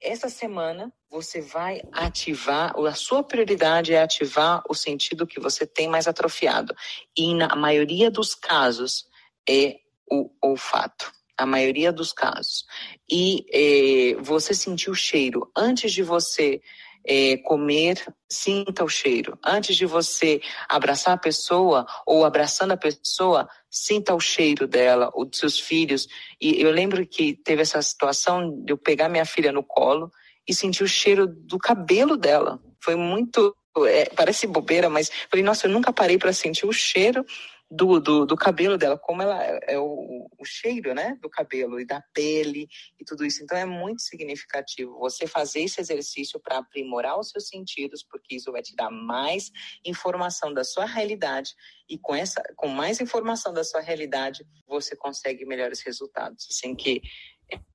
essa 0.00 0.28
semana 0.28 0.92
você 1.10 1.40
vai 1.40 1.82
ativar, 1.92 2.74
a 2.76 2.94
sua 2.94 3.22
prioridade 3.22 3.92
é 3.92 4.02
ativar 4.02 4.62
o 4.68 4.74
sentido 4.74 5.26
que 5.26 5.40
você 5.40 5.66
tem 5.66 5.88
mais 5.88 6.06
atrofiado. 6.06 6.74
E 7.16 7.34
na 7.34 7.54
maioria 7.56 8.10
dos 8.10 8.34
casos 8.34 9.06
é 9.48 9.76
o 10.10 10.30
olfato. 10.42 11.12
A 11.36 11.46
maioria 11.46 11.92
dos 11.92 12.12
casos. 12.12 12.64
E 13.10 13.46
eh, 13.52 14.20
você 14.20 14.52
sentir 14.52 14.90
o 14.90 14.94
cheiro 14.94 15.50
antes 15.56 15.92
de 15.92 16.02
você 16.02 16.60
é, 17.08 17.38
comer, 17.38 18.04
sinta 18.30 18.84
o 18.84 18.88
cheiro. 18.88 19.38
Antes 19.42 19.76
de 19.76 19.86
você 19.86 20.42
abraçar 20.68 21.14
a 21.14 21.18
pessoa 21.18 21.86
ou 22.06 22.24
abraçando 22.24 22.72
a 22.72 22.76
pessoa, 22.76 23.48
sinta 23.70 24.14
o 24.14 24.20
cheiro 24.20 24.66
dela, 24.66 25.10
ou 25.14 25.24
dos 25.24 25.38
seus 25.38 25.58
filhos. 25.58 26.08
E 26.40 26.60
eu 26.60 26.70
lembro 26.70 27.06
que 27.06 27.34
teve 27.34 27.62
essa 27.62 27.80
situação 27.82 28.62
de 28.64 28.72
eu 28.72 28.78
pegar 28.78 29.08
minha 29.08 29.24
filha 29.24 29.52
no 29.52 29.62
colo 29.62 30.10
e 30.48 30.54
sentir 30.54 30.82
o 30.82 30.88
cheiro 30.88 31.26
do 31.26 31.58
cabelo 31.58 32.16
dela. 32.16 32.60
Foi 32.80 32.94
muito. 32.96 33.54
É, 33.86 34.06
parece 34.06 34.46
bobeira, 34.46 34.88
mas 34.88 35.10
falei, 35.30 35.44
nossa, 35.44 35.66
eu 35.66 35.70
nunca 35.70 35.92
parei 35.92 36.18
para 36.18 36.32
sentir 36.32 36.66
o 36.66 36.72
cheiro 36.72 37.24
do, 37.70 38.00
do, 38.00 38.24
do, 38.24 38.36
cabelo 38.36 38.78
dela, 38.78 38.98
como 38.98 39.20
ela 39.20 39.42
é 39.42 39.78
o, 39.78 40.28
o, 40.38 40.44
cheiro, 40.44 40.94
né, 40.94 41.18
do 41.20 41.28
cabelo 41.28 41.78
e 41.78 41.84
da 41.84 42.02
pele 42.14 42.66
e 42.98 43.04
tudo 43.04 43.24
isso. 43.24 43.42
Então 43.42 43.58
é 43.58 43.66
muito 43.66 44.00
significativo 44.00 44.98
você 44.98 45.26
fazer 45.26 45.60
esse 45.60 45.80
exercício 45.80 46.40
para 46.40 46.58
aprimorar 46.58 47.18
os 47.18 47.30
seus 47.30 47.48
sentidos, 47.48 48.02
porque 48.02 48.36
isso 48.36 48.50
vai 48.50 48.62
te 48.62 48.74
dar 48.74 48.90
mais 48.90 49.50
informação 49.84 50.52
da 50.52 50.64
sua 50.64 50.86
realidade 50.86 51.54
e 51.88 51.98
com 51.98 52.14
essa, 52.14 52.42
com 52.56 52.68
mais 52.68 53.00
informação 53.00 53.52
da 53.52 53.64
sua 53.64 53.80
realidade, 53.80 54.46
você 54.66 54.96
consegue 54.96 55.44
melhores 55.44 55.80
resultados. 55.80 56.46
Assim 56.50 56.74
que 56.74 57.02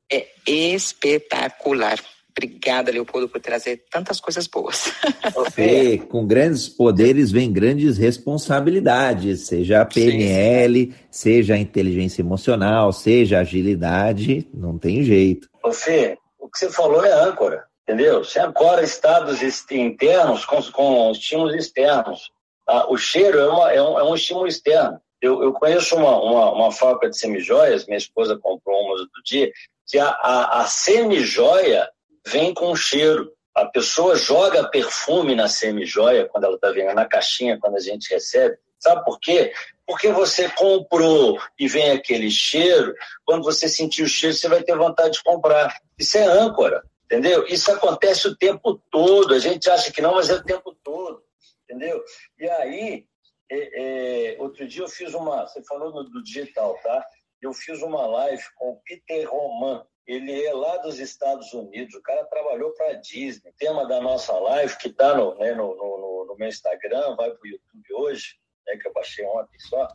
é 0.10 0.28
espetacular. 0.48 2.00
Obrigada, 2.36 2.92
Leopoldo, 2.92 3.30
por 3.30 3.40
trazer 3.40 3.86
tantas 3.92 4.20
coisas 4.20 4.48
boas. 4.48 4.92
Fê, 5.54 6.00
com 6.00 6.26
grandes 6.26 6.68
poderes 6.68 7.32
vem 7.32 7.52
grandes 7.52 7.98
responsabilidades, 7.98 9.42
seja 9.42 9.82
a 9.82 9.86
PNL, 9.86 10.86
Sim. 10.86 10.94
seja 11.12 11.54
a 11.54 11.60
inteligência 11.60 12.24
emocional, 12.24 12.92
seja 12.92 13.38
a 13.38 13.42
agilidade, 13.42 14.48
não 14.52 14.80
tem 14.80 15.04
jeito. 15.04 15.48
Ô 15.64 15.72
Fê, 15.72 16.18
o 16.40 16.50
que 16.50 16.58
você 16.58 16.72
falou 16.72 17.06
é 17.06 17.12
âncora, 17.12 17.66
entendeu? 17.84 18.24
Você 18.24 18.40
ancora 18.40 18.84
estados 18.84 19.42
internos 19.72 20.44
com, 20.44 20.60
com 20.72 21.12
estímulos 21.12 21.54
externos. 21.54 22.32
Ah, 22.68 22.92
o 22.92 22.98
cheiro 22.98 23.38
é, 23.38 23.48
uma, 23.48 23.72
é, 23.72 23.82
um, 23.82 24.00
é 24.00 24.04
um 24.04 24.16
estímulo 24.16 24.48
externo. 24.48 25.00
Eu, 25.22 25.42
eu 25.44 25.54
conheço 25.54 25.96
uma, 25.96 26.20
uma, 26.20 26.52
uma 26.52 26.72
fábrica 26.72 27.10
de 27.10 27.18
semijoias, 27.18 27.86
minha 27.86 27.98
esposa 27.98 28.38
comprou 28.38 28.78
uma 28.82 28.98
do 28.98 29.24
dia, 29.24 29.52
que 29.88 30.00
a, 30.00 30.10
a, 30.10 30.62
a 30.62 30.66
semijoia 30.66 31.88
vem 32.26 32.54
com 32.54 32.76
cheiro. 32.76 33.32
A 33.56 33.66
pessoa 33.66 34.16
joga 34.16 34.68
perfume 34.70 35.36
na 35.36 35.48
semijoia 35.48 36.28
quando 36.28 36.46
ela 36.46 36.56
está 36.56 36.72
vendo 36.72 36.94
na 36.94 37.06
caixinha, 37.06 37.60
quando 37.60 37.76
a 37.76 37.80
gente 37.80 38.12
recebe. 38.12 38.58
Sabe 38.80 39.06
por 39.06 39.20
quê? 39.20 39.54
Porque 39.86 40.10
você 40.12 40.50
comprou 40.50 41.40
e 41.58 41.68
vem 41.68 41.92
aquele 41.92 42.30
cheiro, 42.30 42.94
quando 43.26 43.44
você 43.44 43.70
sentir 43.70 44.04
o 44.04 44.10
cheiro, 44.10 44.36
você 44.36 44.48
vai 44.48 44.64
ter 44.64 44.76
vontade 44.76 45.14
de 45.14 45.24
comprar. 45.24 45.80
Isso 45.98 46.18
é 46.18 46.26
âncora, 46.26 46.84
entendeu? 47.06 47.46
Isso 47.48 47.72
acontece 47.72 48.28
o 48.28 48.36
tempo 48.36 48.82
todo. 48.92 49.34
A 49.34 49.40
gente 49.40 49.70
acha 49.70 49.92
que 49.92 50.02
não, 50.02 50.16
mas 50.16 50.30
é 50.30 50.34
o 50.34 50.44
tempo 50.44 50.76
todo, 50.84 51.24
entendeu? 51.64 52.04
E 52.40 52.50
aí, 52.50 53.06
é, 53.50 54.34
é, 54.34 54.42
outro 54.42 54.68
dia 54.68 54.84
eu 54.84 54.90
fiz 54.90 55.14
uma. 55.14 55.48
Você 55.48 55.64
falou 55.64 56.04
do 56.04 56.24
digital, 56.24 56.78
tá? 56.82 57.06
Eu 57.42 57.54
fiz 57.54 57.82
uma 57.82 58.06
live 58.06 58.44
com 58.56 58.72
o 58.72 58.82
Peter 58.84 59.30
Roman. 59.30 59.86
Ele 60.06 60.44
é 60.44 60.54
lá 60.54 60.78
dos 60.78 61.00
Estados 61.00 61.54
Unidos. 61.54 61.96
O 61.96 62.02
cara 62.02 62.26
trabalhou 62.26 62.72
para 62.74 62.92
a 62.92 62.94
Disney. 62.94 63.50
O 63.50 63.56
tema 63.58 63.88
da 63.88 64.02
nossa 64.02 64.34
live, 64.34 64.78
que 64.78 64.90
está 64.90 65.16
no, 65.16 65.36
né, 65.36 65.54
no, 65.54 65.76
no, 65.76 66.26
no, 66.28 66.36
meu 66.38 66.48
Instagram, 66.48 67.16
vai 67.16 67.32
para 67.32 67.42
o 67.44 67.48
YouTube 67.48 67.94
hoje, 67.96 68.36
né, 68.68 68.78
que 68.78 68.88
eu 68.88 68.94
baixei 68.94 69.26
ontem 69.26 69.60
só, 69.60 69.88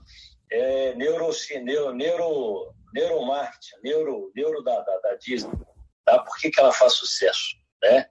é 0.50 0.94
neuro, 0.94 1.30
neuro, 1.62 1.92
neuro, 1.94 2.74
neuromarketing, 2.94 3.76
neuro, 3.82 4.32
neuro 4.34 4.62
da, 4.62 4.80
da, 4.80 4.98
da 4.98 5.14
Disney. 5.16 5.52
Tá? 6.04 6.18
Por 6.20 6.36
que, 6.38 6.50
que 6.50 6.58
ela 6.58 6.72
faz 6.72 6.94
sucesso? 6.94 7.56
Né? 7.82 8.08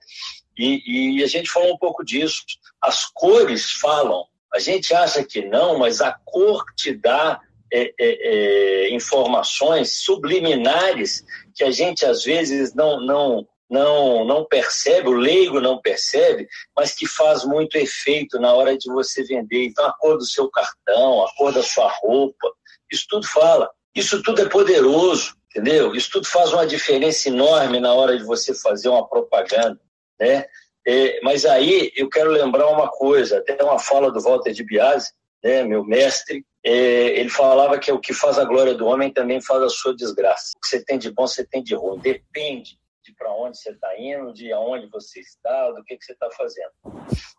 E, 0.57 1.17
e 1.17 1.23
a 1.23 1.27
gente 1.27 1.49
falou 1.49 1.73
um 1.73 1.77
pouco 1.77 2.03
disso. 2.03 2.43
As 2.81 3.05
cores 3.05 3.71
falam 3.71 4.27
a 4.53 4.59
gente 4.59 4.93
acha 4.93 5.23
que 5.23 5.43
não, 5.45 5.77
mas 5.77 6.01
a 6.01 6.13
cor 6.25 6.65
te 6.75 6.93
dá 6.93 7.39
é, 7.71 7.83
é, 7.83 7.93
é, 7.99 8.95
informações 8.95 9.97
subliminares 9.97 11.25
que 11.57 11.63
a 11.63 11.71
gente 11.71 12.05
às 12.05 12.23
vezes 12.23 12.73
não, 12.75 13.01
não, 13.01 13.47
não, 13.69 14.23
não 14.23 14.45
percebe, 14.45 15.09
o 15.09 15.13
leigo 15.13 15.59
não 15.59 15.81
percebe, 15.81 16.47
mas 16.75 16.93
que 16.93 17.07
faz 17.07 17.43
muito 17.43 17.75
efeito 17.75 18.39
na 18.39 18.53
hora 18.53 18.77
de 18.77 18.91
você 18.91 19.23
vender. 19.23 19.65
Então, 19.65 19.85
a 19.85 19.93
cor 19.93 20.17
do 20.17 20.25
seu 20.25 20.49
cartão, 20.49 21.25
a 21.25 21.33
cor 21.35 21.51
da 21.51 21.63
sua 21.63 21.91
roupa, 21.99 22.51
isso 22.91 23.05
tudo 23.09 23.27
fala. 23.27 23.69
Isso 23.95 24.21
tudo 24.21 24.41
é 24.43 24.45
poderoso, 24.47 25.35
entendeu? 25.49 25.95
Isso 25.95 26.11
tudo 26.11 26.27
faz 26.27 26.53
uma 26.53 26.67
diferença 26.67 27.27
enorme 27.29 27.79
na 27.79 27.93
hora 27.93 28.15
de 28.15 28.23
você 28.23 28.53
fazer 28.53 28.89
uma 28.89 29.07
propaganda, 29.07 29.79
né? 30.19 30.45
É, 30.87 31.19
mas 31.21 31.45
aí 31.45 31.91
eu 31.97 32.07
quero 32.07 32.29
lembrar 32.29 32.69
uma 32.69 32.87
coisa, 32.87 33.39
até 33.39 33.61
uma 33.61 33.77
fala 33.77 34.09
do 34.09 34.21
Walter 34.21 34.53
de 34.53 34.63
Biase, 34.63 35.11
né, 35.43 35.63
meu 35.63 35.83
mestre, 35.83 36.45
ele 36.63 37.29
falava 37.29 37.79
que 37.79 37.91
o 37.91 37.99
que 37.99 38.13
faz 38.13 38.37
a 38.37 38.45
glória 38.45 38.73
do 38.73 38.85
homem 38.85 39.11
também 39.11 39.41
faz 39.41 39.61
a 39.61 39.69
sua 39.69 39.95
desgraça. 39.95 40.53
O 40.57 40.59
que 40.59 40.67
você 40.67 40.83
tem 40.83 40.97
de 40.97 41.11
bom, 41.11 41.27
você 41.27 41.45
tem 41.45 41.63
de 41.63 41.75
ruim. 41.75 41.99
Depende 41.99 42.77
de 43.07 43.15
para 43.15 43.31
onde 43.33 43.57
você 43.57 43.71
está 43.71 43.97
indo, 43.97 44.33
de 44.33 44.51
aonde 44.51 44.87
você 44.87 45.21
está, 45.21 45.71
do 45.71 45.83
que, 45.83 45.97
que 45.97 46.03
você 46.03 46.11
está 46.11 46.29
fazendo. 46.31 46.71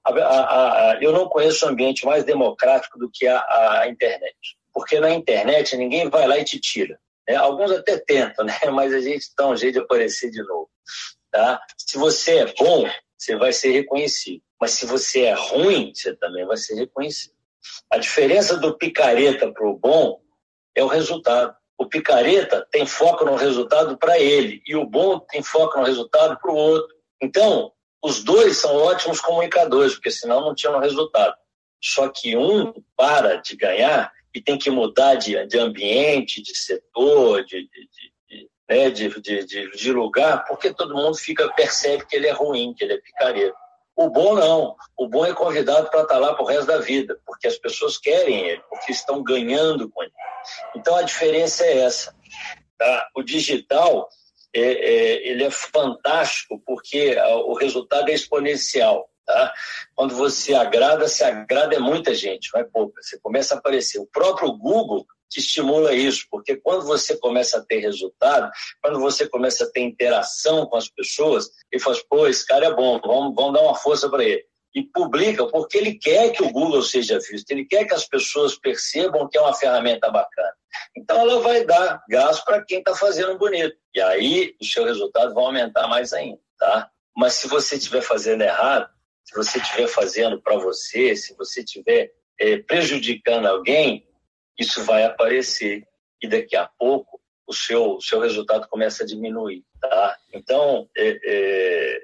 A, 0.04 0.10
a, 0.10 0.90
a, 0.92 1.02
eu 1.02 1.12
não 1.12 1.28
conheço 1.28 1.66
um 1.66 1.68
ambiente 1.68 2.06
mais 2.06 2.24
democrático 2.24 2.98
do 2.98 3.10
que 3.12 3.26
a, 3.26 3.86
internet. 3.86 4.34
Porque 4.72 4.98
na 4.98 5.10
internet 5.10 5.76
ninguém 5.76 6.08
vai 6.08 6.26
lá 6.26 6.38
e 6.38 6.44
te 6.44 6.58
tira. 6.58 6.98
Né? 7.28 7.36
Alguns 7.36 7.70
até 7.70 7.98
tentam, 7.98 8.44
né? 8.46 8.54
mas 8.72 8.94
a 8.94 9.00
gente 9.00 9.26
dá 9.36 9.46
um 9.46 9.56
jeito 9.56 9.74
de 9.74 9.80
aparecer 9.80 10.30
de 10.30 10.42
novo. 10.42 10.70
Tá? 11.30 11.60
Se 11.76 11.98
você 11.98 12.38
é 12.38 12.54
bom, 12.54 12.88
você 13.16 13.36
vai 13.36 13.52
ser 13.52 13.72
reconhecido. 13.72 14.42
Mas 14.58 14.72
se 14.72 14.86
você 14.86 15.24
é 15.24 15.34
ruim, 15.34 15.92
você 15.94 16.16
também 16.16 16.46
vai 16.46 16.56
ser 16.56 16.74
reconhecido. 16.76 17.37
A 17.90 17.98
diferença 17.98 18.56
do 18.56 18.76
picareta 18.76 19.50
para 19.52 19.66
o 19.66 19.78
bom 19.78 20.20
é 20.74 20.82
o 20.82 20.88
resultado. 20.88 21.54
O 21.76 21.86
picareta 21.86 22.66
tem 22.70 22.84
foco 22.86 23.24
no 23.24 23.36
resultado 23.36 23.96
para 23.96 24.18
ele 24.18 24.62
e 24.66 24.74
o 24.74 24.84
bom 24.84 25.18
tem 25.18 25.42
foco 25.42 25.78
no 25.78 25.84
resultado 25.84 26.38
para 26.40 26.50
o 26.50 26.56
outro. 26.56 26.94
Então, 27.20 27.72
os 28.02 28.22
dois 28.22 28.56
são 28.58 28.76
ótimos 28.76 29.20
comunicadores, 29.20 29.94
porque 29.94 30.10
senão 30.10 30.40
não 30.40 30.54
tinham 30.54 30.78
resultado. 30.78 31.34
Só 31.82 32.08
que 32.08 32.36
um 32.36 32.72
para 32.96 33.36
de 33.36 33.56
ganhar 33.56 34.12
e 34.34 34.40
tem 34.40 34.58
que 34.58 34.70
mudar 34.70 35.14
de, 35.14 35.44
de 35.46 35.58
ambiente, 35.58 36.42
de 36.42 36.56
setor, 36.56 37.44
de, 37.44 37.62
de, 37.62 38.48
né, 38.68 38.90
de, 38.90 39.08
de, 39.20 39.44
de, 39.44 39.70
de, 39.70 39.92
lugar, 39.92 40.44
porque 40.46 40.72
todo 40.72 40.94
mundo 40.94 41.16
fica 41.16 41.52
percebe 41.54 42.04
que 42.06 42.16
ele 42.16 42.26
é 42.26 42.32
ruim, 42.32 42.74
que 42.74 42.84
ele 42.84 42.94
é 42.94 42.98
picareta. 42.98 43.56
O 43.98 44.08
bom 44.08 44.36
não. 44.36 44.76
O 44.96 45.08
bom 45.08 45.26
é 45.26 45.34
convidado 45.34 45.90
para 45.90 46.02
estar 46.02 46.14
tá 46.14 46.20
lá 46.20 46.32
para 46.32 46.44
o 46.44 46.46
resto 46.46 46.66
da 46.66 46.78
vida, 46.78 47.18
porque 47.26 47.48
as 47.48 47.58
pessoas 47.58 47.98
querem 47.98 48.46
ele, 48.46 48.62
porque 48.70 48.92
estão 48.92 49.24
ganhando 49.24 49.90
com 49.90 50.04
ele. 50.04 50.12
Então 50.76 50.94
a 50.94 51.02
diferença 51.02 51.64
é 51.64 51.78
essa. 51.78 52.14
Tá? 52.78 53.08
O 53.16 53.24
digital 53.24 54.08
é, 54.54 54.60
é, 54.60 55.28
ele 55.28 55.42
é 55.42 55.50
fantástico 55.50 56.62
porque 56.64 57.16
o 57.44 57.54
resultado 57.54 58.08
é 58.08 58.14
exponencial. 58.14 59.10
Tá? 59.26 59.52
Quando 59.96 60.14
você 60.14 60.54
agrada, 60.54 61.08
se 61.08 61.24
agrada 61.24 61.74
é 61.74 61.80
muita 61.80 62.14
gente, 62.14 62.50
não 62.54 62.60
é 62.60 62.64
pouca. 62.64 63.02
Você 63.02 63.18
começa 63.18 63.56
a 63.56 63.58
aparecer. 63.58 63.98
O 63.98 64.06
próprio 64.06 64.52
Google 64.52 65.04
te 65.28 65.40
estimula 65.40 65.92
isso, 65.94 66.26
porque 66.30 66.56
quando 66.56 66.84
você 66.84 67.16
começa 67.16 67.58
a 67.58 67.64
ter 67.64 67.78
resultado, 67.80 68.50
quando 68.82 68.98
você 68.98 69.28
começa 69.28 69.64
a 69.64 69.70
ter 69.70 69.80
interação 69.80 70.66
com 70.66 70.76
as 70.76 70.88
pessoas, 70.88 71.50
ele 71.70 71.82
fala, 71.82 71.96
pô, 72.08 72.26
esse 72.26 72.46
cara 72.46 72.66
é 72.66 72.74
bom, 72.74 73.00
vamos, 73.00 73.34
vamos 73.34 73.52
dar 73.52 73.62
uma 73.62 73.74
força 73.74 74.08
para 74.08 74.24
ele. 74.24 74.44
E 74.74 74.82
publica, 74.82 75.46
porque 75.46 75.78
ele 75.78 75.94
quer 75.94 76.30
que 76.30 76.42
o 76.42 76.52
Google 76.52 76.82
seja 76.82 77.18
visto, 77.18 77.50
ele 77.50 77.64
quer 77.64 77.84
que 77.86 77.94
as 77.94 78.06
pessoas 78.06 78.58
percebam 78.58 79.28
que 79.28 79.36
é 79.36 79.40
uma 79.40 79.54
ferramenta 79.54 80.10
bacana. 80.10 80.52
Então 80.96 81.18
ela 81.20 81.40
vai 81.40 81.64
dar 81.64 82.02
gás 82.08 82.40
para 82.40 82.64
quem 82.64 82.78
está 82.78 82.94
fazendo 82.94 83.38
bonito. 83.38 83.76
E 83.94 84.00
aí 84.00 84.54
o 84.60 84.64
seu 84.64 84.84
resultado 84.84 85.34
vai 85.34 85.44
aumentar 85.44 85.88
mais 85.88 86.12
ainda, 86.12 86.38
tá? 86.58 86.90
Mas 87.16 87.34
se 87.34 87.48
você 87.48 87.76
estiver 87.76 88.02
fazendo 88.02 88.42
errado, 88.42 88.88
se 89.24 89.34
você 89.34 89.58
estiver 89.58 89.88
fazendo 89.88 90.40
para 90.40 90.56
você, 90.56 91.16
se 91.16 91.34
você 91.36 91.60
estiver 91.60 92.10
é, 92.38 92.58
prejudicando 92.58 93.46
alguém, 93.46 94.07
isso 94.58 94.84
vai 94.84 95.04
aparecer 95.04 95.86
e 96.20 96.28
daqui 96.28 96.56
a 96.56 96.66
pouco 96.66 97.20
o 97.46 97.54
seu, 97.54 97.94
o 97.94 98.00
seu 98.02 98.20
resultado 98.20 98.68
começa 98.68 99.02
a 99.02 99.06
diminuir, 99.06 99.64
tá? 99.80 100.18
Então, 100.34 100.88
é, 100.96 101.18
é, 101.24 102.02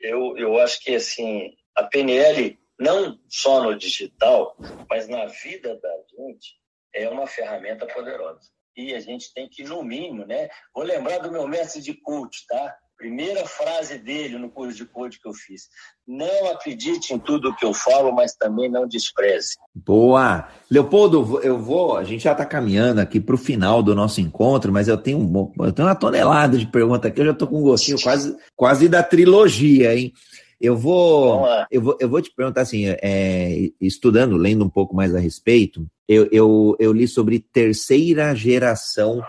eu, 0.00 0.36
eu 0.36 0.60
acho 0.60 0.80
que, 0.80 0.94
assim, 0.94 1.52
a 1.74 1.82
PNL, 1.82 2.56
não 2.78 3.18
só 3.28 3.62
no 3.62 3.76
digital, 3.76 4.56
mas 4.88 5.08
na 5.08 5.26
vida 5.26 5.76
da 5.80 5.96
gente, 6.16 6.56
é 6.92 7.08
uma 7.08 7.26
ferramenta 7.26 7.86
poderosa. 7.86 8.52
E 8.76 8.94
a 8.94 9.00
gente 9.00 9.32
tem 9.34 9.48
que, 9.48 9.64
no 9.64 9.82
mínimo, 9.82 10.24
né? 10.24 10.48
Vou 10.72 10.84
lembrar 10.84 11.18
do 11.18 11.30
meu 11.30 11.46
mestre 11.48 11.80
de 11.80 11.94
coach, 11.94 12.46
tá? 12.46 12.76
Primeira 12.96 13.44
frase 13.44 13.98
dele 13.98 14.38
no 14.38 14.48
curso 14.48 14.76
de 14.76 14.84
coach 14.84 15.20
que 15.20 15.28
eu 15.28 15.34
fiz. 15.34 15.68
Não 16.06 16.50
acredite 16.52 17.12
em 17.12 17.18
tudo 17.18 17.50
o 17.50 17.56
que 17.56 17.64
eu 17.64 17.74
falo, 17.74 18.12
mas 18.12 18.34
também 18.34 18.70
não 18.70 18.86
despreze. 18.86 19.54
Boa! 19.74 20.48
Leopoldo, 20.70 21.40
eu 21.42 21.58
vou. 21.58 21.96
A 21.96 22.04
gente 22.04 22.24
já 22.24 22.32
está 22.32 22.46
caminhando 22.46 23.00
aqui 23.00 23.20
para 23.20 23.34
o 23.34 23.38
final 23.38 23.82
do 23.82 23.94
nosso 23.94 24.20
encontro, 24.20 24.72
mas 24.72 24.86
eu 24.86 24.96
tenho, 24.96 25.18
um, 25.18 25.52
eu 25.64 25.72
tenho 25.72 25.88
uma 25.88 25.94
tonelada 25.94 26.56
de 26.56 26.66
perguntas 26.66 27.10
aqui. 27.10 27.20
Eu 27.20 27.26
já 27.26 27.32
estou 27.32 27.48
com 27.48 27.58
um 27.58 27.62
gostinho 27.62 28.00
quase, 28.00 28.36
quase 28.54 28.88
da 28.88 29.02
trilogia, 29.02 29.94
hein? 29.94 30.12
Eu 30.60 30.76
vou, 30.76 31.46
eu 31.70 31.82
vou, 31.82 31.96
eu 32.00 32.08
vou 32.08 32.22
te 32.22 32.30
perguntar 32.34 32.62
assim, 32.62 32.86
é, 32.86 33.70
estudando, 33.80 34.36
lendo 34.36 34.64
um 34.64 34.70
pouco 34.70 34.94
mais 34.94 35.14
a 35.14 35.18
respeito, 35.18 35.86
eu, 36.08 36.28
eu, 36.30 36.76
eu 36.78 36.92
li 36.92 37.08
sobre 37.08 37.38
terceira 37.38 38.34
geração 38.34 39.22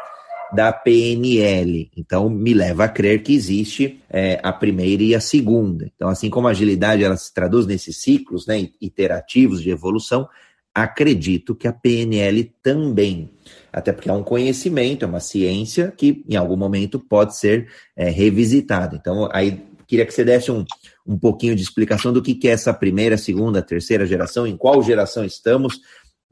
da 0.54 0.72
PNL. 0.72 1.90
Então, 1.96 2.30
me 2.30 2.54
leva 2.54 2.86
a 2.86 2.90
crer 2.90 3.24
que 3.24 3.34
existe 3.34 4.00
é, 4.10 4.40
a 4.44 4.54
primeira 4.54 5.04
e 5.04 5.16
a 5.16 5.20
segunda. 5.20 5.92
Então, 5.96 6.10
assim 6.10 6.30
como 6.30 6.48
a 6.48 6.52
agilidade 6.52 7.04
ela 7.04 7.18
se 7.18 7.34
traduz 7.34 7.66
nesses 7.66 8.02
ciclos 8.02 8.46
né, 8.46 8.70
iterativos 8.82 9.62
de 9.62 9.70
evolução, 9.70 10.28
acredito 10.74 11.56
que 11.56 11.68
a 11.68 11.74
PNL 11.74 12.52
também. 12.62 13.30
Até 13.72 13.92
porque 13.92 14.10
é 14.10 14.14
um 14.14 14.24
conhecimento, 14.24 15.04
é 15.04 15.08
uma 15.08 15.20
ciência 15.20 15.94
que 15.96 16.24
em 16.28 16.36
algum 16.36 16.58
momento 16.58 17.00
pode 17.00 17.38
ser 17.38 17.70
é, 17.96 18.10
revisitada. 18.10 18.96
Então, 18.96 19.30
aí 19.32 19.64
queria 19.88 20.06
que 20.06 20.14
você 20.14 20.26
desse 20.26 20.52
um, 20.52 20.66
um 21.06 21.18
pouquinho 21.18 21.56
de 21.56 21.62
explicação 21.62 22.12
do 22.12 22.22
que, 22.22 22.36
que 22.36 22.48
é 22.48 22.52
essa 22.52 22.74
primeira, 22.74 23.18
segunda, 23.18 23.62
terceira 23.62 24.06
geração, 24.06 24.46
em 24.46 24.58
qual 24.58 24.82
geração 24.84 25.24
estamos 25.24 25.80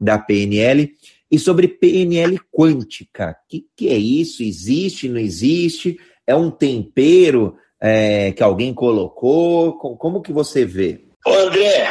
da 0.00 0.18
PNL 0.18 0.92
e 1.30 1.38
sobre 1.38 1.68
PNL 1.68 2.38
quântica. 2.52 3.36
O 3.44 3.48
que, 3.48 3.66
que 3.76 3.88
é 3.88 3.96
isso? 3.96 4.42
Existe, 4.42 5.08
não 5.08 5.20
existe? 5.20 5.98
É 6.26 6.34
um 6.34 6.50
tempero 6.50 7.56
é, 7.80 8.32
que 8.32 8.42
alguém 8.42 8.72
colocou? 8.72 9.76
Como 9.78 10.22
que 10.22 10.32
você 10.32 10.64
vê? 10.64 11.04
Ô 11.26 11.32
André, 11.32 11.90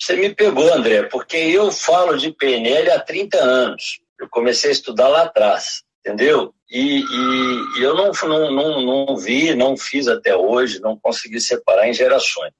você 0.00 0.16
me 0.16 0.34
pegou, 0.34 0.72
André, 0.72 1.04
porque 1.04 1.36
eu 1.36 1.72
falo 1.72 2.16
de 2.16 2.32
PNL 2.32 2.90
há 2.90 3.00
30 3.00 3.38
anos. 3.38 4.00
Eu 4.18 4.28
comecei 4.28 4.70
a 4.70 4.72
estudar 4.72 5.08
lá 5.08 5.22
atrás, 5.22 5.82
entendeu? 6.00 6.52
E, 6.70 7.00
e, 7.00 7.78
e 7.78 7.82
eu 7.82 7.94
não, 7.94 8.12
não, 8.12 8.50
não, 8.50 9.06
não 9.06 9.16
vi, 9.16 9.54
não 9.54 9.76
fiz 9.76 10.06
até 10.06 10.36
hoje, 10.36 10.80
não 10.80 10.98
consegui 10.98 11.40
separar 11.40 11.88
em 11.88 11.94
gerações. 11.94 12.52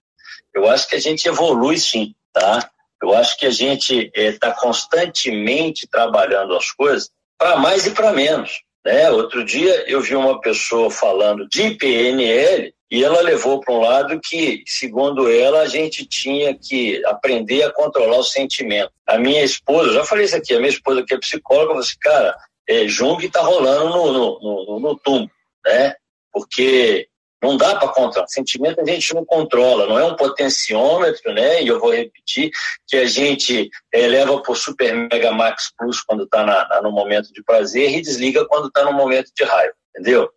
Eu 0.55 0.69
acho 0.69 0.89
que 0.89 0.97
a 0.97 1.01
gente 1.01 1.29
evolui 1.29 1.79
sim, 1.79 2.15
tá? 2.33 2.71
Eu 3.03 3.15
acho 3.15 3.39
que 3.39 3.47
a 3.47 3.51
gente 3.51 4.11
está 4.15 4.49
eh, 4.49 4.51
é, 4.51 4.61
constantemente 4.61 5.87
trabalhando 5.87 6.57
as 6.57 6.71
coisas 6.71 7.11
para 7.39 7.57
mais 7.57 7.87
e 7.87 7.93
para 7.93 8.13
menos. 8.13 8.63
Né? 8.85 9.11
Outro 9.11 9.45
dia 9.45 9.85
eu 9.87 10.01
vi 10.01 10.17
uma 10.17 10.41
pessoa 10.41 10.91
falando 10.91 11.49
de 11.49 11.75
PNL 11.77 12.75
e 12.91 13.05
ela 13.05 13.21
levou 13.21 13.61
para 13.61 13.75
um 13.75 13.81
lado 13.81 14.19
que, 14.23 14.63
segundo 14.67 15.31
ela, 15.31 15.61
a 15.61 15.69
gente 15.69 16.07
tinha 16.07 16.55
que 16.55 17.05
aprender 17.05 17.63
a 17.63 17.73
controlar 17.73 18.19
o 18.19 18.25
sentimento. 18.25 18.91
A 19.07 19.19
minha 19.19 19.45
esposa, 19.45 19.93
já 19.93 20.05
falei 20.05 20.25
isso 20.25 20.37
aqui, 20.37 20.55
a 20.55 20.59
minha 20.59 20.71
esposa 20.71 21.05
que 21.07 21.15
é 21.15 21.19
psicóloga, 21.19 21.69
falou 21.69 21.83
assim, 21.83 21.99
cara, 22.01 22.35
é, 22.67 22.89
Jung 22.89 23.25
está 23.25 23.43
rolando 23.43 23.91
no, 23.91 24.13
no, 24.13 24.41
no, 24.41 24.81
no 24.81 24.97
túmulo, 24.97 25.31
né? 25.67 25.95
Porque 26.33 27.09
não 27.43 27.57
dá 27.57 27.77
para 27.77 27.89
controlar. 27.89 28.27
Sentimento 28.29 28.81
a 28.81 28.85
gente 28.85 29.15
não 29.15 29.25
controla, 29.25 29.87
não 29.87 29.99
é 29.99 30.05
um 30.05 30.17
potenciômetro, 30.17 31.33
né? 31.33 31.63
E 31.63 31.69
eu 31.69 31.79
vou 31.79 31.93
repetir 31.93 32.51
que 32.87 32.97
a 32.97 33.07
gente 33.07 33.71
é, 33.93 34.07
leva 34.07 34.43
por 34.43 34.57
Super 34.57 34.95
Mega 34.95 35.31
Max 35.33 35.73
Plus 35.77 36.01
quando 36.03 36.25
está 36.25 36.81
no 36.83 36.91
momento 36.91 37.33
de 37.33 37.43
prazer 37.43 37.91
e 37.91 38.01
desliga 38.01 38.47
quando 38.47 38.69
está 38.69 38.85
no 38.85 38.93
momento 38.93 39.31
de 39.35 39.45
raiva, 39.45 39.75
entendeu? 39.91 40.29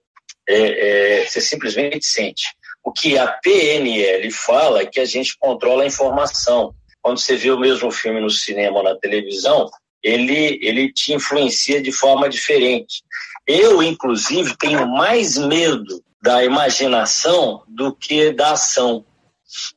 É, 0.47 1.22
é, 1.22 1.26
você 1.26 1.41
simplesmente 1.41 2.06
sente. 2.06 2.43
O 2.84 2.91
que 2.91 3.18
a 3.18 3.28
PNL 3.28 4.32
fala 4.32 4.82
é 4.82 4.86
que 4.86 4.99
a 4.99 5.06
gente 5.06 5.38
controla 5.39 5.84
a 5.84 5.88
informação. 5.88 6.74
Quando 7.02 7.20
você 7.20 7.36
vê 7.36 7.52
o 7.52 7.60
mesmo 7.60 7.91
filme 7.91 8.20
no 8.20 8.30
cinema 8.30 8.78
ou 8.78 8.84
na 8.84 8.95
televisão, 8.95 9.70
ele, 10.04 10.60
ele 10.62 10.91
te 10.91 11.14
influencia 11.14 11.82
de 11.82 11.91
forma 11.91 12.28
diferente. 12.28 13.04
Eu, 13.47 13.82
inclusive, 13.82 14.56
tenho 14.58 14.88
mais 14.88 15.38
medo 15.38 16.04
da 16.22 16.44
imaginação 16.44 17.64
do 17.68 17.96
que 17.96 18.32
da 18.32 18.52
ação. 18.52 19.06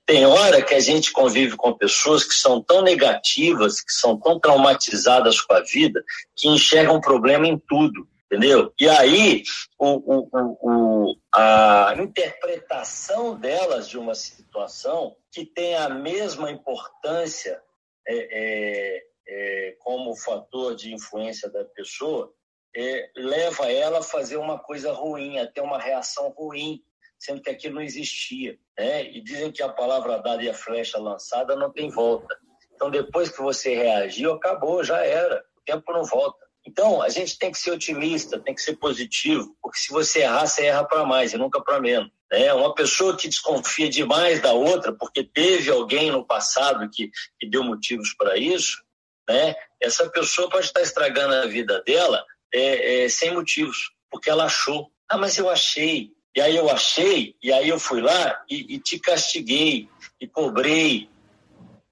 Tem 0.07 0.25
hora 0.25 0.63
que 0.63 0.75
a 0.75 0.81
gente 0.81 1.11
convive 1.11 1.57
com 1.57 1.73
pessoas 1.73 2.23
que 2.23 2.35
são 2.35 2.63
tão 2.63 2.83
negativas, 2.83 3.81
que 3.81 3.93
são 3.93 4.17
tão 4.17 4.39
traumatizadas 4.39 5.41
com 5.41 5.53
a 5.55 5.61
vida, 5.61 6.05
que 6.37 6.49
enxergam 6.49 7.01
problema 7.01 7.47
em 7.49 7.59
tudo, 7.59 8.07
entendeu? 8.27 8.73
E 8.79 8.89
aí, 8.89 9.43
o, 9.79 9.89
o, 9.89 10.29
o, 10.63 11.17
a 11.35 11.95
interpretação 11.99 13.35
delas 13.35 13.89
de 13.89 13.99
uma 13.99 14.15
situação 14.15 15.17
que 15.33 15.45
tem 15.45 15.75
a 15.75 15.89
mesma 15.89 16.51
importância 16.51 17.61
é, 18.07 18.15
é, 18.17 19.03
é, 19.27 19.77
como 19.81 20.15
fator 20.15 20.77
de 20.77 20.95
influência 20.95 21.51
da 21.51 21.65
pessoa, 21.65 22.33
é, 22.77 23.11
leva 23.17 23.71
ela 23.71 23.99
a 23.99 24.03
fazer 24.03 24.37
uma 24.37 24.59
coisa 24.59 24.93
ruim, 24.93 25.39
a 25.39 25.47
ter 25.47 25.61
uma 25.61 25.79
reação 25.79 26.29
ruim, 26.31 26.83
sendo 27.19 27.41
que 27.41 27.51
aquilo 27.51 27.77
não 27.77 27.83
existia. 27.83 28.59
Né? 28.77 29.05
E 29.05 29.21
dizem 29.21 29.53
que 29.53 29.63
a 29.63 29.69
palavra 29.69 30.19
dada 30.19 30.43
e 30.43 30.51
a 30.51 30.55
flecha 30.55 30.99
lançada 30.99 31.55
não 31.55 31.71
tem 31.73 31.89
volta. 31.91 32.37
Então, 32.75 32.91
depois 32.91 33.31
que 33.31 33.41
você 33.41 33.75
reagiu, 33.75 34.33
acabou, 34.33 34.83
já 34.83 35.05
era. 35.05 35.45
O 35.57 35.61
tempo 35.65 35.93
não 35.93 36.05
volta. 36.05 36.45
Então, 36.67 37.01
a 37.01 37.09
gente 37.09 37.39
tem 37.39 37.53
que 37.53 37.59
ser 37.59 37.71
otimista, 37.71 38.41
tem 38.41 38.55
que 38.55 38.63
ser 38.63 38.77
positivo, 38.77 39.55
porque 39.63 39.79
se 39.79 39.93
você 39.93 40.21
errar, 40.21 40.47
você 40.47 40.65
erra 40.65 40.83
para 40.83 41.05
mais 41.05 41.33
e 41.33 41.37
nunca 41.37 41.63
para 41.63 41.79
menos. 41.79 42.11
É 42.33 42.53
uma 42.55 42.75
pessoa 42.75 43.17
que 43.17 43.29
desconfia 43.29 43.89
demais 43.89 44.41
da 44.41 44.55
outra, 44.55 44.91
porque 44.93 45.23
teve 45.23 45.71
alguém 45.71 46.11
no 46.11 46.27
passado 46.27 46.89
que, 46.91 47.11
que 47.39 47.49
deu 47.49 47.63
motivos 47.63 48.15
para 48.15 48.39
isso, 48.39 48.83
né? 49.29 49.55
essa 49.81 50.09
pessoa 50.09 50.49
pode 50.49 50.67
estar 50.67 50.81
estragando 50.81 51.35
a 51.35 51.47
vida 51.47 51.83
dela 51.83 52.25
é, 52.55 53.05
é, 53.05 53.09
sem 53.09 53.35
motivos, 53.35 53.91
porque 54.09 54.31
ela 54.31 54.45
achou. 54.45 54.91
Ah, 55.09 55.19
mas 55.19 55.37
eu 55.37 55.51
achei. 55.51 56.13
E 56.37 56.41
aí 56.41 56.57
eu 56.57 56.71
achei, 56.71 57.37
e 57.43 57.53
aí 57.53 57.69
eu 57.69 57.79
fui 57.79 58.01
lá 58.01 58.45
e, 58.49 58.75
e 58.75 58.79
te 58.79 58.99
castiguei, 58.99 59.89
e 60.21 60.27
cobrei. 60.27 61.09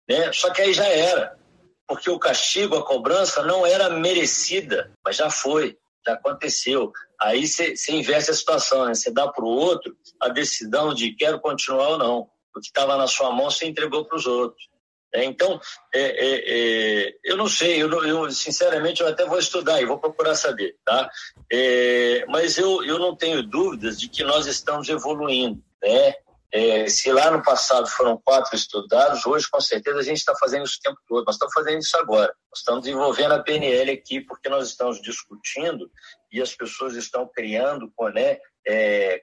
Né? 0.09 0.33
Só 0.33 0.51
que 0.51 0.63
aí 0.63 0.73
já 0.73 0.87
era. 0.87 1.37
Porque 1.87 2.09
o 2.09 2.19
castigo, 2.19 2.77
a 2.77 2.85
cobrança 2.85 3.43
não 3.43 3.67
era 3.67 3.91
merecida, 3.91 4.93
mas 5.05 5.17
já 5.17 5.29
foi, 5.31 5.77
já 6.07 6.15
aconteceu. 6.15 6.93
Aí 7.21 7.47
você 7.47 7.75
inverte 7.91 8.31
a 8.31 8.35
situação, 8.35 8.87
né? 8.87 8.95
Você 8.95 9.11
dá 9.11 9.29
para 9.29 9.45
o 9.45 9.49
outro 9.49 9.97
a 10.21 10.29
decisão 10.29 10.95
de 10.95 11.15
quero 11.15 11.41
continuar 11.41 11.91
ou 11.91 11.99
não. 11.99 12.31
O 12.55 12.61
que 12.61 12.67
estava 12.67 12.97
na 12.97 13.07
sua 13.07 13.31
mão 13.31 13.51
você 13.51 13.67
entregou 13.67 14.05
para 14.05 14.17
os 14.17 14.27
outros. 14.27 14.69
É, 15.15 15.25
então, 15.25 15.61
é, 15.93 16.01
é, 16.01 17.09
é, 17.09 17.15
eu 17.23 17.37
não 17.37 17.47
sei, 17.47 17.83
eu, 17.83 17.91
eu, 18.05 18.31
sinceramente 18.31 19.03
eu 19.03 19.09
até 19.09 19.27
vou 19.27 19.39
estudar 19.39 19.81
e 19.81 19.85
vou 19.85 19.99
procurar 19.99 20.35
saber, 20.35 20.77
tá? 20.85 21.11
É, 21.53 22.25
mas 22.29 22.57
eu, 22.57 22.83
eu 22.83 22.99
não 22.99 23.15
tenho 23.15 23.43
dúvidas 23.43 24.01
de 24.01 24.09
que 24.09 24.25
nós 24.25 24.47
estamos 24.47 24.89
evoluindo, 24.89 25.63
né? 25.83 26.15
Se 26.87 27.11
lá 27.11 27.31
no 27.31 27.43
passado 27.43 27.87
foram 27.87 28.21
quatro 28.23 28.55
estudados, 28.55 29.25
hoje 29.25 29.49
com 29.51 29.59
certeza 29.59 30.01
a 30.01 30.03
gente 30.03 30.19
está 30.19 30.37
fazendo 30.37 30.67
isso 30.67 30.79
o 30.81 30.83
tempo 30.83 31.01
todo. 31.09 31.25
Nós 31.25 31.37
estamos 31.37 31.55
fazendo 31.55 31.79
isso 31.79 31.97
agora. 31.97 32.31
Nós 32.51 32.59
estamos 32.59 32.83
desenvolvendo 32.83 33.33
a 33.33 33.43
PNL 33.43 33.91
aqui 33.91 34.21
porque 34.21 34.51
nós 34.51 34.69
estamos 34.69 35.01
discutindo 35.01 35.91
e 36.31 36.43
as 36.43 36.55
pessoas 36.55 36.95
estão 36.95 37.27
criando 37.27 37.91
né, 38.13 38.37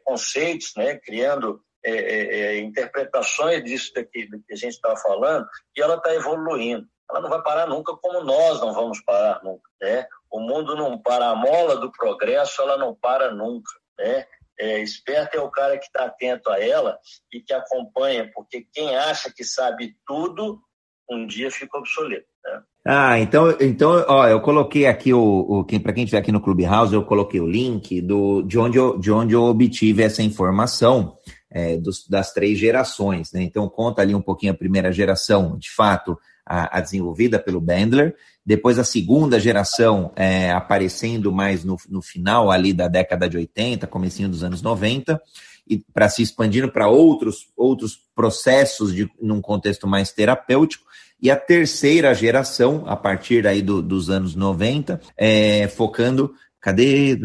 conceitos, 0.03 0.71
né, 0.75 0.95
criando 0.97 1.61
é, 1.83 1.91
é, 1.91 2.39
é, 2.39 2.59
interpretações 2.59 3.63
disso 3.63 3.91
daqui, 3.95 4.25
do 4.27 4.39
que 4.41 4.53
a 4.53 4.57
gente 4.57 4.73
estava 4.73 4.97
falando, 4.97 5.47
e 5.75 5.81
ela 5.81 5.95
está 5.95 6.13
evoluindo. 6.13 6.87
Ela 7.09 7.21
não 7.21 7.29
vai 7.29 7.41
parar 7.41 7.67
nunca, 7.67 7.95
como 7.95 8.23
nós 8.23 8.61
não 8.61 8.73
vamos 8.73 9.01
parar 9.01 9.41
nunca. 9.43 9.69
Né? 9.81 10.05
O 10.29 10.39
mundo 10.39 10.75
não 10.75 10.97
para, 10.97 11.29
a 11.29 11.35
mola 11.35 11.77
do 11.77 11.91
progresso 11.91 12.61
ela 12.61 12.77
não 12.77 12.93
para 12.93 13.31
nunca. 13.31 13.71
Né? 13.97 14.25
É, 14.59 14.79
esperto 14.79 15.35
é 15.35 15.41
o 15.41 15.49
cara 15.49 15.77
que 15.77 15.85
está 15.85 16.05
atento 16.05 16.49
a 16.49 16.59
ela 16.59 16.99
e 17.33 17.41
que 17.41 17.53
acompanha, 17.53 18.29
porque 18.33 18.67
quem 18.73 18.95
acha 18.95 19.31
que 19.33 19.43
sabe 19.43 19.95
tudo, 20.05 20.61
um 21.09 21.25
dia 21.25 21.49
fica 21.49 21.77
obsoleto. 21.77 22.27
Né? 22.43 22.61
Ah, 22.85 23.19
então, 23.19 23.55
então, 23.59 24.05
ó, 24.07 24.27
eu 24.27 24.41
coloquei 24.41 24.85
aqui 24.85 25.13
o, 25.13 25.21
o 25.21 25.63
quem 25.63 25.79
para 25.79 25.93
quem 25.93 26.03
estiver 26.03 26.19
aqui 26.19 26.31
no 26.31 26.41
Clubhouse, 26.41 26.93
eu 26.93 27.03
coloquei 27.03 27.39
o 27.39 27.47
link 27.47 28.01
do 28.01 28.41
de 28.43 28.57
onde 28.57 28.77
eu, 28.77 28.97
de 28.97 29.11
onde 29.11 29.33
eu 29.33 29.43
obtive 29.43 30.01
essa 30.01 30.23
informação 30.23 31.17
é, 31.51 31.77
dos, 31.77 32.07
das 32.07 32.31
três 32.33 32.57
gerações. 32.57 33.31
Né? 33.31 33.41
Então, 33.41 33.67
conta 33.69 34.01
ali 34.01 34.13
um 34.13 34.21
pouquinho 34.21 34.53
a 34.53 34.57
primeira 34.57 34.91
geração, 34.91 35.57
de 35.57 35.69
fato, 35.71 36.17
a, 36.45 36.77
a 36.77 36.81
desenvolvida 36.81 37.39
pelo 37.39 37.61
Bandler, 37.61 38.15
depois 38.45 38.79
a 38.79 38.83
segunda 38.83 39.39
geração 39.39 40.11
é, 40.15 40.51
aparecendo 40.51 41.31
mais 41.31 41.63
no, 41.63 41.77
no 41.87 42.01
final 42.01 42.49
ali 42.49 42.73
da 42.73 42.87
década 42.87 43.29
de 43.29 43.37
80, 43.37 43.85
comecinho 43.85 44.29
dos 44.29 44.43
anos 44.43 44.61
90, 44.61 45.21
e 45.67 45.77
para 45.93 46.09
se 46.09 46.23
expandindo 46.23 46.71
para 46.71 46.89
outros, 46.89 47.51
outros 47.55 47.99
processos 48.15 48.93
de, 48.93 49.07
num 49.21 49.39
contexto 49.39 49.87
mais 49.87 50.11
terapêutico, 50.11 50.89
e 51.21 51.29
a 51.29 51.35
terceira 51.35 52.13
geração, 52.13 52.83
a 52.87 52.95
partir 52.95 53.45
aí 53.45 53.61
do, 53.61 53.81
dos 53.81 54.09
anos 54.09 54.35
90, 54.35 54.99
é, 55.17 55.67
focando, 55.67 56.33
cadê? 56.59 57.19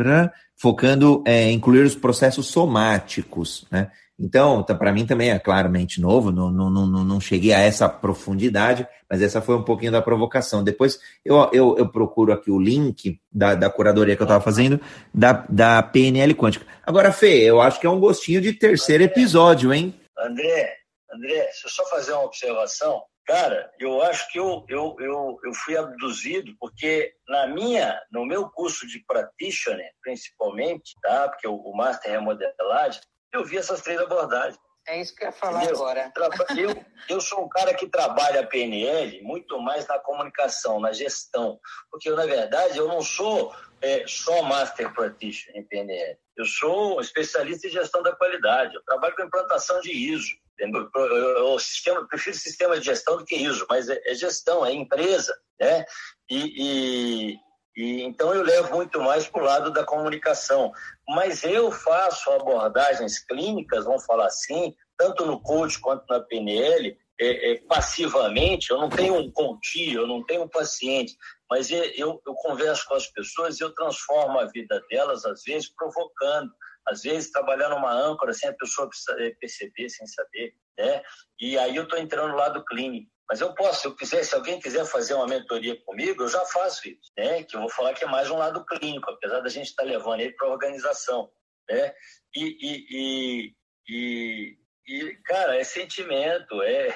Focando 0.57 1.23
é, 1.25 1.51
incluir 1.51 1.85
os 1.85 1.95
processos 1.95 2.47
somáticos, 2.47 3.65
né? 3.71 3.91
Então, 4.19 4.63
tá, 4.63 4.75
para 4.75 4.93
mim 4.93 5.05
também 5.05 5.31
é 5.31 5.39
claramente 5.39 6.01
novo, 6.01 6.31
não, 6.31 6.51
não, 6.51 6.71
não, 6.71 6.87
não 6.87 7.21
cheguei 7.21 7.53
a 7.53 7.59
essa 7.59 7.89
profundidade, 7.89 8.87
mas 9.11 9.21
essa 9.21 9.43
foi 9.43 9.57
um 9.57 9.65
pouquinho 9.65 9.91
da 9.91 10.01
provocação. 10.01 10.63
Depois 10.63 11.01
eu, 11.25 11.51
eu, 11.53 11.77
eu 11.77 11.89
procuro 11.89 12.33
aqui 12.33 12.51
o 12.51 12.61
link 12.61 13.21
da, 13.33 13.55
da 13.57 13.69
curadoria 13.69 14.15
que 14.15 14.23
eu 14.23 14.27
estava 14.27 14.43
fazendo, 14.43 14.81
da, 15.13 15.45
da 15.49 15.83
PNL 15.83 16.33
quântica. 16.35 16.65
Agora, 16.85 17.11
Fê, 17.13 17.43
eu 17.43 17.61
acho 17.61 17.81
que 17.81 17.87
é 17.87 17.91
um 17.91 17.99
gostinho 17.99 18.41
de 18.41 18.53
terceiro 18.53 19.03
André, 19.03 19.13
episódio, 19.13 19.75
hein? 19.75 19.95
André, 20.17 20.77
André, 21.13 21.35
deixa 21.45 21.67
eu 21.67 21.71
só 21.71 21.85
fazer 21.87 22.13
uma 22.13 22.25
observação. 22.25 23.03
Cara, 23.27 23.71
eu 23.81 24.03
acho 24.03 24.31
que 24.31 24.39
eu, 24.39 24.65
eu, 24.69 24.95
eu, 25.01 25.39
eu 25.45 25.55
fui 25.55 25.77
abduzido 25.77 26.55
porque 26.61 27.15
na 27.27 27.47
minha, 27.47 27.99
no 28.13 28.27
meu 28.27 28.51
curso 28.51 28.87
de 28.87 29.03
practitioner, 29.07 29.91
principalmente, 30.03 30.95
tá? 31.03 31.29
Porque 31.31 31.49
o, 31.49 31.55
o 31.55 31.75
Master 31.75 32.13
é 32.13 32.21
modelagem, 32.21 33.01
eu 33.35 33.45
vi 33.45 33.59
essas 33.59 33.83
três 33.83 34.01
abordagens. 34.01 34.59
É 34.87 35.01
isso 35.01 35.15
que 35.15 35.25
eu 35.25 35.29
ia 35.29 35.33
falar 35.33 35.65
Entendeu? 35.65 35.77
agora. 35.77 36.13
Eu, 36.59 36.85
eu 37.09 37.21
sou 37.21 37.45
um 37.45 37.49
cara 37.49 37.73
que 37.73 37.89
trabalha 37.89 38.41
a 38.41 38.47
PNL 38.47 39.23
muito 39.23 39.59
mais 39.59 39.87
na 39.87 39.99
comunicação, 39.99 40.79
na 40.79 40.93
gestão. 40.93 41.59
Porque, 41.91 42.11
na 42.11 42.27
verdade, 42.27 42.77
eu 42.77 42.87
não 42.87 43.01
sou 43.01 43.55
é, 43.81 44.05
só 44.07 44.43
Master 44.43 44.93
Practitioner 44.93 45.63
em 45.63 45.65
PNL. 45.65 46.19
Eu 46.37 46.45
sou 46.45 47.01
especialista 47.01 47.67
em 47.67 47.71
gestão 47.71 48.03
da 48.03 48.15
qualidade. 48.15 48.75
Eu 48.75 48.83
trabalho 48.85 49.17
com 49.17 49.23
implantação 49.23 49.81
de 49.81 49.91
ISO. 49.91 50.37
Entendeu? 50.53 50.89
Eu, 50.95 51.07
eu, 51.07 51.39
eu 51.49 51.59
sistema, 51.59 52.07
prefiro 52.07 52.37
sistema 52.37 52.79
de 52.79 52.85
gestão 52.85 53.17
do 53.17 53.25
que 53.25 53.37
ISO, 53.37 53.67
mas 53.69 53.89
é, 53.89 54.01
é 54.05 54.15
gestão, 54.15 54.65
é 54.67 54.73
empresa. 54.73 55.35
Né? 55.59 55.85
E, 56.31 57.33
e, 57.33 57.37
E, 57.77 58.03
então 58.03 58.33
eu 58.33 58.43
levo 58.43 58.75
muito 58.75 59.01
mais 59.01 59.27
para 59.27 59.43
o 59.43 59.45
lado 59.45 59.73
da 59.73 59.85
comunicação. 59.85 60.73
Mas 61.09 61.43
eu 61.43 61.71
faço 61.71 62.31
abordagens 62.31 63.19
clínicas, 63.19 63.85
vamos 63.85 64.05
falar 64.05 64.27
assim, 64.27 64.75
tanto 64.97 65.27
no 65.27 65.41
coach 65.41 65.81
quanto 65.81 66.05
na 66.09 66.21
PNL, 66.21 66.97
é, 67.21 67.53
é, 67.53 67.61
passivamente. 67.63 68.71
Eu 68.71 68.79
não 68.79 68.89
tenho 68.89 69.17
um 69.17 69.31
coach, 69.31 69.93
eu 69.93 70.07
não 70.07 70.25
tenho 70.25 70.43
um 70.43 70.49
paciente, 70.49 71.17
mas 71.51 71.71
eu, 71.71 72.21
eu 72.27 72.35
converso 72.35 72.87
com 72.87 72.95
as 72.95 73.07
pessoas 73.07 73.59
e 73.59 73.65
eu 73.65 73.73
transformo 73.75 74.39
a 74.39 74.47
vida 74.47 74.83
delas, 74.91 75.25
às 75.25 75.43
vezes 75.43 75.73
provocando, 75.75 76.51
às 76.87 77.03
vezes 77.03 77.31
trabalhando 77.31 77.77
uma 77.77 77.93
âncora 77.93 78.33
sem 78.33 78.49
a 78.49 78.55
pessoa 78.55 78.89
é, 79.19 79.31
perceber, 79.31 79.89
sem 79.89 80.07
saber, 80.07 80.55
né? 80.79 81.03
E 81.41 81.59
aí 81.59 81.77
eu 81.77 81.85
estou 81.85 81.99
entrando 81.99 82.31
no 82.31 82.37
lado 82.37 82.65
clínico. 82.65 83.14
Mas 83.29 83.41
eu 83.41 83.55
posso, 83.55 83.81
se 83.81 83.87
eu 83.87 83.97
quiser, 83.97 84.23
se 84.23 84.35
alguém 84.35 84.61
quiser 84.61 84.85
fazer 84.85 85.15
uma 85.15 85.27
mentoria 85.27 85.81
comigo, 85.85 86.23
eu 86.23 86.29
já 86.29 86.45
faço 86.47 86.89
isso, 86.89 87.11
né? 87.17 87.43
Que 87.43 87.57
eu 87.57 87.61
vou 87.61 87.71
falar 87.71 87.95
que 87.95 88.05
é 88.05 88.07
mais 88.07 88.31
um 88.31 88.37
lado 88.37 88.65
clínico, 88.67 89.11
apesar 89.11 89.41
da 89.41 89.49
gente 89.49 89.69
estar 89.69 89.83
tá 89.83 89.89
levando 89.89 90.21
ele 90.21 90.33
para 90.33 90.49
a 90.49 90.51
organização, 90.51 91.31
né? 91.69 91.95
E, 92.37 92.57
e, 92.61 93.55
e, 93.89 94.59
e, 94.87 95.17
cara, 95.25 95.57
é 95.57 95.65
sentimento, 95.65 96.63
é, 96.63 96.89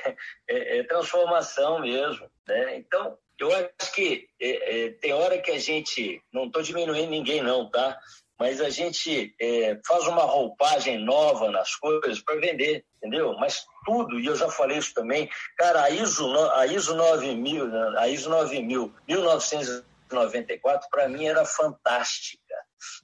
é, 0.48 0.78
é 0.78 0.82
transformação 0.84 1.80
mesmo, 1.80 2.30
né? 2.46 2.76
Então, 2.76 3.18
eu 3.38 3.50
acho 3.54 3.92
que 3.94 4.28
é, 4.40 4.86
é, 4.86 4.90
tem 4.90 5.12
hora 5.12 5.40
que 5.40 5.50
a 5.50 5.58
gente, 5.58 6.20
não 6.32 6.46
estou 6.46 6.60
diminuindo 6.60 7.10
ninguém 7.10 7.40
não, 7.40 7.70
tá? 7.70 7.98
Mas 8.38 8.60
a 8.60 8.70
gente 8.70 9.34
é, 9.40 9.78
faz 9.86 10.06
uma 10.06 10.22
roupagem 10.22 10.98
nova 10.98 11.50
nas 11.50 11.74
coisas 11.74 12.20
para 12.20 12.40
vender, 12.40 12.84
entendeu? 12.96 13.34
Mas 13.38 13.66
tudo, 13.84 14.20
e 14.20 14.26
eu 14.26 14.36
já 14.36 14.48
falei 14.48 14.78
isso 14.78 14.94
também, 14.94 15.28
cara, 15.56 15.82
a 15.82 15.90
ISO, 15.90 16.32
a 16.52 16.66
ISO 16.66 16.94
9000, 16.94 17.98
a 17.98 18.08
ISO 18.08 18.30
9000, 18.30 18.94
1994, 19.08 20.88
para 20.88 21.08
mim 21.08 21.26
era 21.26 21.44
fantástica. 21.44 22.54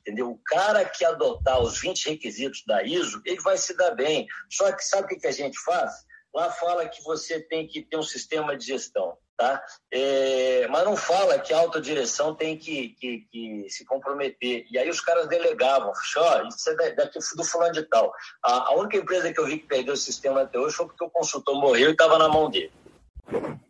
Entendeu? 0.01 0.31
O 0.31 0.41
cara 0.45 0.85
que 0.85 1.05
adotar 1.05 1.61
os 1.61 1.81
20 1.81 2.11
requisitos 2.11 2.63
da 2.65 2.85
ISO, 2.85 3.21
ele 3.25 3.41
vai 3.41 3.57
se 3.59 3.77
dar 3.77 3.91
bem. 3.91 4.27
Só 4.49 4.71
que 4.71 4.85
sabe 4.85 5.15
o 5.15 5.19
que 5.19 5.27
a 5.27 5.33
gente 5.33 5.59
faz? 5.65 5.93
Lá 6.33 6.51
fala 6.51 6.89
que 6.89 7.03
você 7.03 7.41
tem 7.41 7.67
que 7.67 7.83
ter 7.83 7.97
um 7.97 8.03
sistema 8.03 8.57
de 8.57 8.67
gestão, 8.67 9.17
tá? 9.37 9.63
É, 9.93 10.67
mas 10.69 10.85
não 10.85 10.97
fala 10.97 11.39
que 11.39 11.53
a 11.53 11.59
autodireção 11.59 12.35
tem 12.35 12.57
que, 12.57 12.91
que, 13.01 13.27
que, 13.31 13.67
se 13.69 13.85
comprometer. 13.85 14.67
E 14.71 14.79
aí 14.79 14.89
os 14.89 15.01
caras 15.01 15.29
delegavam, 15.29 15.93
ó, 16.17 16.49
isso 16.49 16.71
é 16.71 16.91
daqui 16.93 17.19
do 17.37 17.45
fulano 17.45 17.73
de 17.73 17.83
tal. 17.85 18.13
A, 18.43 18.71
a, 18.71 18.75
única 18.75 18.97
empresa 18.97 19.33
que 19.33 19.41
eu 19.41 19.47
vi 19.47 19.59
que 19.59 19.67
perdeu 19.67 19.95
o 19.95 19.97
sistema 19.97 20.43
até 20.43 20.59
hoje 20.59 20.77
foi 20.77 20.87
porque 20.87 21.05
o 21.05 21.11
consultor 21.11 21.55
morreu 21.61 21.89
e 21.89 21.93
estava 21.93 22.19
na 22.19 22.29
mão 22.29 22.51
dele. 22.51 22.73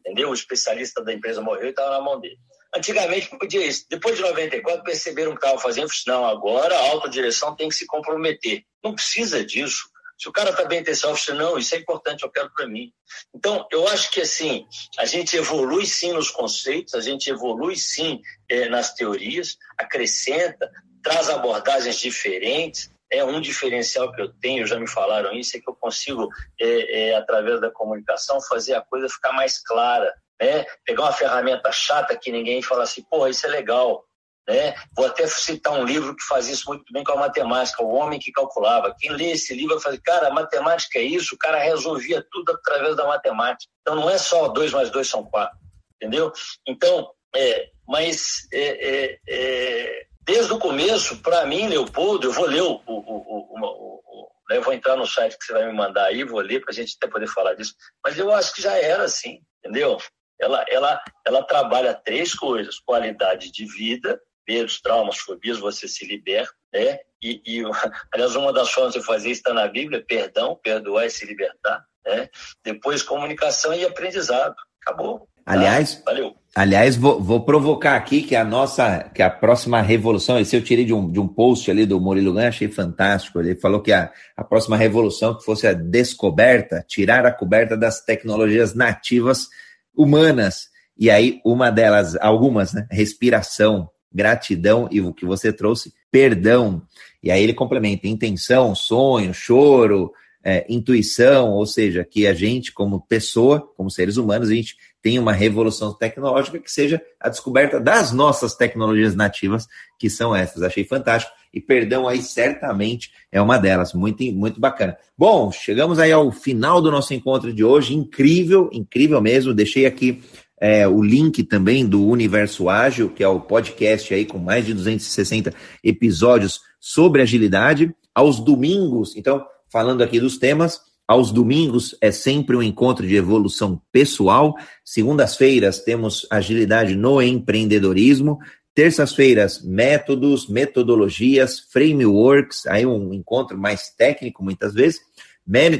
Entendeu? 0.01 0.31
O 0.31 0.35
especialista 0.35 1.03
da 1.03 1.13
empresa 1.13 1.41
morreu 1.41 1.67
e 1.67 1.71
estava 1.71 1.91
na 1.91 2.01
mão 2.01 2.21
dele. 2.21 2.39
Antigamente 2.75 3.31
podia 3.31 3.65
isso. 3.65 3.87
Depois 3.89 4.17
de 4.17 4.23
94, 4.23 4.83
perceberam 4.83 5.31
que 5.31 5.39
estava 5.39 5.61
fazendo. 5.61 5.89
Não, 6.09 6.27
agora 6.27 6.77
a 6.77 6.91
autodireção 6.91 7.55
tem 7.55 7.69
que 7.69 7.75
se 7.75 7.87
comprometer. 7.87 8.65
Não 8.83 8.95
precisa 8.95 9.45
disso. 9.45 9.89
Se 10.19 10.29
o 10.29 10.33
cara 10.33 10.51
está 10.51 10.65
bem 10.65 10.81
intencionado, 10.81 11.19
você 11.19 11.33
não, 11.33 11.59
isso 11.59 11.75
é 11.75 11.79
importante, 11.79 12.23
eu 12.23 12.31
quero 12.31 12.51
para 12.53 12.67
mim. 12.67 12.93
Então, 13.35 13.67
eu 13.71 13.87
acho 13.89 14.11
que 14.11 14.21
assim, 14.21 14.67
a 14.99 15.05
gente 15.05 15.37
evolui 15.37 15.87
sim 15.87 16.13
nos 16.13 16.31
conceitos, 16.31 16.95
a 16.95 17.01
gente 17.01 17.29
evolui 17.29 17.77
sim 17.77 18.21
é, 18.49 18.69
nas 18.69 18.95
teorias, 18.95 19.57
acrescenta, 19.79 20.71
traz 21.03 21.29
abordagens 21.29 21.99
diferentes. 21.99 22.91
É 23.11 23.25
um 23.25 23.41
diferencial 23.41 24.13
que 24.13 24.21
eu 24.21 24.33
tenho, 24.33 24.67
já 24.67 24.79
me 24.79 24.89
falaram 24.89 25.33
isso, 25.33 25.57
é 25.57 25.61
que 25.61 25.69
eu 25.69 25.75
consigo, 25.75 26.29
é, 26.61 27.11
é, 27.11 27.17
através 27.17 27.61
da 27.61 27.71
comunicação, 27.71 28.41
fazer 28.41 28.75
a 28.75 28.81
coisa 28.81 29.09
ficar 29.09 29.33
mais 29.33 29.63
clara 29.63 30.13
né? 30.41 30.65
Pegar 30.85 31.03
uma 31.05 31.13
ferramenta 31.13 31.71
chata 31.73 32.17
que 32.17 32.33
ninguém 32.33 32.63
fala 32.63 32.85
assim, 32.85 33.03
pô, 33.09 33.27
isso 33.27 33.47
é 33.47 33.51
legal, 33.51 34.05
né? 34.47 34.75
Vou 34.95 35.07
até 35.07 35.27
citar 35.27 35.73
um 35.73 35.85
livro 35.85 36.15
que 36.15 36.23
faz 36.25 36.49
isso 36.49 36.69
muito 36.69 36.85
bem 36.93 37.03
com 37.03 37.13
a 37.13 37.17
matemática, 37.17 37.83
O 37.83 37.95
Homem 37.95 38.19
que 38.19 38.33
Calculava. 38.33 38.95
Quem 38.99 39.11
lê 39.11 39.33
esse 39.33 39.55
livro 39.55 39.75
vai 39.75 39.83
falar, 39.83 39.99
cara, 40.03 40.31
matemática 40.31 40.99
é 40.99 41.03
isso, 41.03 41.35
o 41.35 41.39
cara 41.39 41.59
resolvia 41.59 42.25
tudo 42.31 42.53
através 42.53 42.97
da 42.97 43.07
matemática. 43.07 43.73
Então 43.81 43.95
não 43.95 44.11
é 44.11 44.19
só 44.19 44.49
dois 44.49 44.73
mais 44.73 44.91
dois 44.91 45.09
são 45.09 45.25
quatro, 45.25 45.59
entendeu? 45.97 46.33
Então, 46.67 47.11
é, 47.35 47.71
mas 47.87 48.47
é, 48.53 48.89
é, 48.89 49.19
é 49.29 50.07
desde 50.23 50.53
o 50.53 50.59
começo, 50.59 51.19
para 51.23 51.47
mim, 51.47 51.69
Leopoldo, 51.69 52.29
eu 52.29 52.33
vou 52.33 52.47
ler 52.47 52.63
o, 52.63 52.81
o, 52.87 52.95
o, 52.95 53.51
o, 53.57 54.29
né, 54.49 54.61
vou 54.61 54.73
entrar 54.73 54.97
no 54.97 55.07
site 55.07 55.39
que 55.39 55.45
você 55.45 55.53
vai 55.53 55.67
me 55.67 55.73
mandar 55.73 56.07
aí, 56.07 56.25
vou 56.25 56.41
ler 56.41 56.61
para 56.61 56.71
a 56.71 56.75
gente 56.75 56.97
até 56.97 57.11
poder 57.11 57.29
falar 57.29 57.55
disso. 57.55 57.75
Mas 58.05 58.19
eu 58.19 58.33
acho 58.33 58.55
que 58.55 58.63
já 58.63 58.77
era 58.77 59.05
assim, 59.05 59.41
entendeu? 59.59 59.99
ela, 60.41 60.65
ela, 60.69 61.03
ela 61.27 61.43
trabalha 61.43 61.95
três 61.95 62.35
coisas: 62.35 62.79
qualidade 62.79 63.51
de 63.51 63.65
vida, 63.65 64.21
medos, 64.47 64.81
traumas, 64.81 65.19
fobias, 65.19 65.59
você 65.59 65.89
se 65.89 66.07
liberta, 66.07 66.53
né? 66.73 66.99
E, 67.23 67.41
e 67.47 67.63
aliás, 68.13 68.37
uma 68.37 68.53
das 68.53 68.71
formas 68.71 68.95
de 68.95 69.03
fazer 69.03 69.31
isso 69.31 69.41
está 69.41 69.55
na 69.55 69.67
Bíblia: 69.69 70.05
perdão, 70.07 70.59
perdoar 70.63 71.07
e 71.07 71.11
se 71.11 71.25
libertar, 71.27 71.85
né? 72.05 72.29
Depois, 72.63 73.03
comunicação 73.03 73.73
e 73.75 73.85
aprendizado. 73.85 74.55
Acabou. 74.83 75.21
Tá? 75.45 75.53
Aliás, 75.53 76.03
valeu. 76.05 76.35
Aliás, 76.55 76.97
vou, 76.97 77.21
vou, 77.21 77.45
provocar 77.45 77.97
aqui 77.97 78.23
que 78.23 78.37
a 78.37 78.45
nossa, 78.45 79.11
que 79.15 79.23
a 79.23 79.29
próxima 79.29 79.83
revolução, 79.83 80.39
esse 80.39 80.57
eu 80.57 80.63
tirei 80.63 80.85
de 80.85 80.95
um, 80.95 81.11
de 81.11 81.19
um 81.19 81.27
post 81.27 81.71
ali 81.71 81.85
do 81.85 82.01
Murilo 82.01 82.33
Ganha, 82.33 82.49
achei 82.49 82.69
fantástico. 82.69 83.41
Ele 83.41 83.57
falou 83.57 83.83
que 83.83 83.93
a, 83.93 84.11
a 84.37 84.45
próxima 84.45 84.77
revolução 84.77 85.37
que 85.37 85.45
fosse 85.45 85.67
a 85.67 85.73
descoberta, 85.73 86.85
tirar 86.87 87.27
a 87.27 87.33
coberta 87.33 87.77
das 87.77 88.01
tecnologias 88.03 88.75
nativas 88.75 89.49
humanas. 89.95 90.69
E 90.97 91.11
aí, 91.11 91.41
uma 91.45 91.71
delas, 91.71 92.17
algumas, 92.17 92.73
né? 92.73 92.87
Respiração, 92.91 93.91
gratidão 94.15 94.89
e 94.91 95.01
o 95.01 95.13
que 95.13 95.27
você 95.27 95.53
trouxe, 95.53 95.93
perdão. 96.11 96.83
E 97.23 97.31
aí 97.31 97.43
ele 97.43 97.55
complementa 97.55 98.07
intenção, 98.07 98.75
sonho, 98.75 99.35
choro, 99.35 100.13
é, 100.45 100.67
intuição, 100.69 101.51
ou 101.53 101.65
seja, 101.65 102.05
que 102.05 102.27
a 102.27 102.35
gente, 102.35 102.71
como 102.71 103.01
pessoa, 103.01 103.61
como 103.77 103.91
seres 103.91 104.19
humanos, 104.19 104.51
a 104.51 104.55
gente 104.55 104.77
tem 105.03 105.19
uma 105.19 105.33
revolução 105.33 105.93
tecnológica 105.93 106.59
que 106.59 106.71
seja 106.71 107.01
a 107.19 107.29
descoberta 107.29 107.81
das 107.81 108.13
nossas 108.13 108.55
tecnologias 108.55 109.15
nativas, 109.15 109.67
que 109.99 110.09
são 110.11 110.37
essas. 110.37 110.63
Achei 110.63 110.85
fantástico. 110.85 111.33
E 111.53 111.61
perdão 111.61 112.09
aí 112.09 112.21
certamente 112.21 113.13
é 113.31 113.41
uma 113.41 113.59
delas. 113.59 113.95
Muito, 113.95 114.23
muito 114.33 114.61
bacana. 114.61 114.97
Bom, 115.17 115.53
chegamos 115.53 115.99
aí 115.99 116.11
ao 116.11 116.33
final 116.33 116.83
do 116.83 116.91
nosso 116.91 117.15
encontro 117.15 117.53
de 117.53 117.63
hoje. 117.63 117.95
Incrível, 117.95 118.69
incrível 118.73 119.21
mesmo. 119.21 119.55
Deixei 119.55 119.87
aqui 119.87 120.23
é, 120.65 120.89
o 120.89 121.03
link 121.03 121.43
também 121.43 121.85
do 121.85 122.07
Universo 122.07 122.71
Ágil, 122.71 123.11
que 123.11 123.23
é 123.23 123.29
o 123.29 123.39
podcast 123.39 124.15
aí 124.15 124.25
com 124.25 124.39
mais 124.39 124.65
de 124.65 124.73
260 124.73 125.53
episódios 125.83 126.63
sobre 126.81 127.21
agilidade. 127.21 127.95
Aos 128.15 128.41
domingos, 128.41 129.15
então, 129.15 129.45
falando 129.71 130.03
aqui 130.03 130.19
dos 130.19 130.39
temas, 130.39 130.81
aos 131.07 131.31
domingos 131.31 131.95
é 132.01 132.11
sempre 132.11 132.57
um 132.57 132.63
encontro 132.63 133.07
de 133.07 133.15
evolução 133.15 133.79
pessoal. 133.93 134.55
Segundas-feiras 134.83 135.81
temos 135.81 136.27
agilidade 136.31 136.97
no 136.97 137.21
empreendedorismo. 137.21 138.39
Terças-feiras, 138.75 139.63
métodos, 139.63 140.49
metodologias, 140.49 141.61
frameworks, 141.61 142.67
aí 142.69 142.87
um 142.87 143.13
encontro 143.13 143.59
mais 143.59 143.91
técnico 143.91 144.43
muitas 144.43 144.73
vezes. 144.73 144.99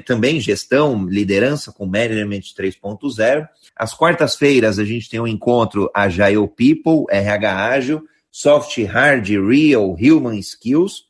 Também 0.05 0.39
gestão, 0.41 1.07
liderança 1.07 1.73
com 1.73 1.87
Management 1.87 2.53
3.0. 2.55 3.49
Às 3.77 3.93
quartas-feiras, 3.93 4.79
a 4.79 4.85
gente 4.85 5.11
tem 5.11 5.19
um 5.19 5.27
encontro 5.27 5.91
Agile 5.95 6.49
People, 6.49 7.07
RH 7.11 7.69
Ágil, 7.69 8.03
Soft, 8.31 8.79
Hard, 8.85 9.29
Real, 9.29 9.97
Human 10.01 10.39
Skills. 10.39 11.05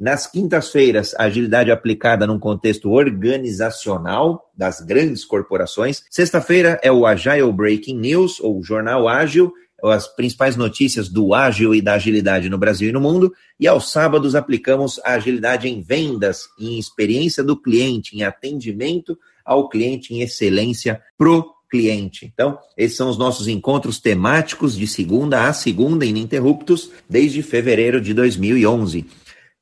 Nas 0.00 0.26
quintas-feiras, 0.26 1.14
agilidade 1.16 1.70
aplicada 1.70 2.26
num 2.26 2.38
contexto 2.38 2.90
organizacional 2.90 4.50
das 4.56 4.80
grandes 4.80 5.24
corporações. 5.24 6.02
Sexta-feira 6.10 6.80
é 6.82 6.90
o 6.90 7.06
Agile 7.06 7.52
Breaking 7.52 7.98
News, 7.98 8.40
ou 8.40 8.62
Jornal 8.62 9.06
Ágil, 9.06 9.52
as 9.84 10.08
principais 10.08 10.56
notícias 10.56 11.08
do 11.08 11.34
ágil 11.34 11.74
e 11.74 11.80
da 11.80 11.94
agilidade 11.94 12.48
no 12.48 12.58
Brasil 12.58 12.88
e 12.88 12.92
no 12.92 13.00
mundo. 13.00 13.32
E 13.60 13.68
aos 13.68 13.90
sábados 13.90 14.34
aplicamos 14.34 14.98
a 15.04 15.12
agilidade 15.12 15.68
em 15.68 15.80
vendas, 15.80 16.48
em 16.58 16.78
experiência 16.78 17.44
do 17.44 17.56
cliente, 17.56 18.16
em 18.16 18.22
atendimento 18.22 19.18
ao 19.44 19.68
cliente, 19.68 20.12
em 20.14 20.22
excelência 20.22 21.00
pro 21.16 21.55
cliente. 21.76 22.30
Então, 22.32 22.58
esses 22.76 22.96
são 22.96 23.10
os 23.10 23.18
nossos 23.18 23.46
encontros 23.48 24.00
temáticos 24.00 24.76
de 24.76 24.86
segunda 24.86 25.46
a 25.46 25.52
segunda, 25.52 26.06
ininterruptos, 26.06 26.90
desde 27.08 27.42
fevereiro 27.42 28.00
de 28.00 28.14
2011. 28.14 29.06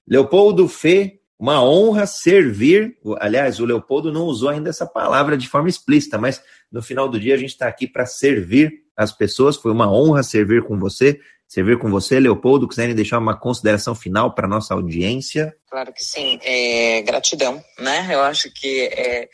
Leopoldo 0.07 0.69
Fê, 0.69 1.19
uma 1.39 1.63
honra 1.63 2.07
servir. 2.07 2.97
Aliás, 3.19 3.59
o 3.59 3.65
Leopoldo 3.65 4.13
não 4.13 4.23
usou 4.23 4.49
ainda 4.49 4.71
essa 4.71 4.87
palavra 4.87 5.37
de 5.37 5.49
forma 5.49 5.69
explícita, 5.69 6.17
mas 6.17 6.41
no 6.71 6.83
final 6.83 7.09
do 7.09 7.19
dia 7.19 7.35
a 7.35 7.39
gente 7.39 7.51
está 7.51 7.67
aqui 7.67 7.87
para 7.87 8.07
servir 8.07 8.85
as 8.97 9.11
pessoas. 9.11 9.57
Foi 9.57 9.73
uma 9.73 9.91
honra 9.91 10.23
servir 10.23 10.63
com 10.63 10.79
você. 10.79 11.21
Servir 11.47 11.79
com 11.79 11.91
você, 11.91 12.19
Leopoldo, 12.19 12.67
quiserem 12.67 12.95
deixar 12.95 13.19
uma 13.19 13.39
consideração 13.39 13.95
final 13.95 14.35
para 14.35 14.49
nossa 14.49 14.75
audiência? 14.75 15.55
Claro 15.71 15.93
que 15.93 16.03
sim. 16.03 16.39
É, 16.43 17.03
gratidão, 17.03 17.63
né? 17.79 18.09
Eu 18.11 18.23
acho 18.23 18.51
que 18.51 18.87
é, 18.87 19.29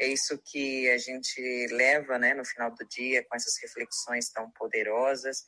é 0.00 0.06
isso 0.08 0.40
que 0.50 0.88
a 0.90 0.98
gente 0.98 1.66
leva, 1.72 2.18
né, 2.18 2.32
no 2.34 2.44
final 2.44 2.74
do 2.74 2.84
dia, 2.88 3.24
com 3.28 3.36
essas 3.36 3.54
reflexões 3.62 4.30
tão 4.30 4.50
poderosas. 4.50 5.44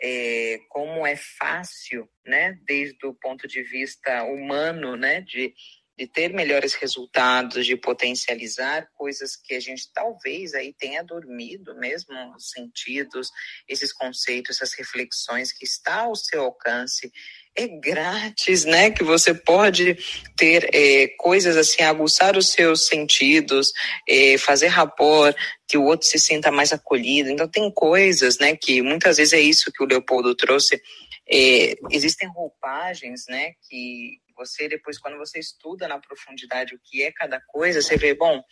é, 0.00 0.58
como 0.68 1.06
é 1.06 1.16
fácil, 1.16 2.08
né, 2.26 2.58
desde 2.66 3.06
o 3.06 3.14
ponto 3.14 3.46
de 3.46 3.62
vista 3.62 4.24
humano, 4.24 4.96
né, 4.96 5.20
de, 5.20 5.54
de 5.96 6.06
ter 6.06 6.32
melhores 6.32 6.74
resultados, 6.74 7.64
de 7.64 7.76
potencializar 7.76 8.88
coisas 8.94 9.36
que 9.36 9.54
a 9.54 9.60
gente 9.60 9.90
talvez 9.92 10.52
aí 10.54 10.74
tenha 10.74 11.02
dormido 11.02 11.74
mesmo, 11.78 12.12
os 12.36 12.50
sentidos, 12.50 13.30
esses 13.68 13.92
conceitos, 13.92 14.56
essas 14.56 14.74
reflexões 14.74 15.52
que 15.52 15.64
está 15.64 16.00
ao 16.00 16.16
seu 16.16 16.42
alcance 16.42 17.12
é 17.56 17.68
grátis, 17.68 18.64
né? 18.64 18.90
Que 18.90 19.04
você 19.04 19.32
pode 19.32 19.96
ter 20.36 20.68
é, 20.74 21.08
coisas 21.18 21.56
assim, 21.56 21.82
aguçar 21.82 22.36
os 22.36 22.50
seus 22.50 22.86
sentidos, 22.86 23.72
é, 24.08 24.36
fazer 24.38 24.68
rapport, 24.68 25.36
que 25.66 25.78
o 25.78 25.84
outro 25.84 26.06
se 26.06 26.18
sinta 26.18 26.50
mais 26.50 26.72
acolhido. 26.72 27.30
Então 27.30 27.48
tem 27.48 27.70
coisas, 27.70 28.38
né? 28.38 28.56
Que 28.56 28.82
muitas 28.82 29.16
vezes 29.16 29.32
é 29.32 29.40
isso 29.40 29.72
que 29.72 29.82
o 29.82 29.86
Leopoldo 29.86 30.34
trouxe. 30.34 30.82
É, 31.30 31.76
existem 31.90 32.28
roupagens, 32.28 33.24
né? 33.28 33.52
Que 33.68 34.18
você 34.36 34.68
depois, 34.68 34.98
quando 34.98 35.16
você 35.16 35.38
estuda 35.38 35.86
na 35.86 35.98
profundidade 35.98 36.74
o 36.74 36.80
que 36.82 37.02
é 37.02 37.12
cada 37.12 37.40
coisa, 37.40 37.80
você 37.80 37.96
vê, 37.96 38.14
bom, 38.14 38.42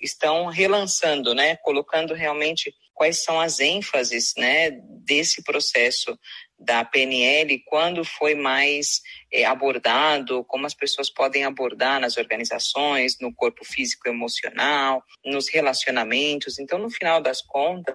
estão 0.00 0.46
relançando, 0.46 1.34
né? 1.34 1.56
Colocando 1.56 2.14
realmente 2.14 2.74
quais 2.96 3.22
são 3.22 3.38
as 3.38 3.60
ênfases, 3.60 4.32
né? 4.36 4.70
Desse 5.04 5.44
processo 5.44 6.18
da 6.58 6.82
PNL, 6.82 7.62
quando 7.66 8.02
foi 8.02 8.34
mais 8.34 9.02
é, 9.30 9.44
abordado, 9.44 10.42
como 10.44 10.64
as 10.64 10.72
pessoas 10.72 11.10
podem 11.10 11.44
abordar 11.44 12.00
nas 12.00 12.16
organizações, 12.16 13.18
no 13.20 13.32
corpo 13.34 13.62
físico 13.62 14.08
emocional, 14.08 15.04
nos 15.22 15.48
relacionamentos. 15.48 16.58
Então, 16.58 16.78
no 16.78 16.88
final 16.88 17.20
das 17.20 17.42
contas, 17.42 17.94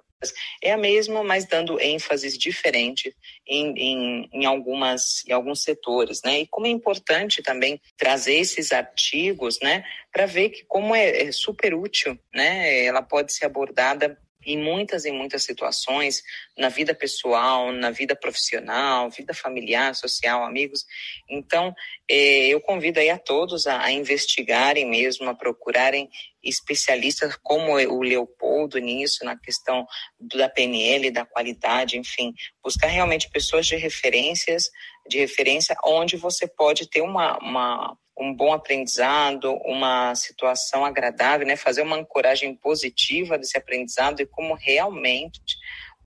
é 0.61 0.71
a 0.71 0.77
mesma, 0.77 1.23
mas 1.23 1.45
dando 1.45 1.81
ênfases 1.81 2.37
diferentes 2.37 3.11
em, 3.47 3.73
em, 3.75 4.29
em, 4.31 4.45
algumas, 4.45 5.25
em 5.27 5.31
alguns 5.31 5.63
setores, 5.63 6.21
né? 6.23 6.41
E 6.41 6.47
como 6.47 6.67
é 6.67 6.69
importante 6.69 7.41
também 7.41 7.81
trazer 7.97 8.35
esses 8.35 8.71
artigos, 8.71 9.59
né? 9.59 9.83
Para 10.13 10.27
ver 10.27 10.49
que 10.49 10.63
como 10.67 10.93
é, 10.93 11.23
é 11.23 11.31
super 11.31 11.73
útil, 11.73 12.15
né? 12.31 12.85
Ela 12.85 13.01
pode 13.01 13.33
ser 13.33 13.45
abordada 13.45 14.15
em 14.45 14.57
muitas 14.57 15.05
e 15.05 15.11
muitas 15.11 15.43
situações, 15.43 16.23
na 16.57 16.69
vida 16.69 16.93
pessoal, 16.93 17.71
na 17.71 17.91
vida 17.91 18.15
profissional, 18.15 19.09
vida 19.09 19.33
familiar, 19.33 19.95
social, 19.95 20.43
amigos. 20.43 20.85
Então, 21.29 21.73
eh, 22.09 22.47
eu 22.47 22.59
convido 22.59 22.99
aí 22.99 23.09
a 23.09 23.17
todos 23.17 23.67
a, 23.67 23.81
a, 23.81 23.91
investigarem 23.91 24.85
mesmo, 24.85 25.29
a 25.29 25.35
procurarem 25.35 26.09
especialistas 26.43 27.35
como 27.43 27.73
o 27.73 28.01
Leopoldo 28.01 28.79
nisso, 28.79 29.23
na 29.23 29.37
questão 29.37 29.85
da 30.19 30.49
PNL, 30.49 31.11
da 31.11 31.25
qualidade, 31.25 31.97
enfim, 31.97 32.33
buscar 32.63 32.87
realmente 32.87 33.29
pessoas 33.29 33.67
de 33.67 33.75
referências, 33.75 34.69
de 35.07 35.19
referência, 35.19 35.75
onde 35.83 36.17
você 36.17 36.47
pode 36.47 36.89
ter 36.89 37.01
uma, 37.01 37.37
uma 37.37 37.97
um 38.21 38.33
bom 38.33 38.53
aprendizado, 38.53 39.51
uma 39.65 40.13
situação 40.13 40.85
agradável, 40.85 41.45
né? 41.47 41.55
Fazer 41.55 41.81
uma 41.81 41.97
ancoragem 41.97 42.55
positiva 42.55 43.37
desse 43.37 43.57
aprendizado 43.57 44.21
e 44.21 44.27
como 44.27 44.53
realmente 44.53 45.41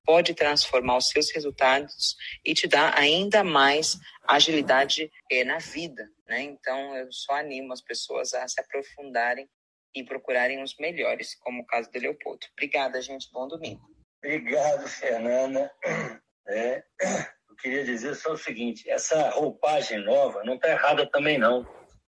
pode 0.06 0.34
transformar 0.34 0.98
os 0.98 1.10
seus 1.10 1.30
resultados 1.32 2.16
e 2.46 2.54
te 2.54 2.68
dar 2.68 2.98
ainda 2.98 3.44
mais 3.44 4.00
agilidade 4.26 5.12
eh, 5.30 5.44
na 5.44 5.58
vida, 5.58 6.10
né? 6.26 6.42
Então 6.42 6.96
eu 6.96 7.12
só 7.12 7.34
animo 7.34 7.74
as 7.74 7.82
pessoas 7.82 8.34
a 8.34 8.48
se 8.48 8.62
aprofundarem 8.62 9.50
e 9.94 10.04
procurarem 10.04 10.64
os 10.64 10.76
melhores, 10.78 11.36
como 11.36 11.64
o 11.64 11.66
caso 11.66 11.92
do 11.92 12.00
Leopoldo. 12.00 12.46
Obrigada, 12.54 13.02
gente. 13.02 13.30
Bom 13.32 13.48
domingo. 13.48 13.82
Obrigado, 14.24 14.88
Fernanda. 14.88 15.72
É, 16.48 16.84
eu 17.50 17.56
queria 17.56 17.84
dizer 17.84 18.14
só 18.14 18.34
o 18.34 18.38
seguinte: 18.38 18.88
essa 18.88 19.32
roupagem 19.32 19.98
nova 20.06 20.44
não 20.44 20.58
está 20.58 20.70
errada 20.70 21.10
também, 21.10 21.40
não 21.40 21.66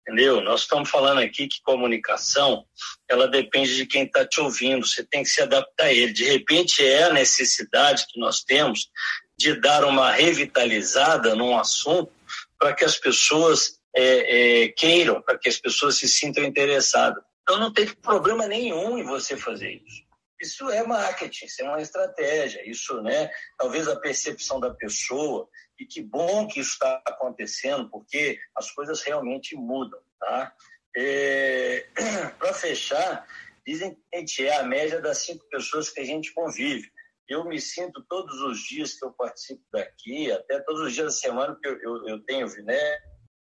entendeu? 0.03 0.41
Nós 0.41 0.61
estamos 0.61 0.89
falando 0.89 1.19
aqui 1.19 1.47
que 1.47 1.61
comunicação, 1.63 2.65
ela 3.09 3.27
depende 3.27 3.75
de 3.75 3.85
quem 3.85 4.03
está 4.03 4.25
te 4.25 4.39
ouvindo, 4.41 4.85
você 4.85 5.03
tem 5.03 5.23
que 5.23 5.29
se 5.29 5.41
adaptar 5.41 5.85
a 5.85 5.93
ele. 5.93 6.11
De 6.11 6.25
repente, 6.25 6.85
é 6.85 7.05
a 7.05 7.13
necessidade 7.13 8.05
que 8.07 8.19
nós 8.19 8.43
temos 8.43 8.89
de 9.37 9.59
dar 9.59 9.85
uma 9.85 10.11
revitalizada 10.11 11.35
num 11.35 11.57
assunto 11.57 12.11
para 12.59 12.73
que 12.73 12.85
as 12.85 12.97
pessoas 12.97 13.79
é, 13.95 14.63
é, 14.63 14.67
queiram, 14.69 15.21
para 15.21 15.37
que 15.37 15.49
as 15.49 15.57
pessoas 15.57 15.97
se 15.97 16.07
sintam 16.07 16.43
interessadas. 16.43 17.23
Então, 17.41 17.59
não 17.59 17.73
tem 17.73 17.87
problema 17.87 18.47
nenhum 18.47 18.97
em 18.97 19.03
você 19.03 19.35
fazer 19.35 19.81
isso. 19.85 20.03
Isso 20.41 20.69
é 20.69 20.85
marketing, 20.85 21.45
isso 21.45 21.61
é 21.61 21.65
uma 21.65 21.81
estratégia, 21.81 22.69
isso, 22.69 23.01
né? 23.01 23.29
Talvez 23.57 23.87
a 23.87 23.95
percepção 23.95 24.59
da 24.59 24.71
pessoa, 24.71 25.47
e 25.83 25.85
que 25.85 26.01
bom 26.01 26.47
que 26.47 26.61
isso 26.61 26.71
está 26.71 27.01
acontecendo, 27.05 27.89
porque 27.89 28.39
as 28.55 28.71
coisas 28.71 29.01
realmente 29.01 29.55
mudam, 29.55 29.99
tá? 30.17 30.53
É, 30.95 31.85
Para 32.39 32.53
fechar, 32.53 33.27
dizem 33.65 33.93
que 33.93 34.01
a 34.13 34.19
gente 34.19 34.47
é 34.47 34.57
a 34.57 34.63
média 34.63 35.01
das 35.01 35.19
cinco 35.19 35.45
pessoas 35.49 35.89
que 35.89 35.99
a 35.99 36.05
gente 36.05 36.33
convive. 36.33 36.89
Eu 37.27 37.45
me 37.45 37.59
sinto 37.59 38.03
todos 38.07 38.39
os 38.41 38.59
dias 38.59 38.93
que 38.93 39.05
eu 39.05 39.11
participo 39.11 39.61
daqui, 39.71 40.31
até 40.31 40.59
todos 40.61 40.81
os 40.81 40.93
dias 40.93 41.05
da 41.07 41.11
semana 41.11 41.57
que 41.61 41.67
eu, 41.67 41.77
eu, 41.81 42.07
eu 42.07 42.19
tenho 42.23 42.47
né, 42.63 42.97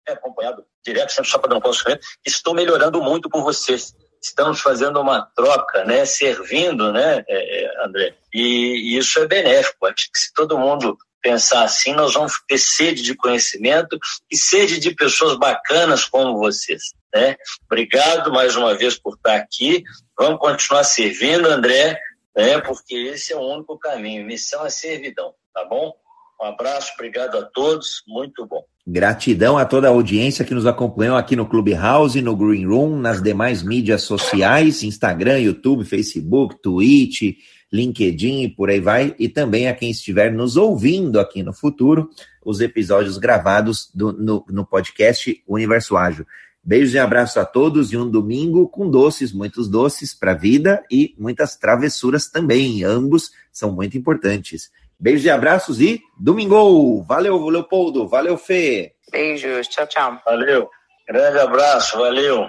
acompanhado 0.09 0.66
direto, 0.85 1.12
sempre 1.12 1.31
só 1.31 1.39
para 1.39 1.51
dar 1.51 1.56
um 1.56 1.60
posto 1.60 1.85
estou 2.24 2.55
melhorando 2.55 3.01
muito 3.01 3.28
por 3.28 3.43
vocês 3.43 3.94
estamos 4.20 4.60
fazendo 4.60 5.01
uma 5.01 5.23
troca, 5.35 5.85
né, 5.85 6.05
servindo, 6.05 6.93
né, 6.93 7.24
é, 7.27 7.64
é, 7.64 7.85
André, 7.85 8.14
e, 8.32 8.94
e, 8.94 8.97
isso 8.97 9.19
é 9.19 9.27
benéfico. 9.27 9.85
Acho 9.85 10.10
que 10.12 10.19
se 10.19 10.32
todo 10.32 10.56
mundo 10.56 10.97
pensar 11.23 11.62
assim, 11.62 11.94
nós 11.94 12.15
vamos 12.15 12.35
ter 12.49 12.59
sede 12.59 13.03
de 13.03 13.15
conhecimento 13.15 13.97
e 14.31 14.36
sede 14.36 14.78
de 14.78 14.94
pessoas 14.94 15.39
bacanas 15.39 16.05
como 16.05 16.39
vocês, 16.39 16.93
né? 17.15 17.36
Obrigado 17.66 18.32
mais 18.32 18.57
uma 18.57 18.74
vez 18.74 18.99
por 18.99 19.15
estar 19.15 19.36
aqui. 19.36 19.85
Vamos 20.19 20.40
continuar 20.40 20.85
servindo, 20.85 21.47
André, 21.47 21.99
né, 22.36 22.61
porque 22.61 22.94
esse 22.94 23.32
é 23.32 23.36
o 23.36 23.40
único 23.40 23.78
caminho. 23.78 24.27
Missão 24.27 24.66
é 24.66 24.70
servidão, 24.70 25.32
tá 25.55 25.65
bom? 25.65 25.93
Um 26.40 26.47
abraço, 26.47 26.93
obrigado 26.94 27.39
a 27.39 27.43
todos, 27.43 28.03
muito 28.07 28.44
bom. 28.44 28.65
Gratidão 28.85 29.57
a 29.57 29.65
toda 29.65 29.86
a 29.86 29.90
audiência 29.90 30.44
que 30.44 30.55
nos 30.55 30.66
acompanhou 30.66 31.16
aqui 31.16 31.36
no 31.36 31.47
Clubhouse, 31.47 32.20
no 32.20 32.35
Green 32.35 32.66
Room, 32.66 32.99
nas 32.99 33.23
demais 33.23 33.62
mídias 33.62 34.03
sociais, 34.03 34.82
Instagram, 34.82 35.39
YouTube, 35.39 35.85
Facebook, 35.85 36.61
Twitch, 36.61 37.36
LinkedIn 37.73 38.43
e 38.43 38.49
por 38.49 38.69
aí 38.69 38.81
vai, 38.81 39.15
e 39.19 39.28
também 39.28 39.69
a 39.69 39.74
quem 39.74 39.90
estiver 39.90 40.32
nos 40.32 40.57
ouvindo 40.57 41.19
aqui 41.19 41.43
no 41.43 41.53
futuro, 41.53 42.11
os 42.44 42.61
episódios 42.61 43.16
gravados 43.19 43.90
do, 43.94 44.12
no, 44.12 44.44
no 44.49 44.66
podcast 44.66 45.43
Universo 45.49 45.97
Ágil. 45.97 46.27
Beijos 46.65 46.94
e 46.94 46.99
abraços 46.99 47.39
a 47.39 47.44
todos 47.44 47.93
e 47.93 47.97
um 47.97 48.09
domingo 48.09 48.69
com 48.69 48.89
doces, 48.89 49.32
muitos 49.32 49.69
doces 49.69 50.15
para 50.15 50.31
a 50.31 50.36
vida 50.36 50.85
e 50.89 51.12
muitas 51.19 51.57
travessuras 51.57 52.28
também. 52.28 52.85
Ambos 52.85 53.32
são 53.51 53.73
muito 53.73 53.99
importantes. 53.99 54.70
Beijos 54.99 55.24
e 55.24 55.31
abraços 55.31 55.81
e 55.81 56.01
domingo! 56.16 57.03
Valeu, 57.03 57.49
Leopoldo! 57.49 58.07
Valeu, 58.07 58.39
Fê! 58.39 58.93
Beijos, 59.11 59.66
tchau, 59.66 59.86
tchau. 59.89 60.20
Valeu, 60.24 60.70
grande 61.09 61.39
abraço, 61.40 61.99
valeu! 61.99 62.49